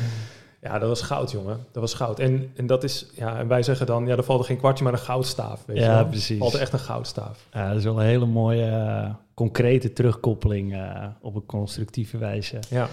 Ja, 0.63 0.79
dat 0.79 0.89
was 0.89 1.03
goud, 1.03 1.31
jongen. 1.31 1.59
Dat 1.73 1.83
was 1.83 1.95
goud. 1.95 2.19
En, 2.19 2.51
en 2.57 2.67
dat 2.67 2.85
is, 2.85 3.07
ja, 3.15 3.39
en 3.39 3.49
wij 3.49 3.63
zeggen 3.63 3.87
dan, 3.87 4.07
ja, 4.07 4.17
er 4.17 4.23
valt 4.25 4.41
er 4.41 4.47
geen 4.47 4.57
kwartje, 4.57 4.85
maar 4.85 4.93
een 4.93 4.99
goudstaaf, 4.99 5.63
weet 5.67 5.77
je 5.77 5.83
Ja, 5.83 5.95
wel. 5.95 6.07
precies. 6.07 6.39
valt 6.39 6.55
er 6.55 6.61
echt 6.61 6.73
een 6.73 6.79
goudstaaf. 6.79 7.47
Ja, 7.53 7.69
dat 7.69 7.79
is 7.79 7.85
wel 7.85 8.01
een 8.01 8.07
hele 8.07 8.27
mooie, 8.27 8.67
eh, 8.67 9.15
concrete 9.35 9.93
terugkoppeling 9.93 10.75
eh, 10.75 11.07
op 11.21 11.35
een 11.35 11.47
constructieve 11.47 12.19
wijze. 12.19 12.59
Ja. 12.71 12.89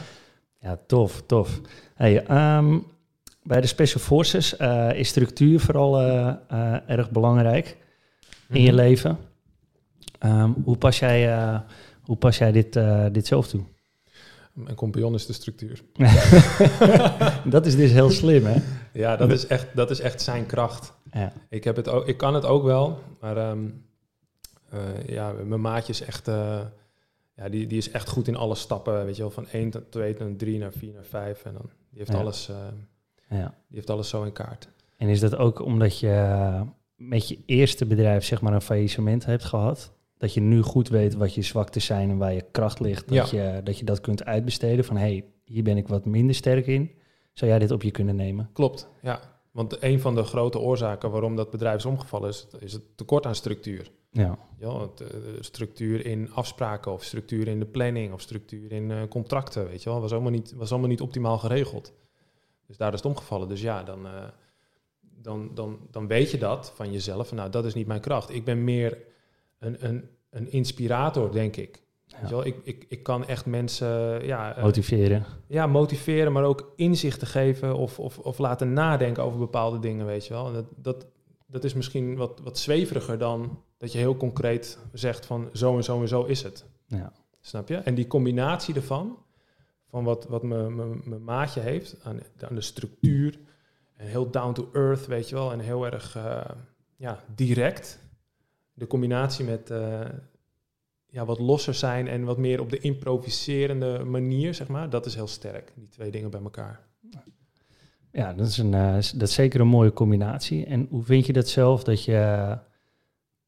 Ja, 0.59 0.79
tof, 0.87 1.23
tof. 1.25 1.61
Hey, 1.95 2.25
ehm, 2.25 2.79
bij 3.43 3.61
de 3.61 3.67
Special 3.67 4.01
Forces 4.01 4.57
eh, 4.57 4.89
is 4.93 5.07
structuur 5.07 5.59
vooral 5.59 6.01
erg 6.87 7.11
belangrijk 7.11 7.77
in 8.49 8.61
je 8.61 8.67
Mhm. 8.67 8.75
leven. 8.75 9.17
Ehm, 10.19 10.51
hoe, 10.63 10.77
pas 10.77 10.99
jij, 10.99 11.33
hoe 12.01 12.15
pas 12.15 12.37
jij 12.37 12.51
dit, 12.51 12.79
dit 13.11 13.27
zelf 13.27 13.47
toe? 13.47 13.61
Mijn 14.57 14.75
compagnon 14.75 15.13
is 15.13 15.25
de 15.25 15.33
structuur. 15.33 15.83
dat 17.45 17.65
is 17.65 17.75
dus 17.75 17.91
heel 17.91 18.09
slim, 18.09 18.45
hè? 18.45 18.55
Ja, 18.93 19.15
dat 19.15 19.31
is 19.31 19.47
echt, 19.47 19.67
dat 19.75 19.89
is 19.91 19.99
echt 19.99 20.21
zijn 20.21 20.45
kracht. 20.45 20.93
Ja, 21.11 21.33
Ik, 21.49 21.63
heb 21.63 21.75
het 21.75 21.87
ook, 21.87 22.07
ik 22.07 22.17
kan 22.17 22.33
het 22.33 22.45
ook 22.45 22.63
wel, 22.63 22.99
maar 23.19 23.37
ehm, 23.37 23.69
eh, 24.69 25.07
ja, 25.07 25.31
mijn 25.45 25.61
maatje 25.61 25.93
is 25.93 26.01
echt, 26.01 26.27
eh, 26.27 26.59
ja, 27.35 27.49
die, 27.49 27.67
die 27.67 27.77
is 27.77 27.91
echt 27.91 28.09
goed 28.09 28.27
in 28.27 28.35
alle 28.35 28.55
stappen. 28.55 29.05
Weet 29.05 29.15
je 29.15 29.21
wel, 29.21 29.31
van 29.31 29.47
1 29.51 29.69
tot 29.69 29.91
2 29.91 30.15
naar 30.19 30.35
3 30.35 30.57
naar 30.59 30.71
4 30.71 30.93
naar 30.93 31.03
5. 31.03 31.43
En 31.45 31.53
dan, 31.53 31.69
die, 31.89 31.99
heeft 31.99 32.11
Ja. 32.11 32.17
alles, 32.17 32.49
eh, 32.49 32.55
ja. 33.39 33.45
die 33.67 33.75
heeft 33.75 33.89
alles 33.89 34.09
zo 34.09 34.23
in 34.23 34.31
kaart. 34.33 34.67
En 34.97 35.07
is 35.07 35.19
dat 35.19 35.35
ook 35.35 35.61
omdat 35.61 35.99
je 35.99 36.61
met 36.95 37.27
je 37.27 37.37
eerste 37.45 37.85
bedrijf 37.85 38.25
zeg 38.25 38.41
maar 38.41 38.53
een 38.53 38.61
faillissement 38.61 39.25
hebt 39.25 39.43
gehad? 39.43 39.91
Dat 40.17 40.33
je 40.33 40.41
nu 40.41 40.61
goed 40.61 40.89
weet 40.89 41.13
wat 41.13 41.33
je 41.33 41.41
zwaktes 41.41 41.85
zijn 41.85 42.09
en 42.09 42.17
waar 42.17 42.33
je 42.33 42.45
kracht 42.51 42.79
ligt. 42.79 43.07
Dat, 43.07 43.29
je, 43.29 43.61
dat 43.63 43.79
je 43.79 43.85
dat 43.85 44.01
kunt 44.01 44.25
uitbesteden 44.25 44.85
van 44.85 44.95
hé, 44.95 45.01
hey, 45.01 45.25
hier 45.43 45.63
ben 45.63 45.77
ik 45.77 45.87
wat 45.87 46.05
minder 46.05 46.35
sterk 46.35 46.67
in. 46.67 46.91
Zou 47.33 47.51
jij 47.51 47.59
dit 47.59 47.71
op 47.71 47.83
je 47.83 47.91
kunnen 47.91 48.15
nemen? 48.15 48.49
Klopt, 48.53 48.89
ja. 49.01 49.19
Want 49.51 49.83
een 49.83 49.99
van 49.99 50.15
de 50.15 50.23
grote 50.23 50.59
oorzaken 50.59 51.11
waarom 51.11 51.35
dat 51.35 51.51
bedrijf 51.51 51.75
is 51.75 51.85
omgevallen 51.85 52.29
is, 52.29 52.47
is 52.59 52.73
het 52.73 52.97
tekort 52.97 53.25
aan 53.25 53.35
structuur. 53.35 53.91
Ja, 54.11 54.37
Ja, 54.59 54.81
het, 54.81 55.01
eh, 55.01 55.07
structuur 55.39 56.05
in 56.05 56.31
afspraken 56.33 56.91
of 56.91 57.03
structuur 57.03 57.47
in 57.47 57.59
de 57.59 57.65
planning 57.65 58.13
of 58.13 58.21
structuur 58.21 58.71
in 58.71 58.91
eh, 58.91 59.01
contracten, 59.09 59.67
weet 59.67 59.83
je 59.83 59.89
wel, 59.89 60.01
was 60.01 60.11
allemaal 60.11 60.31
niet, 60.31 60.53
was 60.53 60.71
allemaal 60.71 60.89
niet 60.89 61.01
optimaal 61.01 61.37
geregeld. 61.37 61.93
Dus 62.67 62.77
daar 62.77 62.93
is 62.93 62.99
het 62.99 63.07
omgevallen. 63.07 63.47
Dus 63.47 63.61
ja, 63.61 63.83
dan, 63.83 64.05
eh, 64.05 64.23
dan, 65.01 65.51
dan, 65.53 65.79
dan 65.91 66.07
weet 66.07 66.31
je 66.31 66.37
dat 66.37 66.71
van 66.75 66.91
jezelf. 66.91 67.27
van, 67.27 67.37
Nou, 67.37 67.49
dat 67.49 67.65
is 67.65 67.73
niet 67.73 67.87
mijn 67.87 68.01
kracht. 68.01 68.29
Ik 68.29 68.45
ben 68.45 68.63
meer 68.63 68.97
een, 69.59 69.85
een, 69.87 70.09
een 70.29 70.51
inspirator, 70.51 71.31
denk 71.31 71.55
ik. 71.55 71.85
Wel? 72.29 72.45
Ik, 72.45 72.55
ik, 72.63 72.85
ik 72.89 73.03
kan 73.03 73.25
echt 73.27 73.45
mensen 73.45 74.25
ja, 74.25 74.55
eh, 74.55 74.63
motiveren. 74.63 75.25
ja, 75.47 75.67
motiveren, 75.67 76.31
maar 76.31 76.43
ook 76.43 76.73
inzichten 76.75 77.27
geven 77.27 77.75
of, 77.75 77.99
of, 77.99 78.19
of 78.19 78.37
laten 78.37 78.73
nadenken 78.73 79.23
over 79.23 79.39
bepaalde 79.39 79.79
dingen, 79.79 80.05
weet 80.05 80.27
je 80.27 80.33
wel. 80.33 80.47
En 80.47 80.53
Dat, 80.53 80.65
dat, 80.75 81.07
dat 81.47 81.63
is 81.63 81.73
misschien 81.73 82.15
wat, 82.15 82.39
wat 82.43 82.57
zweveriger 82.57 83.17
dan 83.17 83.63
dat 83.77 83.91
je 83.91 83.97
heel 83.97 84.17
concreet 84.17 84.79
zegt 84.93 85.25
van 85.25 85.49
zo 85.53 85.75
en 85.75 85.83
zo 85.83 86.01
en 86.01 86.07
zo 86.07 86.23
is 86.23 86.43
het. 86.43 86.65
Ja. 86.87 87.11
Snap 87.41 87.67
je? 87.67 87.75
En 87.75 87.95
die 87.95 88.07
combinatie 88.07 88.75
ervan, 88.75 89.17
van 89.89 90.03
wat, 90.03 90.25
wat 90.25 90.43
mijn 90.43 91.23
maatje 91.23 91.59
heeft 91.59 91.95
aan, 92.03 92.19
aan 92.39 92.55
de 92.55 92.61
structuur, 92.61 93.39
en 93.95 94.07
heel 94.07 94.31
down 94.31 94.53
to 94.53 94.69
earth, 94.73 95.05
weet 95.07 95.29
je 95.29 95.35
wel, 95.35 95.51
en 95.51 95.59
heel 95.59 95.85
erg 95.85 96.15
eh, 96.15 96.41
ja, 96.95 97.23
direct. 97.35 97.99
De 98.77 98.87
combinatie 98.87 99.45
met, 99.45 99.69
eh, 99.69 100.01
ja, 101.05 101.25
wat 101.25 101.39
losser 101.39 101.73
zijn 101.73 102.07
en 102.07 102.23
wat 102.23 102.37
meer 102.37 102.61
op 102.61 102.69
de 102.69 102.79
improviserende 102.79 104.03
manier, 104.03 104.53
zeg 104.53 104.67
maar. 104.67 104.89
Dat 104.89 105.05
is 105.05 105.15
heel 105.15 105.27
sterk, 105.27 105.71
die 105.75 105.89
twee 105.89 106.11
dingen 106.11 106.29
bij 106.29 106.41
elkaar. 106.41 106.85
Ja, 108.11 108.33
dat 108.33 108.47
is, 108.47 108.57
een, 108.57 108.73
eh, 108.73 108.93
dat 108.93 109.27
is 109.27 109.33
zeker 109.33 109.59
een 109.59 109.67
mooie 109.67 109.93
combinatie. 109.93 110.65
En 110.65 110.87
hoe 110.89 111.03
vind 111.03 111.25
je 111.25 111.33
dat 111.33 111.49
zelf, 111.49 111.83
dat 111.83 112.03
je 112.03 112.57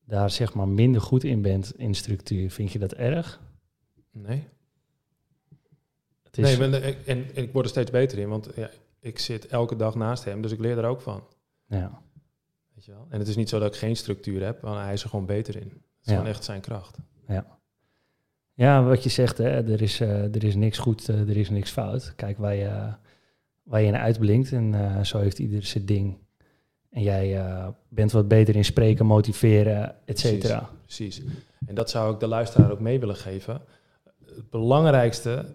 daar 0.05 0.31
zeg 0.31 0.53
maar 0.53 0.67
minder 0.67 1.01
goed 1.01 1.23
in 1.23 1.41
bent 1.41 1.73
in 1.77 1.93
structuur? 1.95 2.51
Vind 2.51 2.71
je 2.71 2.79
dat 2.79 2.93
erg? 2.93 3.41
Nee. 4.11 4.47
Het 6.23 6.37
is, 6.37 6.57
Nee, 6.57 6.79
en, 6.81 6.95
en 7.05 7.43
ik 7.43 7.53
word 7.53 7.65
er 7.65 7.71
steeds 7.71 7.91
beter 7.91 8.17
in, 8.17 8.29
want 8.29 8.49
ja, 8.55 8.69
ik 8.99 9.19
zit 9.19 9.47
elke 9.47 9.75
dag 9.75 9.95
naast 9.95 10.23
hem, 10.23 10.41
dus 10.41 10.51
ik 10.51 10.59
leer 10.59 10.77
er 10.77 10.85
ook 10.85 11.01
van. 11.01 11.23
ja. 11.67 12.01
Weet 12.79 12.87
je 12.87 12.93
wel? 12.93 13.07
En 13.09 13.19
het 13.19 13.27
is 13.27 13.35
niet 13.35 13.49
zo 13.49 13.59
dat 13.59 13.73
ik 13.73 13.79
geen 13.79 13.95
structuur 13.95 14.43
heb, 14.45 14.61
maar 14.61 14.83
hij 14.83 14.93
is 14.93 15.03
er 15.03 15.09
gewoon 15.09 15.25
beter 15.25 15.55
in. 15.55 15.61
Het 15.67 15.71
is 15.71 15.81
Ja. 16.01 16.11
gewoon 16.13 16.27
echt 16.27 16.43
zijn 16.43 16.61
kracht. 16.61 16.97
ja, 18.53 18.83
wat 18.83 19.03
je 19.03 19.09
zegt, 19.09 19.37
hè, 19.37 19.71
er, 19.71 19.81
is, 19.81 19.99
eh, 19.99 20.35
er 20.35 20.43
is 20.43 20.55
niks 20.55 20.77
goed, 20.77 21.09
eh, 21.09 21.19
er 21.29 21.37
is 21.37 21.49
niks 21.49 21.71
fout. 21.71 22.13
Kijk 22.15 22.37
waar 22.37 22.55
je, 22.55 22.93
waar 23.63 23.81
je 23.81 23.87
in 23.87 23.95
uitblinkt 23.95 24.51
en 24.51 24.73
eh, 24.73 25.03
zo 25.03 25.19
heeft 25.19 25.39
ieder 25.39 25.63
zijn 25.63 25.85
ding. 25.85 26.17
En 26.89 27.01
jij 27.01 27.43
bent 27.87 28.11
wat 28.11 28.27
beter 28.27 28.55
in 28.55 28.65
spreken, 28.65 29.05
motiveren, 29.05 29.95
et 30.05 30.19
cetera. 30.19 30.69
Precies. 30.85 31.21
En 31.65 31.75
dat 31.75 31.89
zou 31.89 32.13
ik 32.13 32.19
de 32.19 32.27
luisteraar 32.27 32.71
ook 32.71 32.79
mee 32.79 32.99
willen 32.99 33.15
geven. 33.15 33.61
Het 34.25 34.49
belangrijkste, 34.49 35.45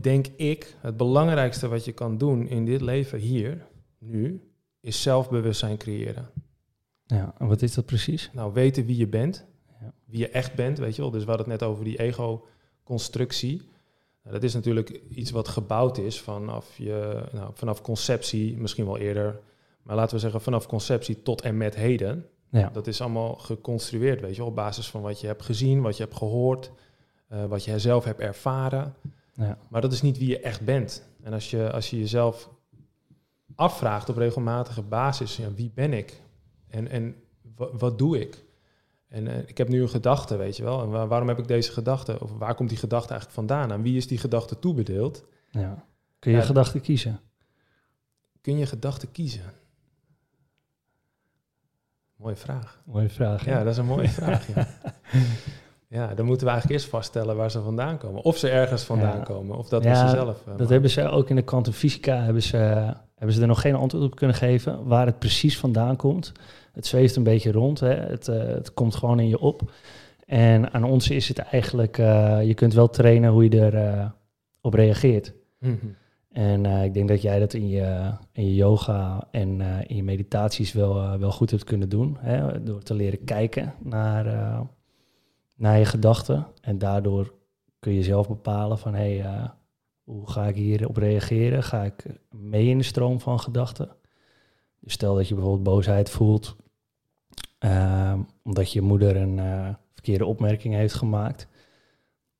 denk 0.00 0.26
ik, 0.26 0.74
het 0.80 0.96
belangrijkste 0.96 1.68
wat 1.68 1.84
je 1.84 1.92
kan 1.92 2.18
doen 2.18 2.48
in 2.48 2.64
dit 2.64 2.80
leven 2.80 3.18
hier, 3.18 3.66
nu, 3.98 4.45
is 4.86 5.02
zelfbewustzijn 5.02 5.76
creëren. 5.76 6.28
Ja, 7.06 7.34
en 7.38 7.46
wat 7.46 7.62
is 7.62 7.74
dat 7.74 7.86
precies? 7.86 8.30
Nou, 8.32 8.52
weten 8.52 8.86
wie 8.86 8.96
je 8.96 9.06
bent, 9.06 9.44
wie 10.04 10.18
je 10.18 10.28
echt 10.28 10.54
bent, 10.54 10.78
weet 10.78 10.96
je 10.96 11.02
wel. 11.02 11.10
Dus 11.10 11.24
we 11.24 11.28
hadden 11.28 11.50
het 11.50 11.60
net 11.60 11.68
over 11.70 11.84
die 11.84 11.98
ego-constructie. 11.98 13.56
Nou, 14.22 14.34
dat 14.34 14.42
is 14.42 14.54
natuurlijk 14.54 15.00
iets 15.08 15.30
wat 15.30 15.48
gebouwd 15.48 15.98
is 15.98 16.20
vanaf, 16.20 16.76
je, 16.76 17.22
nou, 17.32 17.50
vanaf 17.54 17.82
conceptie, 17.82 18.56
misschien 18.56 18.84
wel 18.84 18.98
eerder. 18.98 19.40
Maar 19.82 19.96
laten 19.96 20.14
we 20.14 20.20
zeggen 20.20 20.40
vanaf 20.40 20.66
conceptie 20.66 21.22
tot 21.22 21.40
en 21.42 21.56
met 21.56 21.74
heden. 21.74 22.26
Ja, 22.50 22.70
Dat 22.72 22.86
is 22.86 23.00
allemaal 23.00 23.34
geconstrueerd, 23.34 24.20
weet 24.20 24.30
je 24.34 24.36
wel, 24.40 24.46
op 24.46 24.54
basis 24.54 24.88
van 24.88 25.02
wat 25.02 25.20
je 25.20 25.26
hebt 25.26 25.42
gezien, 25.42 25.82
wat 25.82 25.96
je 25.96 26.02
hebt 26.02 26.16
gehoord, 26.16 26.70
eh, 27.28 27.44
wat 27.44 27.64
je 27.64 27.78
zelf 27.78 28.04
hebt 28.04 28.20
ervaren. 28.20 28.94
ja, 29.34 29.58
Maar 29.68 29.80
dat 29.80 29.92
is 29.92 30.02
niet 30.02 30.18
wie 30.18 30.28
je 30.28 30.40
echt 30.40 30.60
bent. 30.64 31.08
En 31.22 31.32
als 31.32 31.50
je, 31.50 31.72
als 31.72 31.90
je 31.90 31.98
jezelf 31.98 32.50
afvraagt 33.56 34.08
op 34.08 34.16
regelmatige 34.16 34.82
basis, 34.82 35.36
ja, 35.36 35.52
wie 35.52 35.70
ben 35.74 35.92
ik? 35.92 36.20
En, 36.68 36.88
en 36.88 37.14
wa- 37.56 37.70
wat 37.76 37.98
doe 37.98 38.20
ik? 38.20 38.44
En 39.08 39.26
eh, 39.28 39.38
ik 39.48 39.58
heb 39.58 39.68
nu 39.68 39.82
een 39.82 39.88
gedachte, 39.88 40.36
weet 40.36 40.56
je 40.56 40.62
wel. 40.62 40.82
En 40.82 40.90
wa- 40.90 41.06
waarom 41.06 41.28
heb 41.28 41.38
ik 41.38 41.48
deze 41.48 41.72
gedachte? 41.72 42.20
Of 42.20 42.30
waar 42.38 42.54
komt 42.54 42.68
die 42.68 42.78
gedachte 42.78 43.08
eigenlijk 43.10 43.38
vandaan? 43.48 43.72
Aan 43.72 43.82
wie 43.82 43.96
is 43.96 44.06
die 44.06 44.18
gedachte 44.18 44.58
toebedeeld? 44.58 45.24
ja. 45.50 45.84
Kun 46.18 46.32
je 46.32 46.38
Ja, 46.38 46.44
gedachten 46.44 46.80
kiezen? 46.80 47.20
Kun 48.40 48.58
je 48.58 48.66
gedachten 48.66 49.10
kiezen? 49.12 49.44
Mooie 52.16 52.36
vraag. 52.36 52.80
Mooie 52.84 53.08
vraag. 53.08 53.44
hè? 53.44 53.50
Ja, 53.50 53.58
dat 53.62 53.72
is 53.72 53.78
een 53.78 53.86
mooie 53.86 54.08
vraag. 54.20 54.46
Ja. 54.54 54.66
Ja, 55.88 56.14
dan 56.14 56.26
moeten 56.26 56.46
we 56.46 56.52
eigenlijk 56.52 56.80
eerst 56.80 56.90
vaststellen 56.92 57.36
waar 57.36 57.50
ze 57.50 57.60
vandaan 57.62 57.98
komen. 57.98 58.22
Of 58.22 58.36
ze 58.36 58.48
ergens 58.48 58.82
vandaan 58.82 59.16
Ja. 59.16 59.22
komen, 59.22 59.56
of 59.56 59.68
dat 59.68 59.84
Ja, 59.84 60.08
ze 60.08 60.14
zelf. 60.16 60.42
eh, 60.46 60.56
Dat 60.56 60.68
hebben 60.68 60.90
ze 60.90 61.08
ook 61.08 61.28
in 61.30 61.36
de 61.36 61.42
kwantumfysica, 61.42 62.22
hebben 62.22 62.42
ze, 62.42 62.56
hebben 63.14 63.34
ze 63.36 63.40
er 63.40 63.46
nog 63.46 63.60
geen 63.60 63.74
antwoord 63.74 64.04
op 64.04 64.14
kunnen 64.16 64.36
geven 64.36 64.86
waar 64.86 65.06
het 65.06 65.18
precies 65.18 65.58
vandaan 65.58 65.96
komt. 65.96 66.32
Het 66.72 66.86
zweeft 66.86 67.16
een 67.16 67.22
beetje 67.22 67.52
rond, 67.52 67.80
hè. 67.80 67.94
Het, 67.94 68.28
eh, 68.28 68.38
het 68.38 68.74
komt 68.74 68.94
gewoon 68.94 69.20
in 69.20 69.28
je 69.28 69.38
op. 69.38 69.72
En 70.26 70.72
aan 70.72 70.84
ons 70.84 71.10
is 71.10 71.28
het 71.28 71.38
eigenlijk, 71.38 71.98
eh, 71.98 72.38
je 72.46 72.54
kunt 72.54 72.74
wel 72.74 72.88
trainen 72.90 73.30
hoe 73.30 73.48
je 73.48 73.60
er 73.60 73.74
eh, 73.74 74.06
op 74.60 74.74
reageert. 74.74 75.32
Mhm. 75.58 75.74
En 76.32 76.64
ik 76.66 76.94
denk 76.94 77.08
dat 77.08 77.22
jij 77.22 77.38
dat 77.38 77.52
in 77.54 77.68
je, 77.68 78.10
in 78.32 78.44
je 78.46 78.54
yoga 78.54 79.28
en 79.30 79.60
in 79.86 79.96
je 79.96 80.02
meditaties 80.02 80.72
wel, 80.72 81.18
wel 81.18 81.30
goed 81.30 81.50
hebt 81.50 81.64
kunnen 81.64 81.88
doen. 81.88 82.16
Hè? 82.20 82.62
Door 82.62 82.82
te 82.82 82.94
leren 82.94 83.24
kijken 83.24 83.74
naar, 83.82 84.26
naar 85.56 85.78
je 85.78 85.84
gedachten. 85.84 86.46
En 86.60 86.78
daardoor 86.78 87.34
kun 87.78 87.92
je 87.92 88.02
zelf 88.02 88.28
bepalen 88.28 88.78
van 88.78 88.94
hé, 88.94 89.16
hey, 89.16 89.24
eh, 89.24 89.48
hoe 90.04 90.30
ga 90.30 90.46
ik 90.46 90.54
hierop 90.54 90.96
reageren? 90.96 91.62
Ga 91.62 91.84
ik 91.84 92.04
mee 92.30 92.68
in 92.68 92.78
de 92.78 92.84
stroom 92.84 93.20
van 93.20 93.40
gedachten? 93.40 93.88
Dus 94.80 94.92
stel 94.92 95.14
dat 95.14 95.28
je 95.28 95.34
bijvoorbeeld 95.34 95.64
boosheid 95.64 96.10
voelt 96.10 96.56
ehm, 97.58 98.20
omdat 98.42 98.72
je 98.72 98.80
moeder 98.80 99.16
een 99.16 99.38
eh, 99.38 99.68
verkeerde 99.92 100.26
opmerking 100.26 100.74
heeft 100.74 100.94
gemaakt. 100.94 101.48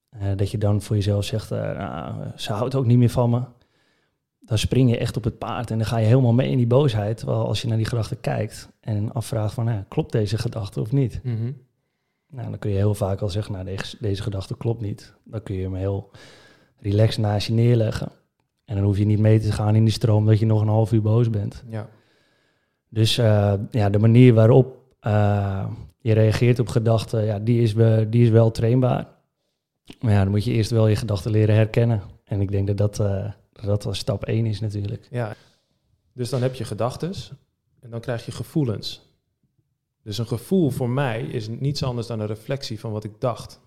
Eh, 0.08 0.36
dat 0.36 0.50
je 0.50 0.58
dan 0.58 0.82
voor 0.82 0.96
jezelf 0.96 1.24
zegt, 1.24 1.50
nou, 1.50 2.30
ze 2.36 2.52
houdt 2.52 2.74
ook 2.74 2.86
niet 2.86 2.98
meer 2.98 3.10
van 3.10 3.30
me 3.30 3.42
dan 4.46 4.58
spring 4.58 4.90
je 4.90 4.98
echt 4.98 5.16
op 5.16 5.24
het 5.24 5.38
paard 5.38 5.70
en 5.70 5.78
dan 5.78 5.86
ga 5.86 5.96
je 5.96 6.06
helemaal 6.06 6.32
mee 6.32 6.50
in 6.50 6.56
die 6.56 6.66
boosheid. 6.66 7.16
Terwijl 7.16 7.46
als 7.46 7.62
je 7.62 7.68
naar 7.68 7.76
die 7.76 7.86
gedachte 7.86 8.16
kijkt 8.16 8.68
en 8.80 9.12
afvraagt 9.12 9.54
van, 9.54 9.84
klopt 9.88 10.12
deze 10.12 10.38
gedachte 10.38 10.80
of 10.80 10.92
niet? 10.92 11.20
Mhm. 11.22 11.52
Nou, 12.36 12.50
dan 12.50 12.58
kun 12.58 12.70
je 12.70 12.76
heel 12.76 12.94
vaak 12.94 13.20
al 13.20 13.28
zeggen, 13.28 13.52
nou, 13.52 13.64
deze, 13.64 13.96
deze 14.00 14.22
gedachte 14.22 14.56
klopt 14.56 14.80
niet. 14.80 15.14
Dan 15.24 15.42
kun 15.42 15.54
je 15.54 15.62
hem 15.62 15.74
heel 15.74 16.10
relaxed 16.78 17.22
naast 17.22 17.46
je 17.46 17.52
neerleggen. 17.52 18.12
En 18.64 18.74
dan 18.74 18.84
hoef 18.84 18.98
je 18.98 19.04
niet 19.04 19.18
mee 19.18 19.40
te 19.40 19.52
gaan 19.52 19.74
in 19.74 19.84
die 19.84 19.92
stroom 19.92 20.26
dat 20.26 20.38
je 20.38 20.46
nog 20.46 20.60
een 20.60 20.68
half 20.68 20.92
uur 20.92 21.02
boos 21.02 21.30
bent. 21.30 21.64
Ja. 21.68 21.88
Dus 22.88 23.18
eh, 23.18 23.54
ja, 23.70 23.90
de 23.90 23.98
manier 23.98 24.34
waarop 24.34 24.76
eh, 25.00 25.68
je 25.98 26.12
reageert 26.12 26.58
op 26.58 26.68
gedachten, 26.68 27.24
ja, 27.24 27.38
die, 27.38 27.62
is 27.62 27.72
we, 27.72 28.06
die 28.10 28.24
is 28.24 28.30
wel 28.30 28.50
trainbaar. 28.50 29.06
Maar 30.00 30.12
ja, 30.12 30.22
dan 30.22 30.30
moet 30.30 30.44
je 30.44 30.52
eerst 30.52 30.70
wel 30.70 30.86
je 30.86 30.96
gedachten 30.96 31.30
leren 31.30 31.54
herkennen. 31.54 32.02
En 32.24 32.40
ik 32.40 32.50
denk 32.50 32.66
dat 32.66 32.76
dat, 32.76 33.00
eh, 33.00 33.32
dat, 33.52 33.88
stap 33.90 34.24
één 34.24 34.46
is 34.46 34.60
natuurlijk. 34.60 35.08
ja. 35.10 35.34
Dus 36.12 36.30
dan 36.30 36.42
heb 36.42 36.54
je 36.54 36.64
gedachtes 36.64 37.32
en 37.80 37.90
dan 37.90 38.00
krijg 38.00 38.26
je 38.26 38.32
gevoelens. 38.32 39.05
Dus 40.06 40.18
een 40.18 40.26
gevoel 40.26 40.70
voor 40.70 40.90
mij 40.90 41.22
is 41.22 41.48
niets 41.48 41.82
anders 41.82 42.06
dan 42.06 42.20
een 42.20 42.26
reflectie 42.26 42.80
van 42.80 42.92
wat 42.92 43.04
ik 43.04 43.20
dacht. 43.20 43.60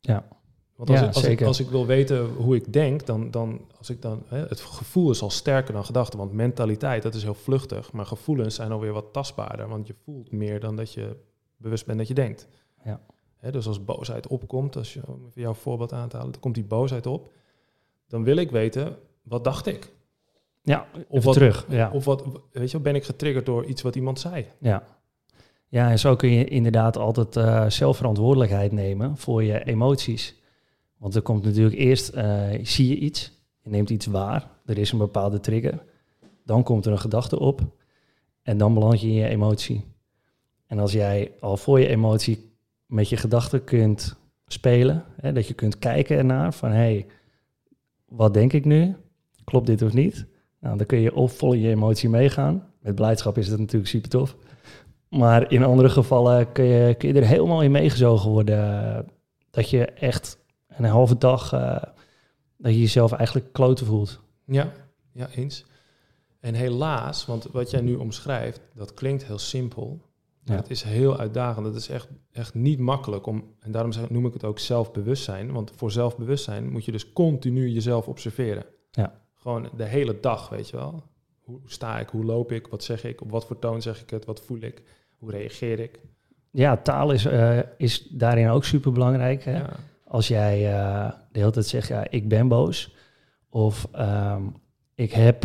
Ja. 0.00 0.28
Want 0.76 0.90
als, 0.90 0.98
Ja, 0.98 1.04
ik, 1.04 1.14
als, 1.14 1.22
ik, 1.22 1.28
zeker. 1.28 1.46
als 1.46 1.60
ik 1.60 1.68
wil 1.68 1.86
weten 1.86 2.26
hoe 2.26 2.56
ik 2.56 2.72
denk, 2.72 3.06
dan, 3.06 3.30
dan 3.30 3.60
als 3.78 3.90
ik 3.90 4.02
dan 4.02 4.22
hè, 4.26 4.38
het 4.38 4.60
gevoel 4.60 5.10
is 5.10 5.22
al 5.22 5.30
sterker 5.30 5.72
dan 5.72 5.84
gedachten. 5.84 6.18
Want 6.18 6.32
mentaliteit, 6.32 7.02
dat 7.02 7.14
is 7.14 7.22
heel 7.22 7.34
vluchtig. 7.34 7.92
Maar 7.92 8.06
gevoelens 8.06 8.54
zijn 8.54 8.72
alweer 8.72 8.92
wat 8.92 9.12
tastbaarder. 9.12 9.68
Want 9.68 9.86
je 9.86 9.94
voelt 10.04 10.32
meer 10.32 10.60
dan 10.60 10.76
dat 10.76 10.92
je 10.92 11.16
bewust 11.56 11.86
bent 11.86 11.98
dat 11.98 12.08
je 12.08 12.14
denkt. 12.14 12.48
Ja. 12.84 13.00
Hè, 13.36 13.50
dus 13.50 13.66
als 13.66 13.84
boosheid 13.84 14.26
opkomt, 14.26 14.76
als 14.76 14.94
je 14.94 15.00
om 15.06 15.30
jouw 15.34 15.54
voorbeeld 15.54 15.92
aan 15.92 16.08
te 16.08 16.16
halen, 16.16 16.32
dan 16.32 16.40
komt 16.40 16.54
die 16.54 16.64
boosheid 16.64 17.06
op. 17.06 17.32
Dan 18.06 18.24
wil 18.24 18.36
ik 18.36 18.50
weten, 18.50 18.96
wat 19.22 19.44
dacht 19.44 19.66
ik? 19.66 19.92
Ja, 20.62 20.86
Of 20.92 21.04
even 21.10 21.24
wat, 21.24 21.34
terug. 21.34 21.66
Ja. 21.68 21.90
Of 21.90 22.04
wat, 22.04 22.24
weet 22.52 22.70
je, 22.70 22.72
wel, 22.72 22.80
ben 22.80 22.94
ik 22.94 23.04
getriggerd 23.04 23.46
door 23.46 23.64
iets 23.64 23.82
wat 23.82 23.96
iemand 23.96 24.20
zei? 24.20 24.46
Ja. 24.58 24.96
Ja, 25.68 25.90
en 25.90 25.98
zo 25.98 26.16
kun 26.16 26.30
je 26.30 26.44
inderdaad 26.44 26.96
altijd 26.96 27.36
eh 27.36 27.70
zelfverantwoordelijkheid 27.70 28.72
nemen 28.72 29.16
voor 29.16 29.44
je 29.44 29.64
emoties. 29.64 30.36
Want 30.96 31.14
er 31.14 31.22
komt 31.22 31.44
natuurlijk 31.44 31.76
eerst, 31.76 32.08
eh, 32.08 32.48
zie 32.62 32.88
je 32.88 32.96
iets, 32.96 33.32
je 33.60 33.70
neemt 33.70 33.90
iets 33.90 34.06
waar, 34.06 34.50
er 34.64 34.78
is 34.78 34.92
een 34.92 34.98
bepaalde 34.98 35.40
trigger. 35.40 35.82
Dan 36.44 36.62
komt 36.62 36.86
er 36.86 36.92
een 36.92 36.98
gedachte 36.98 37.38
op 37.38 37.60
en 38.42 38.58
dan 38.58 38.74
beland 38.74 39.00
je 39.00 39.06
in 39.06 39.14
je 39.14 39.28
emotie. 39.28 39.84
En 40.66 40.78
als 40.78 40.92
jij 40.92 41.32
al 41.40 41.56
voor 41.56 41.80
je 41.80 41.88
emotie 41.88 42.52
met 42.86 43.08
je 43.08 43.16
gedachten 43.16 43.64
kunt 43.64 44.16
spelen, 44.46 45.04
hè, 45.20 45.32
dat 45.32 45.48
je 45.48 45.54
kunt 45.54 45.78
kijken 45.78 46.16
ernaar 46.16 46.52
van 46.52 46.70
hé, 46.70 46.76
hey, 46.76 47.06
wat 48.08 48.34
denk 48.34 48.52
ik 48.52 48.64
nu? 48.64 48.96
Klopt 49.44 49.66
dit 49.66 49.82
of 49.82 49.92
niet? 49.92 50.26
Nou, 50.60 50.76
dan 50.76 50.86
kun 50.86 51.00
je 51.00 51.14
of 51.14 51.36
vol 51.36 51.52
in 51.52 51.60
je 51.60 51.68
emotie 51.68 52.08
meegaan. 52.08 52.66
Met 52.80 52.94
blijdschap 52.94 53.38
is 53.38 53.48
het 53.48 53.58
natuurlijk 53.58 53.90
super 53.90 54.10
tof. 54.10 54.36
Maar 55.10 55.52
in 55.52 55.64
andere 55.64 55.88
gevallen 55.88 56.52
kun 56.52 56.64
je, 56.64 56.94
kun 56.94 57.08
je 57.08 57.14
er 57.20 57.26
helemaal 57.26 57.62
in 57.62 57.70
meegezogen 57.70 58.30
worden. 58.30 59.06
Dat 59.50 59.70
je 59.70 59.84
echt 59.84 60.38
een 60.68 60.84
halve 60.84 61.18
dag, 61.18 61.52
eh, 61.52 61.82
dat 62.56 62.72
je 62.72 62.80
jezelf 62.80 63.12
eigenlijk 63.12 63.52
kloten 63.52 63.86
voelt. 63.86 64.20
Ja, 64.44 64.72
ja, 65.12 65.28
eens. 65.34 65.64
En 66.40 66.54
helaas, 66.54 67.26
want 67.26 67.44
wat 67.52 67.70
jij 67.70 67.80
nu 67.80 67.94
omschrijft, 67.94 68.60
dat 68.74 68.94
klinkt 68.94 69.24
heel 69.24 69.38
simpel. 69.38 70.00
Maar 70.44 70.56
Ja. 70.56 70.62
het 70.62 70.70
is 70.70 70.82
heel 70.82 71.18
uitdagend. 71.18 71.66
Het 71.66 71.74
is 71.74 71.88
echt, 71.88 72.08
echt 72.32 72.54
niet 72.54 72.78
makkelijk 72.78 73.26
om, 73.26 73.44
en 73.60 73.70
daarom 73.72 73.92
noem 74.08 74.26
ik 74.26 74.32
het 74.32 74.44
ook 74.44 74.58
zelfbewustzijn. 74.58 75.52
Want 75.52 75.72
voor 75.76 75.90
zelfbewustzijn 75.90 76.70
moet 76.70 76.84
je 76.84 76.92
dus 76.92 77.12
continu 77.12 77.68
jezelf 77.68 78.08
observeren. 78.08 78.64
Ja. 78.90 79.20
Gewoon 79.34 79.68
de 79.76 79.84
hele 79.84 80.20
dag, 80.20 80.48
weet 80.48 80.68
je 80.68 80.76
wel. 80.76 81.02
Hoe 81.48 81.60
sta 81.66 81.98
ik, 81.98 82.08
hoe 82.08 82.24
loop 82.24 82.52
ik, 82.52 82.66
wat 82.66 82.84
zeg 82.84 83.04
ik, 83.04 83.20
op 83.20 83.30
wat 83.30 83.46
voor 83.46 83.58
toon 83.58 83.82
zeg 83.82 84.02
ik 84.02 84.10
het, 84.10 84.24
wat 84.24 84.40
voel 84.40 84.60
ik, 84.60 84.82
hoe 85.18 85.30
reageer 85.30 85.78
ik. 85.78 86.00
Ja, 86.50 86.76
taal 86.76 87.12
is, 87.12 87.24
eh, 87.24 87.58
is 87.76 88.08
daarin 88.08 88.48
ook 88.48 88.64
super 88.64 88.92
belangrijk. 88.92 89.44
Hè? 89.44 89.56
Ja. 89.56 89.70
Als 90.04 90.28
jij 90.28 90.72
eh, 90.72 91.10
de 91.32 91.38
hele 91.38 91.50
tijd 91.50 91.66
zegt, 91.66 91.88
ja, 91.88 92.06
ik 92.10 92.28
ben 92.28 92.48
boos. 92.48 92.94
Of 93.50 93.88
ehm, 93.92 94.42
ik 94.94 95.12
heb 95.12 95.44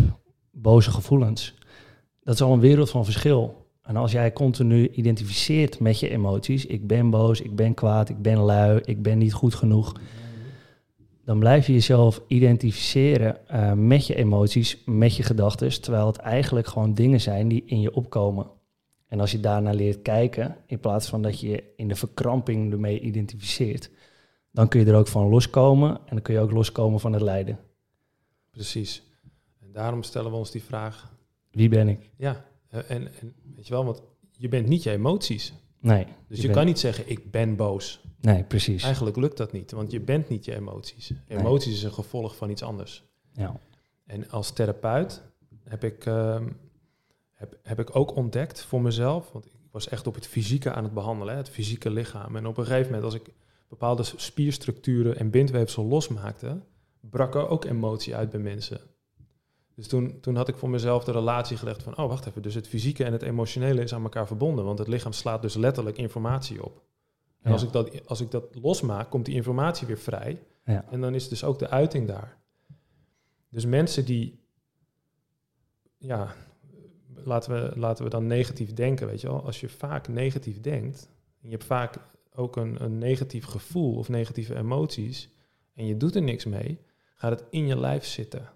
boze 0.51 0.91
gevoelens. 0.91 1.53
Dat 2.23 2.33
is 2.33 2.41
al 2.41 2.53
een 2.53 2.59
wereld 2.59 2.89
van 2.89 3.05
verschil. 3.05 3.67
En 3.81 3.95
als 3.95 4.11
jij 4.11 4.33
continu 4.33 4.89
identificeert 4.89 5.79
met 5.79 5.99
je 5.99 6.09
emoties, 6.09 6.65
ik 6.65 6.87
ben 6.87 7.09
boos, 7.09 7.41
ik 7.41 7.55
ben 7.55 7.73
kwaad, 7.73 8.09
ik 8.09 8.21
ben 8.21 8.37
lui, 8.37 8.81
ik 8.85 9.01
ben 9.01 9.17
niet 9.17 9.33
goed 9.33 9.55
genoeg, 9.55 9.93
dan 11.23 11.39
blijf 11.39 11.67
je 11.67 11.73
jezelf 11.73 12.21
identificeren 12.27 13.47
eh, 13.47 13.73
met 13.73 14.07
je 14.07 14.15
emoties, 14.15 14.83
met 14.85 15.15
je 15.15 15.23
gedachten, 15.23 15.81
terwijl 15.81 16.07
het 16.07 16.17
eigenlijk 16.17 16.67
gewoon 16.67 16.93
dingen 16.93 17.21
zijn 17.21 17.47
die 17.47 17.63
in 17.65 17.81
je 17.81 17.93
opkomen. 17.93 18.47
En 19.07 19.19
als 19.19 19.31
je 19.31 19.39
daarnaar 19.39 19.75
leert 19.75 20.01
kijken, 20.01 20.57
in 20.65 20.79
plaats 20.79 21.07
van 21.07 21.21
dat 21.21 21.39
je 21.39 21.49
je 21.49 21.73
in 21.75 21.87
de 21.87 21.95
verkramping 21.95 22.71
ermee 22.71 22.99
identificeert, 22.99 23.89
dan 24.51 24.67
kun 24.67 24.79
je 24.79 24.85
er 24.85 24.95
ook 24.95 25.07
van 25.07 25.29
loskomen 25.29 25.89
en 25.89 26.09
dan 26.09 26.21
kun 26.21 26.33
je 26.33 26.39
ook 26.39 26.51
loskomen 26.51 26.99
van 26.99 27.13
het 27.13 27.21
lijden. 27.21 27.59
Precies. 28.51 29.03
En 29.59 29.71
daarom 29.71 30.03
stellen 30.03 30.31
we 30.31 30.37
ons 30.37 30.51
die 30.51 30.63
vraag. 30.63 31.11
Wie 31.51 31.69
ben 31.69 31.87
ik? 31.87 32.09
Ja, 32.17 32.45
eh, 32.67 32.79
en, 32.87 33.07
en 33.21 33.33
weet 33.55 33.67
je 33.67 33.73
wel, 33.73 33.85
want 33.85 34.03
je 34.31 34.47
bent 34.47 34.67
niet 34.67 34.83
je 34.83 34.91
emoties. 34.91 35.53
Nee. 35.83 36.05
Dus 36.27 36.41
je, 36.41 36.49
kan 36.49 36.65
niet 36.65 36.79
zeggen, 36.79 37.09
ik 37.09 37.31
ben 37.31 37.55
boos. 37.55 38.01
Nee, 38.19 38.43
precies. 38.43 38.83
Eigenlijk 38.83 39.15
lukt 39.15 39.37
dat 39.37 39.51
niet, 39.51 39.71
want 39.71 39.91
je 39.91 39.99
bent 39.99 40.29
niet 40.29 40.45
je 40.45 40.55
emoties. 40.55 41.13
Emoties 41.27 41.73
is 41.73 41.83
een 41.83 41.93
gevolg 41.93 42.35
van 42.35 42.49
iets 42.49 42.63
anders. 42.63 43.03
Ja. 43.33 43.59
En 44.05 44.29
als 44.29 44.51
therapeut 44.51 45.21
heb 45.63 45.83
ik, 45.83 46.05
ehm, 46.05 46.47
heb, 47.33 47.57
heb 47.63 47.79
ik 47.79 47.95
ook 47.95 48.15
ontdekt 48.15 48.63
voor 48.63 48.81
mezelf, 48.81 49.31
want 49.31 49.45
ik 49.45 49.51
was 49.71 49.89
echt 49.89 50.07
op 50.07 50.15
het 50.15 50.27
fysieke 50.27 50.73
aan 50.73 50.83
het 50.83 50.93
behandelen, 50.93 51.33
hè, 51.33 51.39
het 51.39 51.49
fysieke 51.49 51.89
lichaam. 51.89 52.35
En 52.35 52.47
op 52.47 52.57
een 52.57 52.65
gegeven 52.65 52.85
moment, 52.85 53.03
als 53.03 53.13
ik 53.13 53.33
bepaalde 53.67 54.03
spierstructuren 54.03 55.17
en 55.17 55.29
bindweefsel 55.29 55.85
losmaakte, 55.85 56.59
brak 56.99 57.35
er 57.35 57.47
ook 57.47 57.65
emotie 57.65 58.15
uit 58.15 58.29
bij 58.29 58.39
mensen. 58.39 58.79
Dus 59.75 59.87
toen, 59.87 60.19
toen 60.19 60.35
had 60.35 60.47
ik 60.47 60.57
voor 60.57 60.69
mezelf 60.69 61.03
de 61.03 61.11
relatie 61.11 61.57
gelegd 61.57 61.83
van, 61.83 61.97
oh 61.97 62.07
wacht 62.07 62.25
even, 62.25 62.41
dus 62.41 62.53
het 62.53 62.67
fysieke 62.67 63.03
en 63.03 63.11
het 63.11 63.21
emotionele 63.21 63.81
is 63.81 63.93
aan 63.93 64.03
elkaar 64.03 64.27
verbonden, 64.27 64.65
want 64.65 64.79
het 64.79 64.87
lichaam 64.87 65.11
slaat 65.11 65.41
dus 65.41 65.55
letterlijk 65.55 65.97
informatie 65.97 66.63
op. 66.63 66.81
En 67.41 67.51
als, 67.51 67.63
ik 67.63 67.71
dat, 67.71 68.07
als 68.07 68.21
ik 68.21 68.31
dat 68.31 68.55
losmaak, 68.61 69.09
komt 69.09 69.25
die 69.25 69.35
informatie 69.35 69.87
weer 69.87 69.97
vrij. 69.97 70.41
Ja. 70.65 70.85
En 70.89 71.01
dan 71.01 71.15
is 71.15 71.29
dus 71.29 71.43
ook 71.43 71.59
de 71.59 71.69
uiting 71.69 72.07
daar. 72.07 72.37
Dus 73.49 73.65
mensen 73.65 74.05
die, 74.05 74.39
ja, 75.97 76.35
laten 77.13 77.51
we, 77.51 77.79
laten 77.79 78.03
we 78.03 78.09
dan 78.09 78.27
negatief 78.27 78.73
denken, 78.73 79.07
weet 79.07 79.21
je 79.21 79.27
wel. 79.27 79.45
Als 79.45 79.59
je 79.59 79.69
vaak 79.69 80.07
negatief 80.07 80.61
denkt, 80.61 81.09
en 81.41 81.49
je 81.49 81.55
hebt 81.55 81.63
vaak 81.63 81.97
ook 82.33 82.55
een, 82.55 82.83
een 82.83 82.97
negatief 82.97 83.45
gevoel 83.45 83.95
of 83.95 84.09
negatieve 84.09 84.55
emoties, 84.55 85.29
en 85.73 85.85
je 85.85 85.97
doet 85.97 86.15
er 86.15 86.21
niks 86.21 86.45
mee, 86.45 86.79
gaat 87.15 87.39
het 87.39 87.43
in 87.49 87.67
je 87.67 87.79
lijf 87.79 88.05
zitten. 88.05 88.49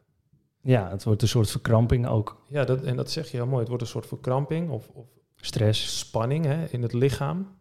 Ja, 0.62 0.90
het 0.90 1.04
wordt 1.04 1.22
een 1.22 1.28
soort 1.28 1.50
verkramping 1.50 2.08
ook. 2.08 2.44
Ja, 2.48 2.64
dat, 2.64 2.84
en 2.84 2.96
dat 2.96 3.12
zeg 3.12 3.32
je 3.32 3.38
heel 3.38 3.46
mooi. 3.46 3.60
Het 3.60 3.68
wordt 3.68 3.84
een 3.84 3.90
soort 3.90 4.06
verkramping 4.06 4.70
of, 4.70 4.90
of 4.94 5.08
stress, 5.36 6.00
spanning 6.00 6.46
hè, 6.46 6.66
in 6.66 6.82
het 6.82 6.94
lichaam. 6.94 7.56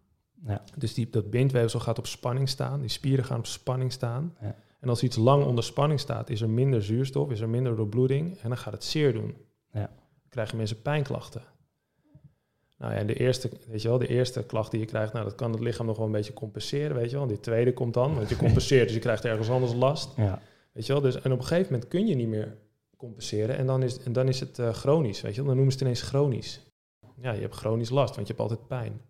Ja. 0.46 0.62
Dus 0.76 0.94
die, 0.94 1.10
dat 1.10 1.30
bindweefsel 1.30 1.80
gaat 1.80 1.98
op 1.98 2.06
spanning 2.06 2.48
staan, 2.48 2.80
die 2.80 2.88
spieren 2.88 3.24
gaan 3.24 3.38
op 3.38 3.46
spanning 3.46 3.92
staan. 3.92 4.36
Ja. 4.40 4.56
En 4.80 4.88
als 4.88 5.02
iets 5.02 5.16
lang 5.16 5.44
onder 5.44 5.64
spanning 5.64 6.00
staat, 6.00 6.30
is 6.30 6.40
er 6.40 6.48
minder 6.48 6.82
zuurstof, 6.82 7.30
is 7.30 7.40
er 7.40 7.48
minder 7.48 7.76
doorbloeding 7.76 8.38
en 8.38 8.48
dan 8.48 8.58
gaat 8.58 8.72
het 8.72 8.84
zeer 8.84 9.12
doen. 9.12 9.36
Ja. 9.72 9.80
Dan 9.80 10.28
krijgen 10.28 10.56
mensen 10.56 10.82
pijnklachten. 10.82 11.42
Nou 12.78 12.94
ja, 12.94 13.04
de 13.04 13.14
eerste, 13.14 13.50
weet 13.68 13.82
je 13.82 13.88
wel, 13.88 13.98
de 13.98 14.06
eerste 14.06 14.44
klacht 14.44 14.70
die 14.70 14.80
je 14.80 14.86
krijgt, 14.86 15.12
nou, 15.12 15.24
dat 15.24 15.34
kan 15.34 15.50
het 15.50 15.60
lichaam 15.60 15.86
nog 15.86 15.96
wel 15.96 16.06
een 16.06 16.12
beetje 16.12 16.32
compenseren, 16.32 16.96
weet 16.96 17.10
je 17.10 17.16
wel. 17.16 17.26
Die 17.26 17.40
tweede 17.40 17.72
komt 17.72 17.94
dan, 17.94 18.14
want 18.14 18.28
je 18.28 18.36
compenseert, 18.46 18.84
dus 18.84 18.94
je 18.94 19.00
krijgt 19.00 19.24
ergens 19.24 19.50
anders 19.50 19.74
last. 19.74 20.16
Ja. 20.16 20.40
Weet 20.72 20.86
je 20.86 20.92
wel, 20.92 21.02
dus 21.02 21.20
en 21.20 21.32
op 21.32 21.38
een 21.38 21.44
gegeven 21.44 21.72
moment 21.72 21.90
kun 21.90 22.06
je 22.06 22.14
niet 22.14 22.28
meer 22.28 22.56
compenseren 22.96 23.56
en 23.56 23.66
dan 23.66 23.82
is, 23.82 24.02
en 24.02 24.12
dan 24.12 24.28
is 24.28 24.40
het 24.40 24.58
uh, 24.58 24.72
chronisch, 24.72 25.20
weet 25.20 25.34
je. 25.34 25.42
Dan 25.42 25.54
noemen 25.54 25.72
ze 25.72 25.78
het 25.78 25.86
ineens 25.86 26.02
chronisch. 26.02 26.66
Ja, 27.16 27.32
je 27.32 27.40
hebt 27.40 27.54
chronisch 27.54 27.90
last, 27.90 28.14
want 28.14 28.26
je 28.26 28.34
hebt 28.34 28.50
altijd 28.50 28.66
pijn. 28.66 29.00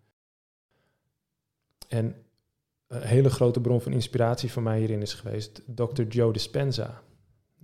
En 1.87 2.15
een 2.87 3.01
hele 3.01 3.29
grote 3.29 3.61
bron 3.61 3.81
van 3.81 3.91
inspiratie 3.91 4.51
voor 4.51 4.63
mij 4.63 4.79
hierin 4.79 5.01
is 5.01 5.13
geweest 5.13 5.61
Dr. 5.65 6.01
Joe 6.01 6.33
Dispenza. 6.33 7.01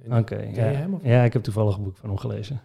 Oké, 0.09 0.41
ja. 0.41 0.87
ja, 1.01 1.23
ik 1.23 1.33
heb 1.33 1.43
toevallig 1.43 1.75
een 1.75 1.83
boek 1.83 1.97
van 1.97 2.09
hem 2.09 2.17
gelezen. 2.17 2.61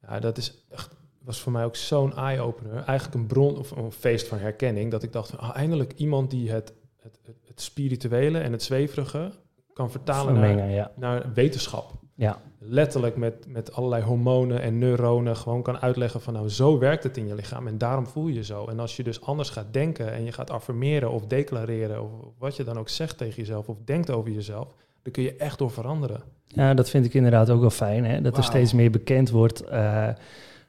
Ja, 0.00 0.20
dat 0.20 0.38
is 0.38 0.64
echt, 0.68 0.96
was 1.20 1.40
voor 1.40 1.52
mij 1.52 1.64
ook 1.64 1.76
zo'n 1.76 2.16
eye-opener. 2.16 2.74
Eigenlijk 2.74 3.14
een 3.14 3.26
bron 3.26 3.58
of 3.58 3.70
een 3.70 3.92
feest 3.92 4.28
van 4.28 4.38
herkenning. 4.38 4.90
Dat 4.90 5.02
ik 5.02 5.12
dacht 5.12 5.30
van, 5.30 5.38
ah, 5.38 5.56
eindelijk 5.56 5.92
iemand 5.92 6.30
die 6.30 6.50
het, 6.50 6.72
het, 6.96 7.20
het, 7.46 7.60
spirituele 7.60 8.38
en 8.38 8.52
het 8.52 8.62
zweverige 8.62 9.32
kan 9.72 9.90
vertalen 9.90 10.34
naar, 10.34 10.70
ja. 10.70 10.92
naar 10.96 11.32
wetenschap. 11.32 11.92
Ja. 12.16 12.40
Letterlijk 12.58 13.16
met, 13.16 13.46
met 13.48 13.72
allerlei 13.72 14.02
hormonen 14.02 14.60
en 14.60 14.78
neuronen 14.78 15.36
gewoon 15.36 15.62
kan 15.62 15.78
uitleggen 15.78 16.20
van 16.20 16.32
nou 16.32 16.48
zo 16.48 16.78
werkt 16.78 17.02
het 17.02 17.16
in 17.16 17.26
je 17.26 17.34
lichaam 17.34 17.66
en 17.66 17.78
daarom 17.78 18.06
voel 18.06 18.26
je 18.26 18.44
zo. 18.44 18.64
En 18.64 18.80
als 18.80 18.96
je 18.96 19.02
dus 19.02 19.20
anders 19.20 19.50
gaat 19.50 19.72
denken 19.72 20.12
en 20.12 20.24
je 20.24 20.32
gaat 20.32 20.50
affirmeren 20.50 21.10
of 21.10 21.26
declareren 21.26 22.02
of 22.02 22.10
wat 22.38 22.56
je 22.56 22.64
dan 22.64 22.78
ook 22.78 22.88
zegt 22.88 23.18
tegen 23.18 23.36
jezelf 23.36 23.68
of 23.68 23.76
denkt 23.84 24.10
over 24.10 24.30
jezelf, 24.30 24.74
dan 25.02 25.12
kun 25.12 25.22
je 25.22 25.36
echt 25.36 25.58
door 25.58 25.70
veranderen. 25.70 26.22
Ja, 26.46 26.74
dat 26.74 26.90
vind 26.90 27.04
ik 27.04 27.14
inderdaad 27.14 27.50
ook 27.50 27.60
wel 27.60 27.70
fijn. 27.70 28.04
Hè? 28.04 28.20
Dat 28.20 28.36
er 28.36 28.44
steeds 28.44 28.72
meer 28.72 28.90
bekend 28.90 29.30
wordt 29.30 29.64
uh, 29.70 30.08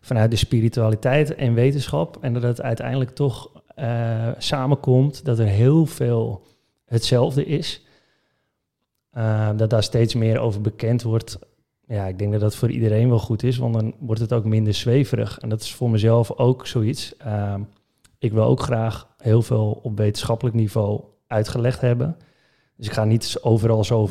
vanuit 0.01 0.31
de 0.31 0.37
spiritualiteit 0.37 1.35
en 1.35 1.53
wetenschap. 1.53 2.17
En 2.21 2.33
dat 2.33 2.43
het 2.43 2.61
uiteindelijk 2.61 3.09
toch 3.09 3.51
uh, 3.79 4.27
samenkomt 4.37 5.25
dat 5.25 5.39
er 5.39 5.45
heel 5.45 5.85
veel 5.85 6.43
hetzelfde 6.85 7.45
is. 7.45 7.86
Uh, 9.17 9.49
dat 9.55 9.69
daar 9.69 9.83
steeds 9.83 10.15
meer 10.15 10.39
over 10.39 10.61
bekend 10.61 11.01
wordt. 11.01 11.39
Ja, 11.87 12.05
ik 12.05 12.19
denk 12.19 12.31
dat 12.31 12.41
dat 12.41 12.55
voor 12.55 12.71
iedereen 12.71 13.09
wel 13.09 13.19
goed 13.19 13.43
is, 13.43 13.57
want 13.57 13.73
dan 13.73 13.95
wordt 13.99 14.21
het 14.21 14.33
ook 14.33 14.45
minder 14.45 14.73
zweverig. 14.73 15.39
En 15.39 15.49
dat 15.49 15.61
is 15.61 15.73
voor 15.73 15.89
mezelf 15.89 16.31
ook 16.31 16.67
zoiets. 16.67 17.15
Uh, 17.25 17.55
ik 18.19 18.31
wil 18.31 18.43
ook 18.43 18.61
graag 18.61 19.07
heel 19.17 19.41
veel 19.41 19.79
op 19.83 19.97
wetenschappelijk 19.97 20.55
niveau 20.55 21.01
uitgelegd 21.27 21.81
hebben. 21.81 22.17
Dus 22.75 22.87
ik 22.87 22.93
ga 22.93 23.03
niet 23.03 23.37
overal, 23.41 24.09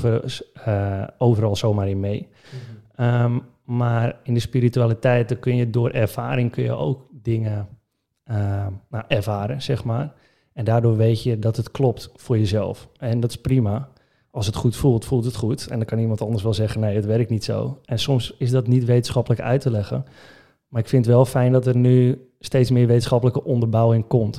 uh, 0.69 1.05
overal 1.19 1.57
zomaar 1.57 1.89
in 1.89 2.01
mee. 2.01 2.29
Mm 2.53 2.59
-hmm. 2.95 3.25
um, 3.25 3.43
maar 3.65 4.21
in 4.23 4.35
de 4.35 4.41
spiritualiteit 4.41 5.29
dan 5.29 5.39
kun 5.39 5.57
je 5.57 5.71
door 5.71 5.91
ervaring 5.91 6.51
kun 6.51 6.65
je 6.65 6.73
ook 6.73 7.07
dingen 7.11 7.69
nou, 8.89 9.05
ervaren, 9.09 9.63
zeg 9.63 9.85
maar. 9.85 10.13
En 10.53 10.65
daardoor 10.65 10.97
weet 10.97 11.23
je 11.23 11.39
dat 11.39 11.57
het 11.57 11.71
klopt 11.71 12.11
voor 12.17 12.39
jezelf. 12.39 12.89
En 12.99 13.21
dat 13.21 13.31
is 13.31 13.41
prima 13.41 13.89
als 14.37 14.47
het 14.47 14.57
goed 14.57 14.77
voelt, 14.77 15.05
voelt 15.05 15.25
het 15.25 15.37
goed. 15.37 15.67
En 15.67 15.77
dan 15.77 15.87
kan 15.87 15.99
iemand 15.99 16.21
anders 16.21 16.43
wel 16.43 16.55
zeggen, 16.55 16.81
nee, 16.81 16.95
het 16.95 17.05
werkt 17.05 17.31
niet 17.31 17.45
zo. 17.45 17.81
En 17.85 17.99
soms 17.99 18.35
is 18.39 18.51
dat 18.51 18.67
niet 18.67 18.85
wetenschappelijk 18.85 19.41
uit 19.41 19.61
te 19.61 19.71
leggen. 19.71 20.05
Maar 20.69 20.81
ik 20.81 20.89
vind 20.89 21.05
het 21.05 21.15
wel 21.15 21.25
fijn 21.25 21.53
dat 21.53 21.67
er 21.67 21.77
nu 21.77 22.29
steeds 22.41 22.71
meer 22.71 22.87
wetenschappelijke 22.87 23.45
onderbouwing 23.45 24.07
komt. 24.07 24.37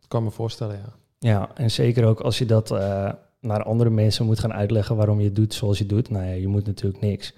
Ik 0.00 0.08
kan 0.08 0.24
me 0.24 0.30
voorstellen, 0.30 0.76
ja. 0.76 0.92
Ja, 1.18 1.50
en 1.54 1.70
zeker 1.70 2.04
ook 2.04 2.20
als 2.20 2.38
je 2.38 2.46
dat 2.46 2.70
uh, 2.70 3.12
naar 3.40 3.62
andere 3.62 3.90
mensen 3.90 4.26
moet 4.26 4.38
gaan 4.38 4.52
uitleggen 4.52 4.96
waarom 4.96 5.18
je 5.18 5.24
het 5.24 5.36
doet 5.36 5.54
zoals 5.54 5.78
je 5.78 5.86
doet. 5.86 6.10
Nou 6.10 6.24
ja, 6.24 6.32
je 6.32 6.48
moet 6.48 6.66
natuurlijk 6.66 7.02
niks. 7.02 7.34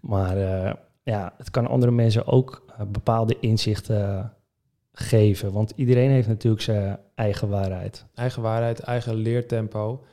Maar 0.00 0.36
uh, 0.36 0.72
ja, 1.02 1.34
het 1.38 1.50
kan 1.50 1.66
andere 1.66 1.92
mensen 1.92 2.26
ook 2.26 2.64
uh, 2.70 2.86
bepaalde 2.86 3.36
inzichten 3.40 4.32
geven. 4.92 5.52
Want 5.52 5.72
iedereen 5.76 6.10
heeft 6.10 6.28
natuurlijk 6.28 6.62
zijn 6.62 6.98
eigen 7.14 7.48
waarheid. 7.48 8.06
Eigen 8.14 8.42
waarheid, 8.42 8.80
eigen 8.80 9.14
leertempo. 9.14 10.04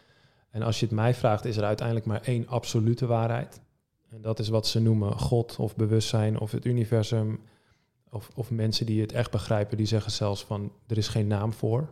En 0.54 0.62
als 0.62 0.80
je 0.80 0.86
het 0.86 0.96
mij 0.96 1.14
vraagt, 1.14 1.46
is 1.46 1.58
er 1.58 1.64
uiteindelijk 1.64 2.06
maar 2.08 2.22
één 2.22 2.48
absolute 2.48 3.06
waarheid. 3.06 3.62
En 4.10 4.22
dat 4.22 4.40
is 4.40 4.50
wat 4.50 4.68
ze 4.68 4.80
noemen 4.82 5.20
God 5.20 5.56
of 5.60 5.76
bewustzijn 5.76 6.40
of 6.40 6.52
het 6.52 6.66
universum. 6.66 7.40
Of, 8.10 8.30
of 8.36 8.52
mensen 8.52 8.86
die 8.86 9.02
het 9.02 9.12
echt 9.12 9.32
begrijpen, 9.32 9.78
die 9.78 9.86
zeggen 9.86 10.12
zelfs 10.12 10.44
van 10.46 10.72
er 10.88 10.98
is 10.98 11.08
geen 11.08 11.28
naam 11.28 11.54
voor. 11.54 11.90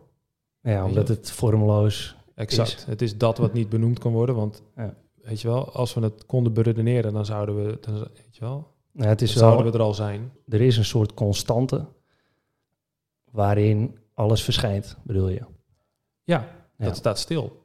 Ja, 0.60 0.84
omdat 0.84 1.08
het 1.08 1.30
vormloos 1.30 2.16
exact. 2.34 2.68
is. 2.76 2.84
Het 2.84 3.02
is 3.02 3.18
dat 3.18 3.38
wat 3.38 3.52
niet 3.52 3.68
benoemd 3.68 3.98
kan 3.98 4.12
worden. 4.12 4.34
Want 4.34 4.62
Ja. 4.76 4.94
weet 5.22 5.40
je 5.40 5.48
wel, 5.48 5.72
als 5.72 5.94
we 5.94 6.00
het 6.00 6.26
konden 6.26 6.52
beredeneren, 6.52 7.12
dan 7.12 7.24
zouden 7.24 7.64
we, 7.66 7.78
dan, 7.80 7.94
weet 7.94 8.36
je 8.36 8.40
wel, 8.40 8.70
Ja, 8.92 9.04
het 9.06 9.22
is 9.22 9.32
dan 9.32 9.42
wel, 9.42 9.50
zouden 9.52 9.72
we 9.72 9.78
er 9.78 9.84
al 9.84 9.94
zijn. 9.94 10.32
er 10.48 10.60
is 10.60 10.76
een 10.76 10.84
soort 10.84 11.14
constante 11.14 11.86
waarin 13.30 13.98
alles 14.14 14.42
verschijnt, 14.44 14.96
bedoel 15.04 15.28
je? 15.28 15.42
Ja, 16.24 16.48
Ja. 16.76 16.84
dat 16.84 16.96
staat 16.96 17.18
stil. 17.18 17.61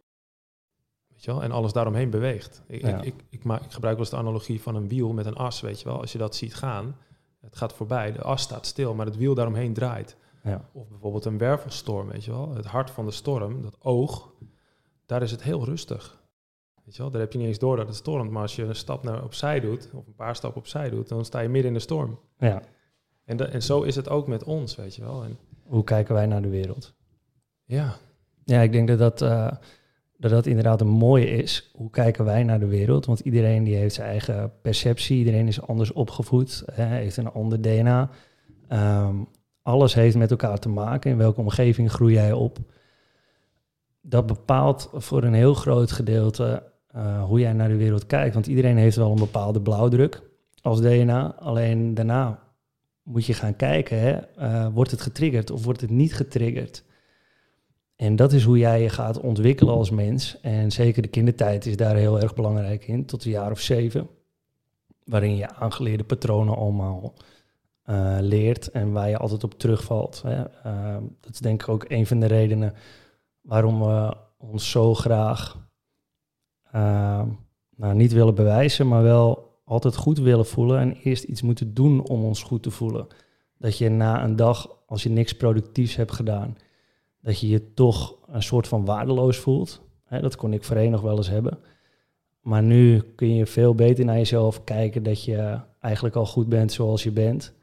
Weet 1.18 1.26
je 1.26 1.32
wel? 1.32 1.44
En 1.44 1.52
alles 1.52 1.74
daaromheen 1.74 2.10
beweegt. 2.10 2.62
Ik, 2.68 2.82
Ja. 2.82 2.98
ik, 3.02 3.06
ik, 3.06 3.24
ik, 3.30 3.44
maak, 3.44 3.64
ik 3.64 3.72
gebruik 3.72 3.96
wel 3.96 4.04
eens 4.06 4.14
de 4.16 4.22
analogie 4.22 4.62
van 4.62 4.76
een 4.76 4.88
wiel 4.88 5.14
met 5.14 5.26
een 5.26 5.36
as, 5.36 5.62
weet 5.62 5.80
je 5.82 5.86
wel. 5.88 6.00
Als 6.00 6.12
je 6.12 6.18
dat 6.18 6.36
ziet 6.36 6.56
gaan, 6.56 6.96
het 7.42 7.56
gaat 7.56 7.74
voorbij, 7.74 8.12
de 8.12 8.22
as 8.22 8.42
staat 8.42 8.66
stil, 8.66 8.94
maar 8.94 9.06
het 9.06 9.18
wiel 9.18 9.34
daaromheen 9.36 9.74
draait. 9.74 10.18
Ja. 10.44 10.70
Of 10.74 10.88
bijvoorbeeld 10.88 11.26
een 11.26 11.38
wervelstorm, 11.38 12.08
weet 12.08 12.24
je 12.26 12.32
wel. 12.32 12.56
Het 12.56 12.66
hart 12.66 12.90
van 12.90 13.06
de 13.06 13.12
storm, 13.12 13.62
dat 13.62 13.76
oog, 13.80 14.30
daar 15.06 15.22
is 15.22 15.32
het 15.32 15.44
heel 15.44 15.66
rustig. 15.66 16.22
Weet 16.84 16.96
je 16.96 17.02
wel, 17.02 17.12
daar 17.12 17.22
heb 17.22 17.32
je 17.32 17.38
niet 17.38 17.48
eens 17.48 17.60
door 17.60 17.76
dat 17.76 17.88
het 17.88 17.96
stormt. 17.96 18.32
Maar 18.32 18.42
als 18.42 18.56
je 18.56 18.64
een 18.64 18.76
stap 18.76 19.04
naar 19.04 19.24
opzij 19.24 19.60
doet, 19.60 19.90
of 19.94 20.08
een 20.08 20.16
paar 20.16 20.36
stappen 20.36 20.60
opzij 20.62 20.90
doet, 20.90 21.08
dan 21.08 21.26
sta 21.26 21.40
je 21.40 21.50
midden 21.50 21.68
in 21.72 21.78
de 21.78 21.84
storm. 21.84 22.20
ja. 22.38 22.62
En, 23.24 23.52
en 23.52 23.64
zo 23.64 23.82
is 23.82 23.96
het 23.96 24.10
ook 24.10 24.28
met 24.28 24.44
ons, 24.44 24.76
weet 24.76 24.96
je 24.96 25.02
wel. 25.02 25.24
En 25.24 25.38
Hoe 25.64 25.84
kijken 25.84 26.14
wij 26.14 26.26
naar 26.26 26.42
de 26.42 26.50
wereld? 26.50 26.94
ja, 27.64 27.96
Ja, 28.44 28.62
ik 28.62 28.72
denk 28.72 28.88
dat 28.88 29.00
dat, 29.00 29.22
eh, 29.22 29.52
dat 30.18 30.32
dat 30.32 30.46
inderdaad 30.46 30.82
een 30.82 30.88
mooie 30.88 31.30
is. 31.30 31.72
Hoe 31.74 31.90
kijken 31.90 32.26
wij 32.26 32.44
naar 32.44 32.60
de 32.60 32.68
wereld? 32.68 33.06
Want 33.06 33.20
iedereen 33.20 33.64
die 33.64 33.76
heeft 33.76 33.96
zijn 33.96 34.10
eigen 34.10 34.52
perceptie. 34.62 35.18
Iedereen 35.18 35.48
is 35.48 35.62
anders 35.62 35.92
opgevoed, 35.92 36.64
hè, 36.72 36.86
heeft 36.86 37.18
een 37.18 37.32
ander 37.32 37.62
DNA. 37.62 38.10
Ehm, 38.68 39.16
alles 39.62 39.94
heeft 39.94 40.16
met 40.16 40.32
elkaar 40.32 40.60
te 40.60 40.70
maken. 40.70 41.12
In 41.12 41.18
welke 41.18 41.42
omgeving 41.42 41.92
groei 41.92 42.14
jij 42.14 42.32
op? 42.32 42.58
Dat 44.02 44.26
bepaalt 44.26 44.90
voor 44.94 45.24
een 45.24 45.34
heel 45.34 45.54
groot 45.54 45.92
gedeelte 45.92 46.64
uh, 46.96 47.24
hoe 47.24 47.40
jij 47.40 47.54
naar 47.54 47.68
de 47.68 47.76
wereld 47.76 48.06
kijkt. 48.06 48.34
Want 48.34 48.48
iedereen 48.48 48.78
heeft 48.78 48.96
wel 48.96 49.12
een 49.12 49.20
bepaalde 49.20 49.62
blauwdruk 49.62 50.22
als 50.62 50.82
DNA. 50.82 51.36
Alleen 51.40 51.94
daarna 51.94 52.40
moet 53.04 53.26
je 53.26 53.34
gaan 53.34 53.56
kijken, 53.56 54.00
hè, 54.00 54.18
uh, 54.40 54.68
wordt 54.74 54.92
het 54.92 55.02
getriggerd 55.02 55.52
of 55.52 55.64
wordt 55.64 55.82
het 55.82 55.90
niet 55.90 56.16
getriggerd? 56.16 56.84
En 57.98 58.16
dat 58.16 58.34
is 58.34 58.44
hoe 58.44 58.58
jij 58.58 58.82
je 58.82 58.90
gaat 58.90 59.20
ontwikkelen 59.20 59.74
als 59.74 59.90
mens. 59.90 60.40
En 60.42 60.72
zeker 60.72 61.02
de 61.02 61.08
kindertijd 61.08 61.66
is 61.66 61.78
daar 61.78 61.96
heel 61.96 62.22
erg 62.22 62.36
belangrijk 62.36 62.88
in, 62.88 63.06
tot 63.06 63.26
een 63.26 63.32
jaar 63.32 63.52
of 63.52 63.60
zeven. 63.60 64.08
Waarin 65.04 65.36
je 65.36 65.50
aangeleerde 65.50 66.04
patronen 66.04 66.56
allemaal 66.56 67.14
uh, 67.90 68.18
leert 68.20 68.72
en 68.72 68.92
waar 68.92 69.10
je 69.10 69.18
altijd 69.18 69.44
op 69.44 69.60
terugvalt. 69.60 70.22
Hè. 70.26 70.40
Uh, 70.66 70.98
dat 71.22 71.34
is 71.34 71.40
denk 71.40 71.62
ik 71.62 71.70
ook 71.70 71.86
een 71.88 72.08
van 72.08 72.20
de 72.20 72.26
redenen 72.26 72.74
waarom 73.42 73.80
we 73.80 74.16
ons 74.38 74.70
zo 74.70 74.94
graag 74.94 75.70
uh, 76.76 77.22
nou, 77.76 77.96
niet 77.96 78.14
willen 78.14 78.36
bewijzen, 78.36 78.88
maar 78.88 79.04
wel 79.04 79.60
altijd 79.64 79.96
goed 79.96 80.20
willen 80.20 80.46
voelen 80.46 80.80
en 80.80 80.96
eerst 80.96 81.24
iets 81.24 81.42
moeten 81.42 81.74
doen 81.74 82.08
om 82.08 82.24
ons 82.24 82.44
goed 82.44 82.64
te 82.64 82.72
voelen. 82.72 83.08
Dat 83.58 83.78
je 83.78 83.90
na 83.90 84.24
een 84.24 84.36
dag, 84.36 84.70
als 84.86 85.04
je 85.04 85.10
niks 85.10 85.34
productiefs 85.34 85.96
hebt 85.96 86.12
gedaan, 86.12 86.58
dat 87.28 87.40
je 87.40 87.48
je 87.48 87.74
toch 87.74 88.18
een 88.28 88.44
soort 88.44 88.68
van 88.68 88.86
waardeloos 88.86 89.38
voelt. 89.38 89.82
Hè, 90.04 90.22
dat 90.22 90.36
kon 90.36 90.54
ik 90.54 90.64
voorheen 90.64 90.92
nog 90.92 91.02
wel 91.02 91.18
eens 91.18 91.30
hebben. 91.30 91.60
Maar 92.42 92.64
nu 92.64 93.02
kun 93.16 93.36
je 93.36 93.46
veel 93.46 93.76
beter 93.76 94.06
naar 94.06 94.18
jezelf 94.18 94.64
kijken 94.64 95.04
dat 95.04 95.24
je 95.24 95.60
eigenlijk 95.80 96.16
al 96.16 96.26
goed 96.26 96.50
bent 96.50 96.72
zoals 96.72 97.04
je 97.04 97.12
bent. 97.12 97.54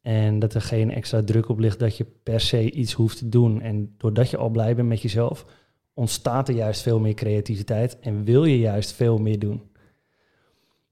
En 0.00 0.38
dat 0.38 0.54
er 0.54 0.60
geen 0.60 0.90
extra 0.90 1.22
druk 1.22 1.48
op 1.48 1.58
ligt 1.58 1.78
dat 1.78 1.96
je 1.96 2.06
per 2.22 2.40
se 2.40 2.70
iets 2.70 2.92
hoeft 2.92 3.18
te 3.18 3.28
doen. 3.28 3.60
En 3.60 3.94
doordat 3.96 4.30
je 4.30 4.36
al 4.36 4.48
blij 4.48 4.74
bent 4.74 4.88
met 4.88 5.02
jezelf, 5.02 5.46
ontstaat 5.94 6.48
er 6.48 6.54
juist 6.54 6.82
veel 6.82 7.00
meer 7.00 7.14
creativiteit 7.14 7.98
en 8.00 8.24
wil 8.24 8.44
je 8.44 8.58
juist 8.58 8.92
veel 8.92 9.18
meer 9.18 9.38
doen. 9.38 9.62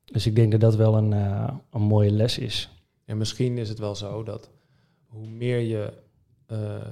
Dus 0.04 0.26
ik 0.26 0.36
denk 0.36 0.50
dat 0.50 0.60
dat 0.60 0.76
wel 0.76 0.96
een, 0.96 1.12
uh, 1.12 1.50
een 1.70 1.82
mooie 1.82 2.10
les 2.10 2.38
is. 2.38 2.70
En 3.04 3.18
misschien 3.18 3.58
is 3.58 3.68
het 3.68 3.78
wel 3.78 3.94
zo 3.94 4.22
dat 4.22 4.50
hoe 5.06 5.26
meer 5.26 5.58
je 5.58 5.92
uh, 6.52 6.86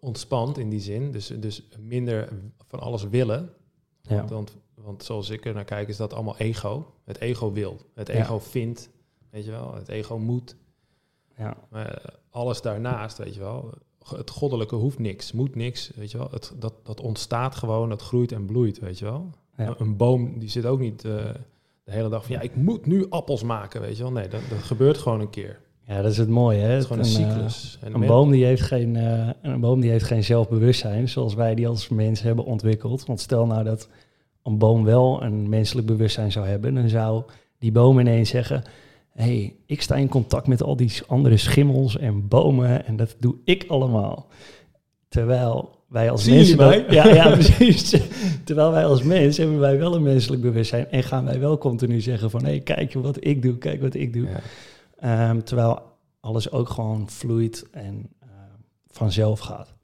ontspant 0.00 0.58
in 0.58 0.68
die 0.68 0.80
zin, 0.80 1.10
dus, 1.10 1.26
dus 1.26 1.68
minder 1.78 2.28
van 2.68 2.80
alles 2.80 3.02
willen. 3.02 3.52
Ja. 4.02 4.24
Want, 4.24 4.56
want, 4.74 5.04
zoals 5.04 5.30
ik 5.30 5.46
er 5.46 5.54
naar 5.54 5.64
kijk, 5.64 5.88
is 5.88 5.96
dat 5.96 6.12
allemaal 6.12 6.36
ego. 6.36 6.94
Het 7.04 7.18
ego 7.18 7.52
wil, 7.52 7.80
het 7.94 8.08
ego 8.08 8.34
ja. 8.34 8.40
vindt, 8.40 8.90
weet 9.30 9.44
je 9.44 9.50
wel, 9.50 9.74
het 9.74 9.88
ego 9.88 10.18
moet. 10.18 10.56
Ja. 11.36 11.56
Maar 11.70 11.94
eh, 11.94 12.14
alles 12.30 12.62
daarnaast, 12.62 13.18
weet 13.18 13.34
je 13.34 13.40
wel, 13.40 13.74
het 14.08 14.30
goddelijke 14.30 14.74
hoeft 14.74 14.98
niks, 14.98 15.32
moet 15.32 15.54
niks, 15.54 15.90
weet 15.94 16.10
je 16.10 16.18
wel. 16.18 16.28
Het, 16.30 16.54
dat, 16.58 16.74
dat 16.82 17.00
ontstaat 17.00 17.54
gewoon, 17.54 17.88
dat 17.88 18.02
groeit 18.02 18.32
en 18.32 18.46
bloeit, 18.46 18.78
weet 18.78 18.98
je 18.98 19.04
wel. 19.04 19.30
Ja. 19.56 19.74
Een 19.78 19.96
boom, 19.96 20.38
die 20.38 20.48
zit 20.48 20.66
ook 20.66 20.80
niet 20.80 21.04
uh, 21.04 21.12
de 21.84 21.92
hele 21.92 22.08
dag 22.08 22.24
van, 22.24 22.34
ja, 22.34 22.40
ik 22.40 22.56
moet 22.56 22.86
nu 22.86 23.10
appels 23.10 23.42
maken, 23.42 23.80
weet 23.80 23.96
je 23.96 24.02
wel. 24.02 24.12
Nee, 24.12 24.28
dat, 24.28 24.40
dat 24.48 24.62
gebeurt 24.62 24.98
gewoon 24.98 25.20
een 25.20 25.30
keer. 25.30 25.60
Ja, 25.90 26.02
dat 26.02 26.10
is 26.10 26.18
het 26.18 26.28
mooie, 26.28 26.58
hè. 26.58 26.68
Het 26.68 26.80
is 26.80 26.86
gewoon 26.86 27.02
een, 27.02 27.08
cyclus. 27.08 27.78
Uh, 27.84 27.94
een, 27.94 28.06
boom 28.06 28.30
die 28.30 28.44
heeft 28.44 28.62
geen, 28.62 28.94
uh, 28.94 29.28
een 29.42 29.60
boom 29.60 29.80
die 29.80 29.90
heeft 29.90 30.04
geen 30.04 30.24
zelfbewustzijn, 30.24 31.08
zoals 31.08 31.34
wij 31.34 31.54
die 31.54 31.68
als 31.68 31.88
mens 31.88 32.22
hebben 32.22 32.44
ontwikkeld. 32.44 33.06
Want 33.06 33.20
stel 33.20 33.46
nou 33.46 33.64
dat 33.64 33.88
een 34.42 34.58
boom 34.58 34.84
wel 34.84 35.22
een 35.22 35.48
menselijk 35.48 35.86
bewustzijn 35.86 36.32
zou 36.32 36.46
hebben, 36.46 36.74
dan 36.74 36.88
zou 36.88 37.22
die 37.58 37.72
boom 37.72 37.98
ineens 37.98 38.30
zeggen 38.30 38.64
hey, 39.12 39.56
ik 39.66 39.82
sta 39.82 39.94
in 39.94 40.08
contact 40.08 40.46
met 40.46 40.62
al 40.62 40.76
die 40.76 40.92
andere 41.06 41.36
schimmels 41.36 41.98
en 41.98 42.28
bomen 42.28 42.86
en 42.86 42.96
dat 42.96 43.16
doe 43.18 43.34
ik 43.44 43.64
allemaal. 43.68 44.26
Terwijl 45.08 45.78
wij 45.88 46.10
als 46.10 46.28
mensen... 46.28 46.84
Ja, 46.90 47.06
ja, 47.06 47.30
precies. 47.36 47.96
Terwijl 48.44 48.70
wij 48.70 48.84
als 48.84 49.02
mens 49.02 49.36
hebben 49.36 49.58
wij 49.58 49.78
wel 49.78 49.94
een 49.94 50.02
menselijk 50.02 50.42
bewustzijn 50.42 50.90
en 50.90 51.02
gaan 51.02 51.24
wij 51.24 51.40
wel 51.40 51.58
continu 51.58 52.00
zeggen 52.00 52.30
van, 52.30 52.44
hé, 52.44 52.50
hey, 52.50 52.60
kijk 52.60 52.92
wat 52.92 53.24
ik 53.24 53.42
doe, 53.42 53.58
kijk 53.58 53.80
wat 53.80 53.94
ik 53.94 54.12
doe. 54.12 54.26
Ja. 54.26 54.40
Um, 55.04 55.44
terwijl 55.44 55.82
alles 56.20 56.50
ook 56.50 56.68
gewoon 56.68 57.10
vloeit 57.10 57.70
en 57.70 58.12
uh, 58.22 58.28
vanzelf 58.86 59.40
gaat. 59.40 59.74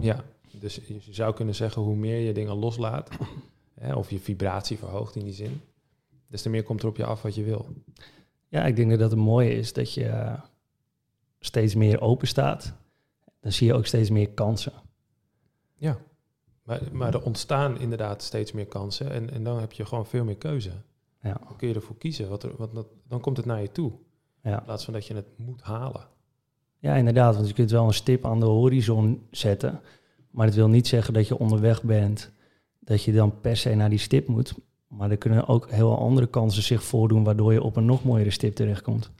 Ja, 0.00 0.24
dus 0.50 0.80
je 0.86 1.00
zou 1.10 1.34
kunnen 1.34 1.54
zeggen, 1.54 1.82
hoe 1.82 1.96
meer 1.96 2.18
je 2.18 2.32
dingen 2.32 2.54
loslaat, 2.54 3.08
hè, 3.80 3.94
of 3.94 4.10
je 4.10 4.20
vibratie 4.20 4.78
verhoogt 4.78 5.16
in 5.16 5.24
die 5.24 5.32
zin, 5.32 5.60
des 6.26 6.42
te 6.42 6.48
meer 6.48 6.62
komt 6.62 6.82
er 6.82 6.88
op 6.88 6.96
je 6.96 7.04
af 7.04 7.22
wat 7.22 7.34
je 7.34 7.42
wil. 7.42 7.66
Ja, 8.48 8.64
ik 8.64 8.76
denk 8.76 8.90
dat 8.90 8.98
dat 8.98 9.10
het 9.10 9.20
mooie 9.20 9.54
is 9.54 9.72
dat 9.72 9.94
je 9.94 10.36
steeds 11.40 11.74
meer 11.74 12.00
open 12.00 12.28
staat. 12.28 12.72
Dan 13.40 13.52
zie 13.52 13.66
je 13.66 13.74
ook 13.74 13.86
steeds 13.86 14.10
meer 14.10 14.30
kansen. 14.30 14.72
Ja, 15.74 15.98
maar, 16.62 16.80
maar 16.92 17.14
er 17.14 17.22
ontstaan 17.22 17.78
inderdaad 17.78 18.22
steeds 18.22 18.52
meer 18.52 18.66
kansen 18.66 19.10
en, 19.10 19.30
en 19.30 19.44
dan 19.44 19.58
heb 19.60 19.72
je 19.72 19.84
gewoon 19.84 20.06
veel 20.06 20.24
meer 20.24 20.36
keuze. 20.36 20.72
Ja. 21.22 21.40
Dan 21.46 21.56
kun 21.56 21.68
je 21.68 21.74
ervoor 21.74 21.96
kiezen, 21.96 22.28
wat 22.28 22.42
er, 22.42 22.56
wat, 22.56 22.86
dan 23.08 23.20
komt 23.20 23.36
het 23.36 23.46
naar 23.46 23.60
je 23.60 23.72
toe. 23.72 23.92
Ja. 24.44 24.58
In 24.58 24.64
plaats 24.64 24.84
van 24.84 24.92
dat 24.92 25.06
je 25.06 25.14
het 25.14 25.26
moet 25.36 25.62
halen. 25.62 26.06
Ja, 26.78 26.94
inderdaad, 26.94 27.34
want 27.34 27.48
je 27.48 27.54
kunt 27.54 27.70
wel 27.70 27.86
een 27.86 27.94
stip 27.94 28.24
aan 28.24 28.40
de 28.40 28.46
horizon 28.46 29.26
zetten. 29.30 29.80
Maar 30.30 30.46
het 30.46 30.54
wil 30.54 30.68
niet 30.68 30.86
zeggen 30.86 31.14
dat 31.14 31.28
je 31.28 31.38
onderweg 31.38 31.82
bent, 31.82 32.30
dat 32.78 33.02
je 33.02 33.12
dan 33.12 33.40
per 33.40 33.56
se 33.56 33.74
naar 33.74 33.90
die 33.90 33.98
stip 33.98 34.26
moet. 34.26 34.54
Maar 34.88 35.10
er 35.10 35.16
kunnen 35.16 35.48
ook 35.48 35.70
heel 35.70 35.98
andere 35.98 36.26
kansen 36.26 36.62
zich 36.62 36.82
voordoen, 36.82 37.24
waardoor 37.24 37.52
je 37.52 37.62
op 37.62 37.76
een 37.76 37.84
nog 37.84 38.04
mooiere 38.04 38.30
stip 38.30 38.54
terechtkomt. 38.54 39.10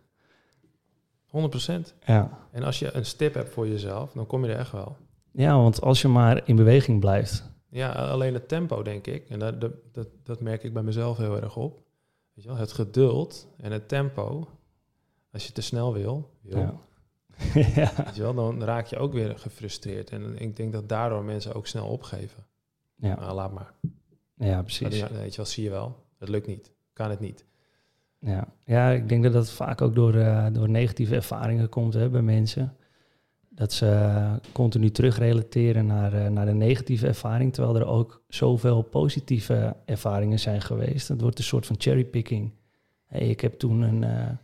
100%. 1.26 1.94
Ja. 2.06 2.38
En 2.50 2.62
als 2.62 2.78
je 2.78 2.94
een 2.94 3.06
stip 3.06 3.34
hebt 3.34 3.52
voor 3.52 3.68
jezelf, 3.68 4.12
dan 4.12 4.26
kom 4.26 4.44
je 4.44 4.52
er 4.52 4.58
echt 4.58 4.72
wel. 4.72 4.96
Ja, 5.30 5.56
want 5.56 5.80
als 5.80 6.02
je 6.02 6.08
maar 6.08 6.48
in 6.48 6.56
beweging 6.56 7.00
blijft. 7.00 7.52
Ja, 7.68 7.92
alleen 7.92 8.34
het 8.34 8.48
tempo, 8.48 8.82
denk 8.82 9.06
ik. 9.06 9.28
En 9.28 9.38
dat, 9.38 9.60
dat, 9.92 10.08
dat, 10.24 10.40
merk 10.40 10.62
ik 10.62 10.72
bij 10.72 10.82
mezelf 10.82 11.16
heel 11.16 11.40
erg 11.40 11.56
op. 11.56 11.82
Weet 12.34 12.44
je 12.44 12.50
wel, 12.50 12.58
het 12.58 12.72
geduld 12.72 13.48
en 13.56 13.72
het 13.72 13.88
tempo. 13.88 14.48
Als 15.34 15.46
je 15.46 15.52
te 15.52 15.60
snel 15.60 15.92
wil, 15.92 16.30
wil 16.40 16.58
Ja. 16.58 16.80
ja. 17.74 17.92
Weet 18.04 18.16
je 18.16 18.22
wel, 18.22 18.34
dan 18.34 18.62
raak 18.62 18.86
je 18.86 18.96
ook 18.96 19.12
weer 19.12 19.38
gefrustreerd. 19.38 20.10
En 20.10 20.38
ik 20.38 20.56
denk 20.56 20.72
dat 20.72 20.88
daardoor 20.88 21.24
mensen 21.24 21.54
ook 21.54 21.66
snel 21.66 21.86
opgeven. 21.86 22.46
Ja. 22.96 23.14
Nou, 23.14 23.34
laat 23.34 23.52
maar. 23.52 23.72
Ja, 24.34 24.62
precies. 24.62 25.08
Weet 25.08 25.30
je 25.30 25.36
wel, 25.36 25.46
zie 25.46 25.64
je 25.64 25.70
wel. 25.70 25.96
Het 26.18 26.28
lukt 26.28 26.46
niet. 26.46 26.72
Kan 26.92 27.10
het 27.10 27.20
niet. 27.20 27.44
Ja, 28.18 28.48
ja 28.64 28.90
ik 28.90 29.08
denk 29.08 29.22
dat 29.22 29.32
dat 29.32 29.50
vaak 29.50 29.80
ook 29.80 29.94
door, 29.94 30.14
uh, 30.14 30.46
door 30.52 30.68
negatieve 30.68 31.14
ervaringen 31.14 31.68
komt 31.68 31.94
hè, 31.94 32.08
bij 32.08 32.22
mensen. 32.22 32.76
Dat 33.48 33.72
ze 33.72 33.86
uh, 33.86 34.34
continu 34.52 34.90
terugrelateren 34.90 35.86
naar, 35.86 36.14
uh, 36.14 36.28
naar 36.28 36.46
de 36.46 36.54
negatieve 36.54 37.06
ervaring, 37.06 37.52
terwijl 37.52 37.76
er 37.76 37.86
ook 37.86 38.22
zoveel 38.28 38.82
positieve 38.82 39.76
ervaringen 39.84 40.38
zijn 40.38 40.60
geweest. 40.60 41.08
Het 41.08 41.20
wordt 41.20 41.38
een 41.38 41.44
soort 41.44 41.66
van 41.66 41.76
cherrypicking. 41.78 42.52
Hey, 43.04 43.28
ik 43.28 43.40
heb 43.40 43.58
toen 43.58 43.80
een 43.82 44.38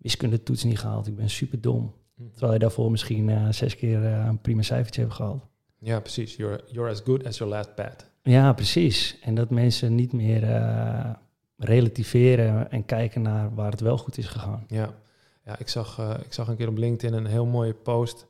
wiskundetoets 0.00 0.64
niet 0.64 0.78
gehaald, 0.78 1.06
ik 1.06 1.16
ben 1.16 1.30
super 1.30 1.60
dom. 1.60 1.94
Mm. 2.14 2.30
Terwijl 2.30 2.52
je 2.52 2.58
daarvoor 2.58 2.90
misschien 2.90 3.54
zes 3.54 3.76
keer 3.76 4.04
een 4.04 4.40
prima 4.40 4.62
cijfertje 4.62 5.00
hebt 5.00 5.14
gehaald. 5.14 5.46
Ja, 5.78 6.00
precies. 6.00 6.36
You're, 6.36 6.60
you're 6.66 6.90
as 6.90 7.00
good 7.00 7.26
as 7.26 7.38
your 7.38 7.52
last 7.52 7.74
bad. 7.74 8.10
Ja, 8.22 8.52
precies. 8.52 9.18
En 9.22 9.34
dat 9.34 9.50
mensen 9.50 9.94
niet 9.94 10.12
meer 10.12 10.42
uh, 10.42 11.10
relativeren 11.56 12.70
en 12.70 12.84
kijken 12.84 13.22
naar 13.22 13.54
waar 13.54 13.70
het 13.70 13.80
wel 13.80 13.98
goed 13.98 14.18
is 14.18 14.26
gegaan. 14.26 14.64
Ja, 14.68 14.94
ja 15.44 15.58
ik, 15.58 15.68
zag, 15.68 16.18
ik 16.24 16.32
zag 16.32 16.48
een 16.48 16.56
keer 16.56 16.68
op 16.68 16.76
LinkedIn 16.76 17.16
een 17.16 17.26
heel 17.26 17.46
mooie 17.46 17.74
post 17.74 18.26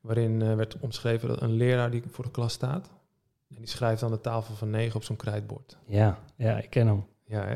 waarin 0.00 0.56
werd 0.56 0.76
omschreven 0.80 1.28
dat 1.28 1.42
een 1.42 1.52
leraar 1.52 1.90
die 1.90 2.02
voor 2.06 2.24
de 2.24 2.30
klas 2.30 2.52
staat. 2.52 2.90
En 3.48 3.56
die 3.58 3.68
schrijft 3.68 4.02
aan 4.02 4.10
de 4.10 4.20
tafel 4.20 4.54
van 4.54 4.70
negen 4.70 4.96
op 4.96 5.04
zo'n 5.04 5.16
krijtbord. 5.16 5.76
Ja, 5.86 6.18
ja, 6.36 6.58
ik 6.58 6.70
ken 6.70 6.86
hem. 6.86 7.04
Ja, 7.24 7.44
hè? 7.44 7.54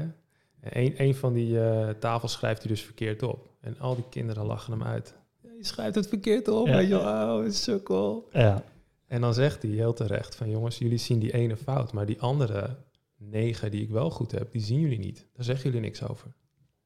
En 0.61 0.83
een, 0.85 0.95
een 0.97 1.15
van 1.15 1.33
die 1.33 1.59
tafels 1.99 2.33
schrijft 2.33 2.63
hij 2.63 2.71
dus 2.71 2.83
verkeerd 2.83 3.23
op. 3.23 3.49
En 3.67 3.79
al 3.79 3.95
die 3.95 4.05
kinderen 4.11 4.47
lachen 4.47 4.73
hem 4.73 4.83
uit. 4.83 5.15
Je 5.43 5.65
schrijft 5.65 5.95
het 5.95 6.07
verkeerd 6.09 6.49
op. 6.49 6.67
Ja. 6.67 6.79
Je, 6.79 6.99
oh, 6.99 7.45
is 7.45 7.63
zo 7.63 7.81
cool. 7.81 8.29
Ja. 8.33 8.63
En 9.07 9.21
dan 9.21 9.35
zegt 9.35 9.63
hij 9.63 9.71
heel 9.71 9.93
terecht 9.93 10.35
van 10.35 10.51
jongens, 10.51 10.79
jullie 10.79 10.99
zien 10.99 11.19
die 11.19 11.33
ene 11.33 11.57
fout, 11.57 11.93
maar 11.93 12.07
die 12.07 12.21
andere 12.21 12.77
negen 13.17 13.71
die 13.71 13.83
ik 13.83 13.91
wel 13.91 14.11
goed 14.11 14.31
heb, 14.31 14.53
die 14.53 14.61
zien 14.63 14.81
jullie 14.81 14.99
niet. 14.99 15.27
Daar 15.33 15.45
zeggen 15.45 15.65
jullie 15.65 15.81
niks 15.87 16.03
over. 16.03 16.33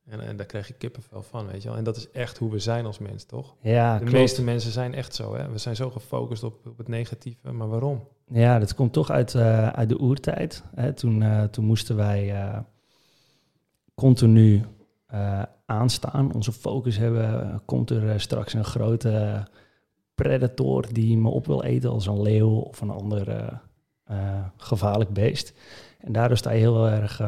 En, 0.05 0.21
en 0.21 0.37
daar 0.37 0.47
krijg 0.47 0.67
je 0.67 0.75
kippenvel 0.75 1.23
van, 1.23 1.47
weet 1.47 1.63
je 1.63 1.69
wel. 1.69 1.77
En 1.79 1.85
dat 1.85 1.97
is 1.97 2.11
echt 2.11 2.39
hoe 2.39 2.51
we 2.51 2.59
zijn 2.59 2.87
als 2.87 2.99
mens, 2.99 3.25
toch? 3.25 3.55
Ja, 3.63 3.93
De 3.95 3.99
klopt. 3.99 4.13
meeste 4.17 4.43
mensen 4.43 4.73
zijn 4.73 4.95
echt 4.95 5.15
zo, 5.15 5.35
hè. 5.35 5.51
We 5.51 5.59
zijn 5.59 5.77
zo 5.77 5.91
gefocust 5.91 6.43
op, 6.43 6.67
op 6.67 6.79
het 6.79 6.89
negatieve, 6.89 7.53
maar 7.53 7.69
waarom? 7.69 8.09
Ja, 8.27 8.59
dat 8.59 8.75
komt 8.75 8.93
toch 8.93 9.11
uit, 9.11 9.35
uh, 9.35 9.69
uit 9.69 9.89
de 9.89 10.01
oertijd. 10.01 10.63
Hè. 10.75 10.93
Toen, 10.93 11.21
uh, 11.21 11.45
toen 11.45 11.65
moesten 11.65 11.97
wij 11.97 12.33
uh, 12.33 12.59
continu 13.95 14.65
aanstaan, 15.67 16.35
onze 16.35 16.53
focus 16.53 16.97
hebben. 16.97 17.61
Komt 17.65 17.91
er 17.91 18.21
straks 18.21 18.53
een 18.53 18.65
grote 18.65 19.47
predator 20.15 20.93
die 20.93 21.19
me 21.19 21.29
op 21.29 21.47
wil 21.47 21.63
eten 21.63 21.91
als 21.91 22.07
een 22.07 22.23
leeuw 22.23 22.59
of 22.59 22.81
een 22.81 22.91
ander 22.91 23.61
gevaarlijk 24.57 25.11
beest. 25.11 25.55
En 25.99 26.13
daardoor 26.13 26.37
sta 26.37 26.51
je 26.51 26.59
heel 26.59 26.89
erg 26.89 27.23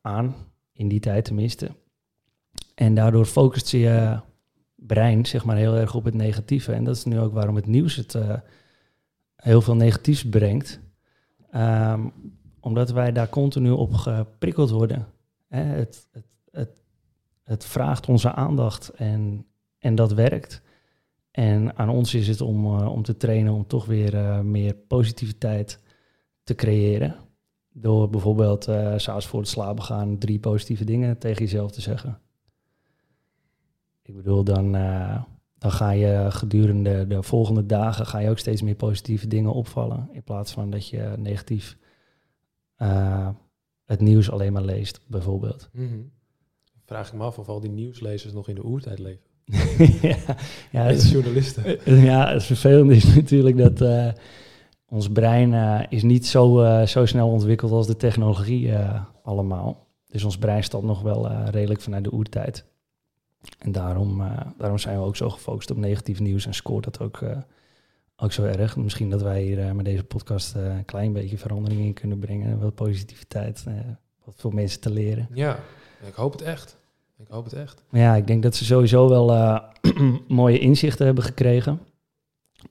aan, 0.00 0.34
in 0.72 0.88
die 0.88 1.00
tijd 1.00 1.24
tenminste. 1.24 1.70
En 2.74 2.94
daardoor 2.94 3.24
focust 3.24 3.70
je 3.70 4.20
brein 4.76 5.26
zeg 5.26 5.44
maar 5.44 5.56
heel 5.56 5.76
erg 5.76 5.94
op 5.94 6.04
het 6.04 6.14
negatieve. 6.14 6.72
En 6.72 6.84
dat 6.84 6.96
is 6.96 7.04
nu 7.04 7.20
ook 7.20 7.32
waarom 7.32 7.56
het 7.56 7.66
nieuws 7.66 7.96
het 7.96 8.14
eh, 8.14 8.38
heel 9.36 9.60
veel 9.60 9.76
negatiefs 9.76 10.28
brengt. 10.28 10.80
Ehm, 11.50 12.08
omdat 12.60 12.90
wij 12.90 13.12
daar 13.12 13.28
continu 13.28 13.70
op 13.70 13.92
geprikkeld 13.92 14.70
worden. 14.70 15.06
Het, 15.48 16.08
het, 16.12 16.26
het, 16.50 16.82
het 17.46 17.64
vraagt 17.64 18.08
onze 18.08 18.32
aandacht 18.32 18.88
en, 18.88 19.46
en 19.78 19.94
dat 19.94 20.12
werkt. 20.12 20.62
En 21.30 21.76
aan 21.76 21.88
ons 21.88 22.14
is 22.14 22.28
het 22.28 22.40
om, 22.40 22.64
eh, 22.64 22.92
om 22.92 23.02
te 23.02 23.16
trainen 23.16 23.52
om 23.52 23.66
toch 23.66 23.84
weer 23.84 24.14
eh, 24.14 24.40
meer 24.40 24.74
positiviteit 24.74 25.82
te 26.42 26.54
creëren. 26.54 27.16
Door 27.78 28.10
bijvoorbeeld 28.10 28.68
uh, 28.68 28.92
s'avonds 28.96 29.26
voor 29.26 29.40
het 29.40 29.48
slapen 29.48 29.82
gaan 29.82 30.18
drie 30.18 30.38
positieve 30.38 30.84
dingen 30.84 31.18
tegen 31.18 31.42
jezelf 31.42 31.70
te 31.70 31.80
zeggen. 31.80 32.20
Ik 34.02 34.16
bedoel, 34.16 34.44
dan, 34.44 34.72
dan 35.58 35.70
ga 35.70 35.90
je 35.90 36.26
gedurende 36.30 37.06
de 37.06 37.22
volgende 37.22 37.66
dagen 37.66 38.06
ga 38.06 38.18
je 38.18 38.30
ook 38.30 38.38
steeds 38.38 38.62
meer 38.62 38.74
positieve 38.74 39.26
dingen 39.26 39.52
opvallen. 39.52 40.08
In 40.12 40.22
plaats 40.22 40.52
van 40.52 40.70
dat 40.70 40.88
je 40.88 41.14
negatief 41.18 41.78
het 43.84 44.00
nieuws 44.00 44.30
alleen 44.30 44.52
maar 44.52 44.64
leest, 44.64 45.00
bijvoorbeeld. 45.06 45.68
Mm 45.72 46.15
Vraag 46.86 47.08
ik 47.08 47.14
me 47.14 47.24
af 47.24 47.38
of 47.38 47.48
al 47.48 47.60
die 47.60 47.70
nieuwslezers 47.70 48.32
nog 48.32 48.48
in 48.48 48.54
de 48.54 48.64
oertijd 48.64 48.98
leven. 48.98 49.24
ja, 50.70 50.92
journalisten. 50.92 51.78
ja, 52.10 52.32
het 52.32 52.44
vervelende 52.44 52.94
is 52.94 53.14
natuurlijk 53.14 53.56
dat 53.56 53.80
uh, 53.80 54.12
ons 54.88 55.08
brein 55.08 55.52
uh, 55.52 55.80
is 55.88 56.02
niet 56.02 56.26
zo, 56.26 56.62
uh, 56.62 56.82
zo 56.82 57.06
snel 57.06 57.28
ontwikkeld 57.28 57.72
als 57.72 57.86
de 57.86 57.96
technologie 57.96 58.72
allemaal. 59.22 59.86
Dus 60.08 60.24
ons 60.24 60.38
brein 60.38 60.64
staat 60.64 60.82
nog 60.82 61.02
wel 61.02 61.32
redelijk 61.50 61.80
vanuit 61.80 62.04
de 62.04 62.12
oertijd. 62.12 62.64
En 63.58 63.72
daarom, 63.72 64.22
daarom 64.58 64.78
zijn 64.78 64.98
we 64.98 65.04
ook 65.04 65.16
zo 65.16 65.30
gefocust 65.30 65.70
op 65.70 65.76
negatief 65.76 66.20
nieuws 66.20 66.46
en 66.46 66.54
scoort 66.54 66.84
dat 66.84 67.00
ook, 67.00 67.22
ook 68.16 68.32
zo 68.32 68.44
erg. 68.44 68.76
Misschien 68.76 69.10
dat 69.10 69.22
wij 69.22 69.42
hier 69.42 69.74
met 69.74 69.84
deze 69.84 70.04
podcast 70.04 70.54
een 70.54 70.84
klein 70.84 71.12
beetje 71.12 71.38
verandering 71.38 71.80
in 71.80 71.92
kunnen 71.92 72.18
brengen. 72.18 72.60
Wat 72.60 72.74
positiviteit, 72.74 73.64
wat 74.24 74.34
voor 74.36 74.54
mensen 74.54 74.80
te 74.80 74.90
leren. 74.90 75.28
Ja, 75.32 75.58
ik 76.06 76.14
hoop 76.14 76.32
het 76.32 76.42
echt. 76.42 76.76
Ik 77.18 77.26
hoop 77.28 77.44
het 77.44 77.52
echt. 77.52 77.82
Ja, 77.90 78.14
ik 78.14 78.26
denk 78.26 78.42
dat 78.42 78.54
ze 78.54 78.64
sowieso 78.64 79.08
wel 79.08 79.34
uh, 79.34 79.58
mooie 80.28 80.58
inzichten 80.58 81.06
hebben 81.06 81.24
gekregen. 81.24 81.80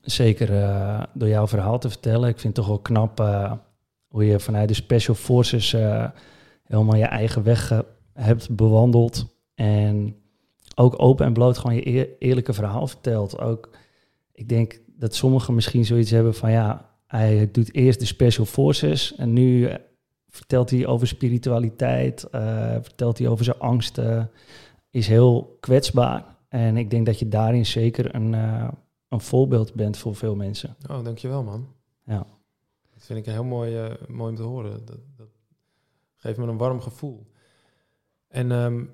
Zeker 0.01 0.51
uh, 0.51 1.03
door 1.13 1.27
jouw 1.27 1.47
verhaal 1.47 1.79
te 1.79 1.89
vertellen. 1.89 2.29
Ik 2.29 2.39
vind 2.39 2.55
het 2.55 2.65
toch 2.65 2.67
wel 2.67 2.81
knap 2.81 3.19
uh, 3.19 3.51
hoe 4.07 4.25
je 4.25 4.39
vanuit 4.39 4.67
de 4.67 4.73
Special 4.73 5.15
Forces 5.15 5.71
helemaal 6.63 6.95
je 6.95 7.05
eigen 7.05 7.43
weg 7.43 7.83
hebt 8.13 8.55
bewandeld. 8.55 9.25
En 9.55 10.15
ook 10.75 11.01
open 11.01 11.25
en 11.25 11.33
bloot 11.33 11.57
gewoon 11.57 11.75
je 11.75 11.87
eer 11.87 12.09
eerlijke 12.19 12.53
verhaal 12.53 12.87
vertelt. 12.87 13.39
Ook, 13.39 13.69
ik 14.31 14.49
denk 14.49 14.79
dat 14.97 15.15
sommigen 15.15 15.55
misschien 15.55 15.85
zoiets 15.85 16.11
hebben 16.11 16.35
van 16.35 16.51
ja, 16.51 16.89
hij 17.07 17.49
doet 17.51 17.73
eerst 17.73 17.99
de 17.99 18.05
Special 18.05 18.45
Forces 18.45 19.15
en 19.15 19.33
nu 19.33 19.69
vertelt 20.35 20.69
hij 20.69 20.87
over 20.87 21.07
spiritualiteit, 21.07 22.27
uh, 22.31 22.71
vertelt 22.81 23.17
hij 23.17 23.27
over 23.27 23.45
zijn 23.45 23.59
angsten, 23.59 24.31
is 24.89 25.07
heel 25.07 25.57
kwetsbaar. 25.59 26.35
En 26.47 26.77
ik 26.77 26.89
denk 26.89 27.05
dat 27.05 27.19
je 27.19 27.27
daarin 27.27 27.65
zeker 27.65 28.15
een, 28.15 28.33
uh, 28.33 28.67
een 29.07 29.21
voorbeeld 29.21 29.73
bent 29.73 29.97
voor 29.97 30.15
veel 30.15 30.35
mensen. 30.35 30.75
Oh, 30.89 31.03
dankjewel 31.03 31.43
man. 31.43 31.73
Ja. 32.05 32.27
Dat 32.93 33.03
vind 33.03 33.19
ik 33.19 33.25
heel 33.25 33.43
mooi, 33.43 33.85
uh, 33.85 33.93
mooi 34.07 34.29
om 34.29 34.35
te 34.35 34.43
horen. 34.43 34.85
Dat, 34.85 34.99
dat, 35.17 35.27
geeft 36.15 36.37
me 36.37 36.47
een 36.47 36.57
warm 36.57 36.81
gevoel. 36.81 37.27
En 38.27 38.51
um, 38.51 38.93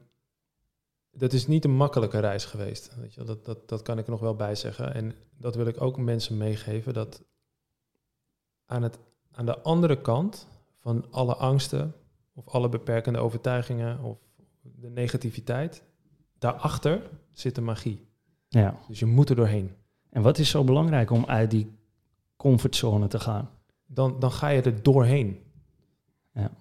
dat 1.12 1.34
is 1.34 1.48
niet 1.48 1.66
een 1.66 1.76
makkelijke 1.76 2.20
reis 2.20 2.46
geweest. 2.46 2.96
Weet 2.96 3.14
je, 3.14 3.24
dat, 3.24 3.46
dat, 3.46 3.70
dat 3.70 3.82
kan 3.82 3.98
ik 3.98 4.06
er 4.06 4.12
nog 4.12 4.20
wel 4.20 4.36
bij 4.36 4.56
zeggen. 4.56 4.94
En 4.94 5.14
dat 5.38 5.56
wil 5.56 5.66
ik 5.66 5.82
ook 5.82 5.98
mensen 5.98 6.38
meegeven. 6.38 6.94
Dat 6.94 7.24
aan, 8.66 8.84
het, 8.84 9.00
aan 9.32 9.46
de 9.46 9.60
andere 9.60 10.02
kant 10.02 10.48
van 10.82 11.06
alle 11.12 11.36
angsten 11.36 11.94
of 12.34 12.48
alle 12.48 12.70
beperkende 12.70 13.20
overtuigingen 13.20 14.00
of 14.04 14.18
de 14.62 14.90
negativiteit. 14.90 15.84
Daarachter 16.40 17.10
zit 17.32 17.56
de 17.56 17.62
magie. 17.62 18.08
Ja. 18.48 18.80
Dus 18.88 19.00
je 19.00 19.06
moet 19.06 19.30
er 19.30 19.36
doorheen. 19.36 19.72
En 20.10 20.22
wat 20.22 20.38
is 20.38 20.50
zo 20.50 20.64
belangrijk 20.64 21.12
om 21.12 21.26
uit 21.26 21.52
die 21.52 21.78
comfortzone 22.36 23.08
te 23.08 23.20
gaan? 23.20 23.50
Dan, 23.86 24.20
dan 24.20 24.32
ga 24.32 24.48
je 24.48 24.62
er 24.62 24.84
doorheen. 24.84 25.40
Ja. 26.34 26.52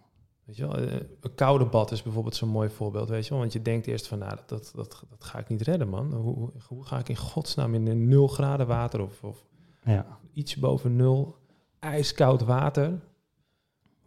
Weet 0.45 0.57
je 0.57 0.67
wel, 0.67 0.77
eh, 0.77 1.01
een 1.21 1.35
koude 1.35 1.67
bad 1.67 1.91
is 1.91 2.03
bijvoorbeeld 2.03 2.35
zo'n 2.35 2.49
mooi 2.49 2.69
voorbeeld, 2.69 3.09
weet 3.09 3.25
je 3.25 3.31
wel. 3.31 3.39
Want 3.39 3.53
je 3.53 3.63
denkt 3.63 3.87
eerst 3.87 4.07
van, 4.07 4.19
nou, 4.19 4.37
dat, 4.37 4.49
dat, 4.49 4.73
dat, 4.75 5.05
dat 5.09 5.25
ga 5.25 5.39
ik 5.39 5.49
niet 5.49 5.63
redden, 5.63 5.89
man. 5.89 6.13
Hoe, 6.13 6.53
hoe 6.69 6.85
ga 6.85 6.99
ik 6.99 7.09
in 7.09 7.17
godsnaam 7.17 7.75
in 7.75 7.87
een 7.87 8.09
nul 8.09 8.29
graden 8.29 8.67
water 8.67 9.03
of, 9.03 9.23
of 9.23 9.47
ja. 9.85 10.19
iets 10.33 10.57
boven 10.57 10.97
nul, 10.97 11.37
ijskoud 11.79 12.43
water 12.43 13.01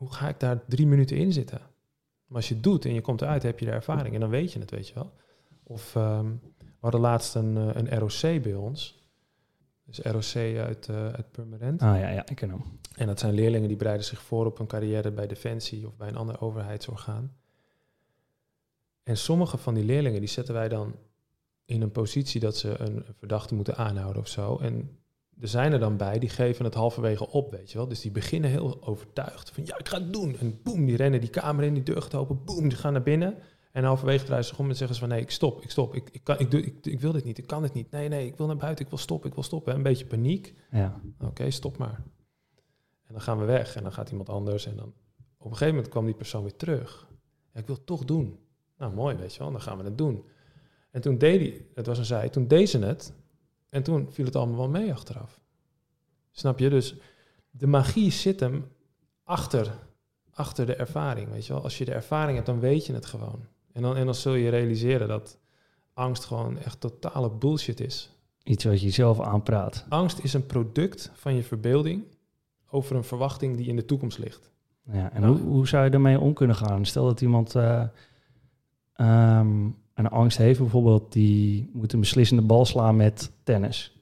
hoe 0.03 0.13
ga 0.13 0.29
ik 0.29 0.39
daar 0.39 0.65
drie 0.65 0.87
minuten 0.87 1.17
in 1.17 1.33
zitten? 1.33 1.59
Maar 2.25 2.37
als 2.37 2.47
je 2.47 2.53
het 2.53 2.63
doet 2.63 2.85
en 2.85 2.93
je 2.93 3.01
komt 3.01 3.21
eruit, 3.21 3.43
heb 3.43 3.59
je 3.59 3.65
de 3.65 3.71
ervaring 3.71 4.13
en 4.13 4.19
dan 4.19 4.29
weet 4.29 4.53
je 4.53 4.59
het, 4.59 4.71
weet 4.71 4.87
je 4.87 4.93
wel. 4.93 5.13
Of 5.63 5.95
um, 5.95 6.41
we 6.57 6.79
hadden 6.79 7.01
laatst 7.01 7.35
een, 7.35 7.55
uh, 7.55 7.69
een 7.73 7.99
ROC 7.99 8.41
bij 8.43 8.53
ons. 8.53 9.01
Dus 9.85 9.99
ROC 9.99 10.57
uit, 10.57 10.87
uh, 10.87 11.13
uit 11.13 11.31
Purmerend. 11.31 11.81
Ah 11.81 11.99
ja, 11.99 12.09
ja, 12.09 12.25
ik 12.25 12.35
ken 12.35 12.49
hem. 12.49 12.63
En 12.95 13.07
dat 13.07 13.19
zijn 13.19 13.33
leerlingen 13.33 13.67
die 13.67 13.77
bereiden 13.77 14.05
zich 14.05 14.21
voor 14.21 14.45
op 14.45 14.59
een 14.59 14.67
carrière 14.67 15.11
bij 15.11 15.27
Defensie 15.27 15.87
of 15.87 15.97
bij 15.97 16.07
een 16.07 16.15
ander 16.15 16.41
overheidsorgaan. 16.41 17.35
En 19.03 19.17
sommige 19.17 19.57
van 19.57 19.73
die 19.73 19.83
leerlingen 19.83 20.19
die 20.19 20.29
zetten 20.29 20.53
wij 20.53 20.69
dan 20.69 20.95
in 21.65 21.81
een 21.81 21.91
positie 21.91 22.39
dat 22.39 22.57
ze 22.57 22.79
een 22.79 23.05
verdachte 23.17 23.55
moeten 23.55 23.75
aanhouden 23.75 24.21
of 24.21 24.27
zo. 24.27 24.57
En 24.57 24.97
er 25.39 25.47
zijn 25.47 25.73
er 25.73 25.79
dan 25.79 25.97
bij, 25.97 26.19
die 26.19 26.29
geven 26.29 26.65
het 26.65 26.73
halverwege 26.73 27.29
op, 27.29 27.51
weet 27.51 27.71
je 27.71 27.77
wel. 27.77 27.87
Dus 27.87 28.01
die 28.01 28.11
beginnen 28.11 28.49
heel 28.49 28.83
overtuigd 28.83 29.51
van 29.51 29.65
ja, 29.65 29.77
ik 29.77 29.87
ga 29.87 29.99
het 29.99 30.13
doen. 30.13 30.37
En 30.37 30.59
boem, 30.63 30.85
die 30.85 30.95
rennen 30.95 31.19
die 31.19 31.29
kamer 31.29 31.63
in, 31.63 31.73
die 31.73 31.83
deur 31.83 32.01
gaat 32.01 32.15
open, 32.15 32.43
boem, 32.43 32.69
die 32.69 32.77
gaan 32.77 32.93
naar 32.93 33.03
binnen. 33.03 33.37
En 33.71 33.83
halverwege 33.83 34.25
draaien 34.25 34.45
ze 34.45 34.57
om 34.57 34.69
en 34.69 34.75
zeggen 34.75 34.95
ze 34.95 35.01
van 35.01 35.09
nee, 35.09 35.21
ik 35.21 35.31
stop, 35.31 35.61
ik 35.61 35.69
stop, 35.69 35.95
ik, 35.95 36.09
ik, 36.11 36.23
kan, 36.23 36.39
ik, 36.39 36.51
doe, 36.51 36.61
ik, 36.61 36.85
ik 36.85 36.99
wil 36.99 37.11
dit 37.11 37.23
niet, 37.23 37.37
ik 37.37 37.47
kan 37.47 37.63
het 37.63 37.73
niet. 37.73 37.91
Nee, 37.91 38.07
nee, 38.07 38.25
ik 38.25 38.37
wil 38.37 38.47
naar 38.47 38.57
buiten, 38.57 38.83
ik 38.85 38.89
wil 38.89 38.99
stoppen, 38.99 39.29
ik 39.29 39.35
wil 39.35 39.43
stoppen. 39.43 39.75
Een 39.75 39.83
beetje 39.83 40.05
paniek. 40.05 40.53
Ja. 40.71 41.01
Oké, 41.19 41.51
stop 41.51 41.77
maar. 41.77 42.03
En 43.05 43.13
dan 43.13 43.21
gaan 43.21 43.39
we 43.39 43.45
weg 43.45 43.75
en 43.75 43.83
dan 43.83 43.93
gaat 43.93 44.09
iemand 44.09 44.29
anders. 44.29 44.65
En 44.65 44.75
dan 44.75 44.93
op 45.37 45.45
een 45.45 45.51
gegeven 45.51 45.73
moment 45.73 45.91
kwam 45.91 46.05
die 46.05 46.15
persoon 46.15 46.41
weer 46.41 46.55
terug. 46.55 47.07
Ja, 47.53 47.59
ik 47.59 47.65
wil 47.65 47.75
het 47.75 47.85
toch 47.85 48.05
doen. 48.05 48.39
Nou, 48.77 48.93
mooi, 48.93 49.15
weet 49.15 49.33
je 49.33 49.39
wel, 49.39 49.51
dan 49.51 49.61
gaan 49.61 49.77
we 49.77 49.83
het 49.83 49.97
doen. 49.97 50.25
En 50.91 51.01
toen 51.01 51.17
deed 51.17 51.39
hij, 51.39 51.65
het 51.73 51.85
was 51.85 51.97
een 51.97 52.05
zij, 52.05 52.29
toen 52.29 52.47
deed 52.47 52.69
ze 52.69 52.79
het. 52.79 53.13
En 53.73 53.83
toen 53.83 54.07
viel 54.11 54.25
het 54.25 54.35
allemaal 54.35 54.57
wel 54.57 54.69
mee 54.69 54.91
achteraf. 54.91 55.39
Snap 56.31 56.59
je? 56.59 56.69
Dus 56.69 56.95
de 57.49 57.67
magie 57.67 58.11
zit 58.11 58.39
hem 58.39 58.65
achter, 59.23 59.71
achter 60.33 60.65
de 60.65 60.75
ervaring. 60.75 61.29
Weet 61.29 61.45
je 61.45 61.53
wel? 61.53 61.63
Als 61.63 61.77
je 61.77 61.85
de 61.85 61.93
ervaring 61.93 62.35
hebt, 62.35 62.47
dan 62.47 62.59
weet 62.59 62.85
je 62.85 62.93
het 62.93 63.05
gewoon. 63.05 63.45
En 63.71 63.81
dan, 63.81 63.95
en 63.95 64.05
dan 64.05 64.15
zul 64.15 64.33
je 64.33 64.49
realiseren 64.49 65.07
dat 65.07 65.37
angst 65.93 66.25
gewoon 66.25 66.57
echt 66.57 66.79
totale 66.79 67.29
bullshit 67.29 67.79
is. 67.79 68.11
Iets 68.43 68.63
wat 68.63 68.81
je 68.81 68.89
zelf 68.89 69.19
aanpraat. 69.19 69.85
Angst 69.89 70.19
is 70.19 70.33
een 70.33 70.45
product 70.45 71.11
van 71.13 71.35
je 71.35 71.43
verbeelding 71.43 72.03
over 72.69 72.95
een 72.95 73.03
verwachting 73.03 73.57
die 73.57 73.67
in 73.67 73.75
de 73.75 73.85
toekomst 73.85 74.17
ligt. 74.17 74.51
Ja, 74.81 75.11
en 75.11 75.21
nou. 75.21 75.37
hoe, 75.37 75.47
hoe 75.47 75.67
zou 75.67 75.83
je 75.83 75.89
daarmee 75.89 76.19
om 76.19 76.33
kunnen 76.33 76.55
gaan? 76.55 76.85
Stel 76.85 77.05
dat 77.05 77.21
iemand 77.21 77.55
uh, 77.55 77.83
um, 78.97 79.75
een 79.93 80.09
angst 80.09 80.37
heeft, 80.37 80.59
bijvoorbeeld, 80.59 81.11
die 81.11 81.69
moet 81.73 81.93
een 81.93 81.99
beslissende 81.99 82.41
bal 82.41 82.65
slaan 82.65 82.95
met 82.95 83.31
tennis. 83.43 84.01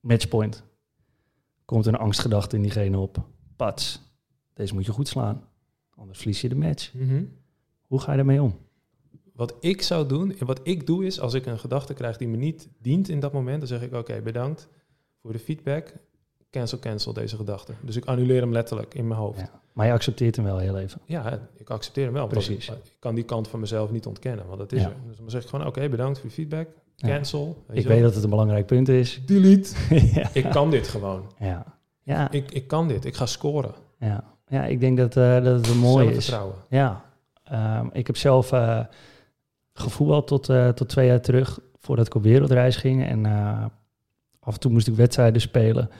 Matchpoint. 0.00 0.64
Komt 1.64 1.86
een 1.86 1.96
angstgedachte 1.96 2.56
in 2.56 2.62
diegene 2.62 2.98
op. 2.98 3.26
Pats, 3.56 4.02
deze 4.54 4.74
moet 4.74 4.86
je 4.86 4.92
goed 4.92 5.08
slaan. 5.08 5.44
Anders 5.94 6.18
verlies 6.18 6.40
je 6.40 6.48
de 6.48 6.54
match. 6.54 6.94
Mm 6.94 7.08
-hmm. 7.08 7.32
Hoe 7.86 8.00
ga 8.00 8.10
je 8.10 8.16
daarmee 8.16 8.42
om? 8.42 8.54
Wat 9.32 9.56
ik 9.60 9.82
zou 9.82 10.08
doen, 10.08 10.38
en 10.38 10.46
wat 10.46 10.60
ik 10.62 10.86
doe 10.86 11.04
is, 11.04 11.20
als 11.20 11.34
ik 11.34 11.46
een 11.46 11.58
gedachte 11.58 11.94
krijg 11.94 12.16
die 12.16 12.28
me 12.28 12.36
niet 12.36 12.68
dient 12.80 13.08
in 13.08 13.20
dat 13.20 13.32
moment, 13.32 13.58
dan 13.58 13.68
zeg 13.68 13.82
ik 13.82 13.88
oké, 13.88 13.98
okay, 13.98 14.22
bedankt 14.22 14.68
voor 15.20 15.32
de 15.32 15.38
feedback. 15.38 15.94
Cancel, 16.52 16.78
cancel 16.78 17.12
deze 17.12 17.36
gedachte. 17.36 17.72
Dus 17.80 17.96
ik 17.96 18.04
annuleer 18.04 18.40
hem 18.40 18.52
letterlijk 18.52 18.94
in 18.94 19.06
mijn 19.08 19.20
hoofd. 19.20 19.40
Ja, 19.40 19.50
maar 19.72 19.86
je 19.86 19.92
accepteert 19.92 20.36
hem 20.36 20.44
wel 20.44 20.58
heel 20.58 20.78
even. 20.78 21.00
Ja, 21.04 21.38
ik 21.56 21.70
accepteer 21.70 22.04
hem 22.04 22.12
wel. 22.12 22.26
Precies. 22.26 22.68
Ik, 22.68 22.74
ik, 22.74 22.96
kan 22.98 23.14
die 23.14 23.24
kant 23.24 23.48
van 23.48 23.60
mezelf 23.60 23.90
niet 23.90 24.06
ontkennen, 24.06 24.46
want 24.46 24.58
dat 24.58 24.72
is 24.72 24.80
Ja. 24.80 24.88
er. 24.88 24.94
Dus 25.06 25.16
dan 25.16 25.30
zeg 25.30 25.42
ik 25.42 25.48
gewoon, 25.48 25.66
oké, 25.66 25.88
bedankt 25.88 26.18
voor 26.18 26.28
je 26.28 26.34
feedback. 26.34 26.68
Cancel. 26.96 27.64
Ik 27.70 27.86
weet 27.86 28.02
dat 28.02 28.14
het 28.14 28.24
een 28.24 28.30
belangrijk 28.30 28.66
punt 28.66 28.88
is. 28.88 29.22
Delete. 29.26 29.74
Ik 30.40 30.50
kan 30.50 30.70
dit 30.70 30.88
gewoon. 30.88 31.32
Ja. 31.38 31.64
Ja. 32.02 32.30
Ik, 32.30 32.50
ik 32.50 32.68
kan 32.68 32.88
dit. 32.88 33.04
Ik 33.04 33.14
ga 33.14 33.26
scoren. 33.26 33.74
ja. 33.98 34.24
ja, 34.48 34.64
ik 34.64 34.80
denk 34.80 34.96
dat, 34.96 35.16
eh, 35.16 35.44
dat 35.44 35.56
het 35.56 35.68
een 35.68 35.78
mooie 35.78 36.14
is. 36.14 36.34
Ja, 36.68 37.04
Ehm, 37.44 37.86
ik 37.92 38.06
heb 38.06 38.16
zelf 38.16 38.52
eh 38.52 38.80
gevoetbald 39.72 40.26
tot, 40.26 40.48
eh, 40.48 40.68
tot 40.68 40.88
twee 40.88 41.06
jaar 41.06 41.20
terug, 41.20 41.60
voordat 41.80 42.06
ik 42.06 42.14
op 42.14 42.22
wereldreis 42.22 42.76
ging. 42.76 43.04
En 43.06 43.26
af 44.40 44.54
en 44.54 44.60
toe 44.60 44.70
moest 44.72 44.88
ik 44.88 44.94
wedstrijden 44.94 45.40
spelen. 45.40 45.90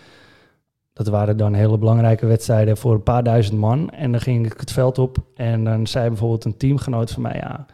Dat 0.92 1.06
waren 1.08 1.36
dan 1.36 1.54
hele 1.54 1.78
belangrijke 1.78 2.26
wedstrijden 2.26 2.76
voor 2.76 2.94
een 2.94 3.02
paar 3.02 3.22
duizend 3.22 3.58
man. 3.58 3.90
En 3.90 4.12
dan 4.12 4.20
ging 4.20 4.46
ik 4.46 4.60
het 4.60 4.72
veld 4.72 4.98
op 4.98 5.16
en 5.34 5.64
dan 5.64 5.86
zei 5.86 6.08
bijvoorbeeld 6.08 6.44
een 6.44 6.56
teamgenoot 6.56 7.10
van 7.10 7.22
mij... 7.22 7.34
ja, 7.36 7.66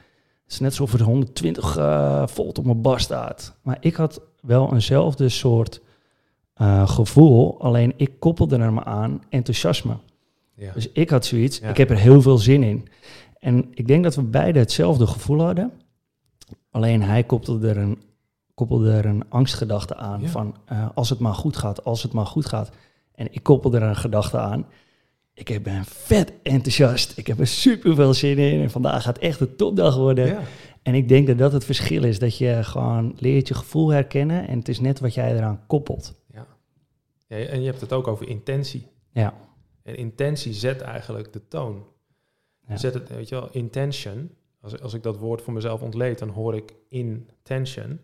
Het 0.45 0.53
is 0.53 0.61
net 0.61 0.71
alsof 0.71 0.93
er 0.93 1.03
120 1.03 1.77
eh, 1.77 2.27
volt 2.27 2.59
op 2.59 2.65
mijn 2.65 2.83
bar 2.83 3.01
staat. 3.01 3.57
Maar 3.63 3.77
ik 3.81 3.95
had 3.95 4.21
wel 4.41 4.73
eenzelfde 4.73 5.29
soort 5.29 5.81
eh, 6.55 6.89
gevoel, 6.89 7.61
alleen 7.61 7.93
ik 7.97 8.11
koppelde 8.21 8.57
er 8.59 8.73
me 8.73 8.85
aan 8.85 9.23
enthousiasme. 9.29 9.97
Ja. 10.55 10.73
Dus 10.73 10.93
ik 10.93 11.11
had 11.11 11.25
zoiets, 11.27 11.59
Ja. 11.59 11.69
ik 11.69 11.77
heb 11.77 11.91
er 11.91 11.97
heel 11.97 12.23
veel 12.23 12.39
zin 12.39 12.63
in. 12.63 12.89
En 13.39 13.67
ik 13.75 13.87
denk 13.87 14.05
dat 14.05 14.15
we 14.15 14.23
beide 14.23 14.59
hetzelfde 14.59 15.07
gevoel 15.07 15.41
hadden. 15.43 15.73
Alleen 16.71 17.03
hij 17.03 17.25
koppelde 17.25 17.69
er 17.69 17.77
een, 17.77 18.03
koppelde 18.55 18.93
er 18.93 19.07
een 19.07 19.25
angstgedachte 19.29 19.97
aan 19.97 20.21
Ja. 20.21 20.29
van 20.29 20.55
eh, 20.65 20.87
als 20.95 21.11
het 21.11 21.19
maar 21.19 21.35
goed 21.35 21.57
gaat, 21.57 21.85
als 21.85 22.03
het 22.03 22.13
maar 22.13 22.27
goed 22.27 22.47
gaat. 22.47 22.71
En 23.19 23.29
ik 23.31 23.43
koppelde 23.43 23.79
er 23.79 23.89
een 23.89 23.97
gedachte 23.97 24.39
aan. 24.39 24.67
Ik 25.35 25.63
ben 25.63 25.85
vet 25.85 26.33
enthousiast. 26.43 27.19
Ik 27.19 27.27
heb 27.27 27.39
er 27.39 27.47
super 27.47 27.95
veel 27.95 28.15
zin 28.15 28.39
in. 28.39 28.61
En 28.61 28.71
vandaag 28.71 29.03
gaat 29.03 29.19
echt 29.19 29.41
een 29.41 29.57
topdag 29.57 29.97
worden. 29.97 30.27
Ja. 30.27 30.43
En 30.83 30.95
ik 30.95 31.09
denk 31.09 31.27
dat 31.27 31.39
dat 31.39 31.53
het 31.53 31.65
verschil 31.65 32.05
is. 32.05 32.19
Dat 32.19 32.39
je 32.39 32.59
gewoon 32.63 33.17
leert 33.19 33.49
je 33.49 33.55
gevoel 33.55 33.89
herkennen. 33.89 34.49
En 34.49 34.59
het 34.59 34.69
is 34.69 34.81
net 34.81 35.01
wat 35.01 35.15
jij 35.15 35.37
eraan 35.37 35.67
koppelt. 35.67 36.15
Ja. 36.33 36.47
Ja, 37.27 37.37
en 37.37 37.61
je 37.61 37.67
hebt 37.67 37.81
het 37.81 37.93
ook 37.93 38.07
over 38.07 38.29
intentie. 38.29 38.87
Ja, 39.13 39.35
En 39.83 39.97
intentie 39.97 40.53
zet 40.53 40.81
eigenlijk 40.81 41.33
de 41.33 41.49
toon. 41.49 41.87
Ja. 42.69 42.77
Zet 42.77 42.95
het, 42.95 43.09
weet 43.09 43.29
je 43.29 43.35
wel, 43.35 43.49
intention. 43.53 44.31
Als, 44.61 44.81
als 44.81 44.95
ik 44.95 45.03
dat 45.03 45.19
woord 45.19 45.43
voor 45.43 45.53
mezelf 45.53 45.83
ontleed, 45.83 46.19
dan 46.19 46.29
hoor 46.29 46.57
ik 46.57 46.75
intention. 46.89 48.01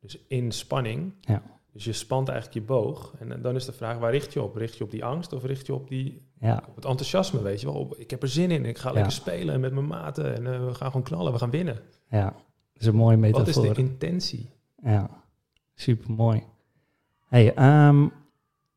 Dus 0.00 0.18
in 0.28 0.52
spanning. 0.52 1.12
Ja. 1.20 1.42
Dus 1.72 1.84
je 1.84 1.92
spant 1.92 2.28
eigenlijk 2.28 2.58
je 2.58 2.72
boog. 2.74 3.14
En 3.18 3.42
dan 3.42 3.54
is 3.54 3.64
de 3.64 3.72
vraag, 3.72 3.98
waar 3.98 4.10
richt 4.10 4.32
je 4.32 4.42
op? 4.42 4.56
Richt 4.56 4.76
je 4.76 4.84
op 4.84 4.90
die 4.90 5.04
angst 5.04 5.32
of 5.32 5.44
richt 5.44 5.66
je 5.66 5.74
op, 5.74 5.88
die, 5.88 6.22
ja, 6.40 6.62
op 6.68 6.74
het 6.76 6.84
enthousiasme, 6.84 7.42
weet 7.42 7.60
je 7.60 7.66
wel? 7.66 7.74
Op, 7.76 7.94
ik 7.96 8.10
heb 8.10 8.22
er 8.22 8.28
zin 8.28 8.50
in, 8.50 8.64
ik 8.64 8.78
ga 8.78 8.88
Ja. 8.88 8.94
lekker 8.94 9.12
spelen 9.12 9.60
met 9.60 9.72
mijn 9.72 9.86
maten 9.86 10.34
en 10.36 10.46
eh, 10.54 10.64
we 10.66 10.74
gaan 10.74 10.86
gewoon 10.90 11.02
knallen, 11.06 11.32
we 11.32 11.38
gaan 11.38 11.50
winnen. 11.50 11.78
ja. 12.08 12.24
Dat 12.72 12.80
is 12.82 12.86
een 12.86 12.94
mooie 12.94 13.16
Wat 13.16 13.24
metafoor. 13.38 13.66
is 13.66 13.74
de 13.74 13.82
intentie? 13.82 14.50
Ja, 14.82 15.10
super 15.74 16.10
mooi. 16.10 16.42
Hey, 17.28 17.54
ehm, 17.54 18.04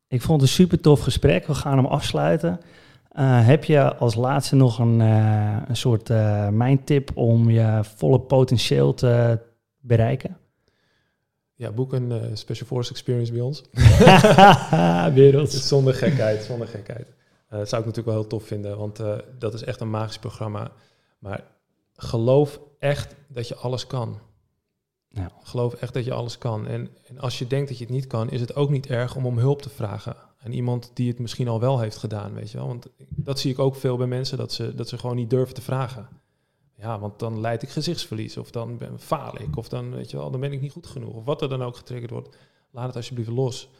ik 0.08 0.22
vond 0.22 0.40
het 0.40 0.50
een 0.50 0.56
super 0.56 0.80
tof 0.80 1.00
gesprek. 1.00 1.46
We 1.46 1.54
gaan 1.54 1.76
hem 1.76 1.86
afsluiten. 1.86 2.60
Eh, 3.08 3.46
heb 3.46 3.64
je 3.64 3.94
als 3.96 4.14
laatste 4.14 4.56
nog 4.56 4.78
een, 4.78 5.00
eh, 5.00 5.56
een 5.66 5.76
soort 5.76 6.10
eh 6.10 6.48
mijn 6.48 6.84
tip 6.84 7.10
om 7.16 7.50
je 7.50 7.80
volle 7.96 8.20
potentieel 8.20 8.94
te 8.94 9.38
bereiken? 9.80 10.36
Ja, 11.56 11.70
boek 11.70 11.92
een 11.92 12.12
eh, 12.12 12.34
Special 12.34 12.66
Force 12.66 12.90
Experience 12.90 13.32
bij 13.32 13.40
ons. 13.40 13.62
Werelds. 15.14 15.68
Zonder 15.68 15.94
gekheid, 15.94 16.44
zonder 16.44 16.68
gekheid. 16.68 17.12
Eh, 17.48 17.58
dat 17.58 17.68
zou 17.68 17.82
ik 17.82 17.86
natuurlijk 17.86 18.06
wel 18.06 18.20
heel 18.20 18.26
tof 18.26 18.44
vinden, 18.44 18.78
want 18.78 19.00
eh, 19.00 19.18
dat 19.38 19.54
is 19.54 19.62
echt 19.62 19.80
een 19.80 19.90
magisch 19.90 20.18
programma. 20.18 20.72
Maar 21.18 21.44
geloof 21.94 22.60
echt 22.78 23.14
dat 23.28 23.48
je 23.48 23.54
alles 23.54 23.86
kan. 23.86 24.18
Ja. 25.08 25.32
Geloof 25.42 25.74
echt 25.74 25.94
dat 25.94 26.04
je 26.04 26.12
alles 26.12 26.38
kan. 26.38 26.66
En, 26.66 26.88
en 27.06 27.18
als 27.18 27.38
je 27.38 27.46
denkt 27.46 27.68
dat 27.68 27.78
je 27.78 27.84
het 27.84 27.92
niet 27.92 28.06
kan, 28.06 28.30
is 28.30 28.40
het 28.40 28.54
ook 28.54 28.70
niet 28.70 28.86
erg 28.86 29.16
om 29.16 29.26
om 29.26 29.38
hulp 29.38 29.62
te 29.62 29.70
vragen. 29.70 30.16
aan 30.44 30.52
iemand 30.52 30.90
die 30.94 31.08
het 31.08 31.18
misschien 31.18 31.48
al 31.48 31.60
wel 31.60 31.80
heeft 31.80 31.96
gedaan, 31.96 32.34
weet 32.34 32.50
je 32.50 32.58
wel. 32.58 32.66
Want 32.66 32.86
dat 32.98 33.40
zie 33.40 33.50
ik 33.50 33.58
ook 33.58 33.76
veel 33.76 33.96
bij 33.96 34.06
mensen, 34.06 34.38
dat 34.38 34.52
ze, 34.52 34.74
dat 34.74 34.88
ze 34.88 34.98
gewoon 34.98 35.16
niet 35.16 35.30
durven 35.30 35.54
te 35.54 35.62
vragen. 35.62 36.08
Ja, 36.78 36.98
want 36.98 37.18
dan 37.18 37.40
leid 37.40 37.62
ik 37.62 37.68
gezichtsverlies, 37.68 38.36
of 38.36 38.50
dan 38.50 38.78
ben, 38.78 39.00
faal 39.00 39.40
ik, 39.40 39.56
of 39.56 39.68
dan, 39.68 39.90
weet 39.90 40.10
je 40.10 40.16
wel, 40.16 40.30
dan 40.30 40.40
ben 40.40 40.52
ik 40.52 40.60
niet 40.60 40.72
goed 40.72 40.86
genoeg. 40.86 41.14
Of 41.14 41.24
wat 41.24 41.42
er 41.42 41.48
dan 41.48 41.62
ook 41.62 41.76
getriggerd 41.76 42.10
wordt, 42.10 42.36
laat 42.70 42.86
het 42.86 42.96
alsjeblieft 42.96 43.28
los. 43.28 43.70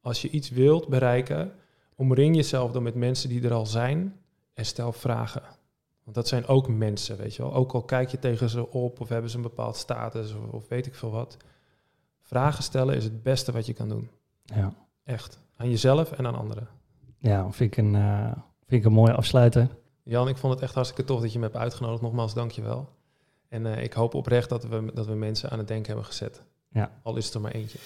Als 0.00 0.22
je 0.22 0.30
iets 0.30 0.50
wilt 0.50 0.88
bereiken, 0.88 1.52
omring 1.94 2.36
jezelf 2.36 2.72
dan 2.72 2.82
met 2.82 2.94
mensen 2.94 3.28
die 3.28 3.44
er 3.44 3.52
al 3.52 3.66
zijn 3.66 4.20
en 4.54 4.66
stel 4.66 4.92
vragen. 4.92 5.42
Want 6.04 6.16
dat 6.16 6.28
zijn 6.28 6.46
ook 6.46 6.68
mensen, 6.68 7.16
weet 7.16 7.34
je 7.34 7.42
wel. 7.42 7.54
Ook 7.54 7.72
al 7.72 7.82
kijk 7.82 8.08
je 8.10 8.18
tegen 8.18 8.48
ze 8.48 8.70
op 8.70 9.00
of 9.00 9.08
hebben 9.08 9.30
ze 9.30 9.36
een 9.36 9.42
bepaald 9.42 9.76
status 9.76 10.34
of, 10.34 10.52
of 10.52 10.68
weet 10.68 10.86
ik 10.86 10.94
veel 10.94 11.10
wat. 11.10 11.36
Vragen 12.20 12.62
stellen 12.62 12.96
is 12.96 13.04
het 13.04 13.22
beste 13.22 13.52
wat 13.52 13.66
je 13.66 13.72
kan 13.72 13.88
doen. 13.88 14.10
Ja, 14.42 14.74
Echt. 15.04 15.38
Aan 15.56 15.70
jezelf 15.70 16.12
en 16.12 16.26
aan 16.26 16.34
anderen. 16.34 16.68
ja 17.18 17.50
vind, 17.50 17.72
ik 17.72 17.84
een, 17.84 17.94
eh, 17.94 18.32
vind 18.66 18.80
ik 18.80 18.84
een 18.84 18.92
mooie 18.92 19.14
afsluiter. 19.14 19.68
Jan, 20.04 20.28
ik 20.28 20.36
vond 20.36 20.52
het 20.52 20.62
echt 20.62 20.74
hartstikke 20.74 21.04
tof 21.04 21.20
dat 21.20 21.32
je 21.32 21.38
me 21.38 21.44
hebt 21.44 21.56
uitgenodigd. 21.56 22.02
Nogmaals, 22.02 22.34
dank 22.34 22.50
je 22.50 22.62
wel. 22.62 22.88
En 23.48 23.66
eh, 23.66 23.82
ik 23.82 23.92
hoop 23.92 24.14
oprecht 24.14 24.48
dat 24.48 24.64
we, 24.64 24.90
dat 24.94 25.06
we 25.06 25.14
mensen 25.14 25.50
aan 25.50 25.58
het 25.58 25.68
denken 25.68 25.86
hebben 25.86 26.04
gezet. 26.04 26.42
Ja. 26.68 26.90
Al 27.02 27.16
is 27.16 27.24
het 27.24 27.34
er 27.34 27.40
maar 27.40 27.52
eentje. 27.52 27.78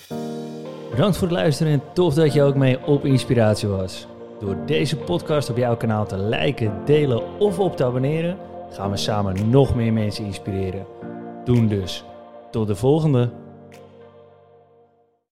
Bedankt 0.90 1.16
voor 1.16 1.28
het 1.28 1.36
luisteren 1.36 1.72
en 1.72 1.82
tof 1.94 2.14
dat 2.14 2.32
je 2.32 2.42
ook 2.42 2.54
mee 2.54 2.86
op 2.86 3.04
inspiratie 3.04 3.68
was. 3.68 4.06
Door 4.40 4.56
deze 4.66 4.96
podcast 4.96 5.50
op 5.50 5.56
jouw 5.56 5.76
kanaal 5.76 6.06
te 6.06 6.18
liken, 6.18 6.84
delen 6.84 7.38
of 7.38 7.58
op 7.58 7.76
te 7.76 7.84
abonneren, 7.84 8.38
gaan 8.70 8.90
we 8.90 8.96
samen 8.96 9.50
nog 9.50 9.74
meer 9.74 9.92
mensen 9.92 10.24
inspireren. 10.24 10.86
Doen 11.44 11.68
dus. 11.68 12.04
Tot 12.50 12.66
de 12.66 12.76
volgende. 12.76 13.30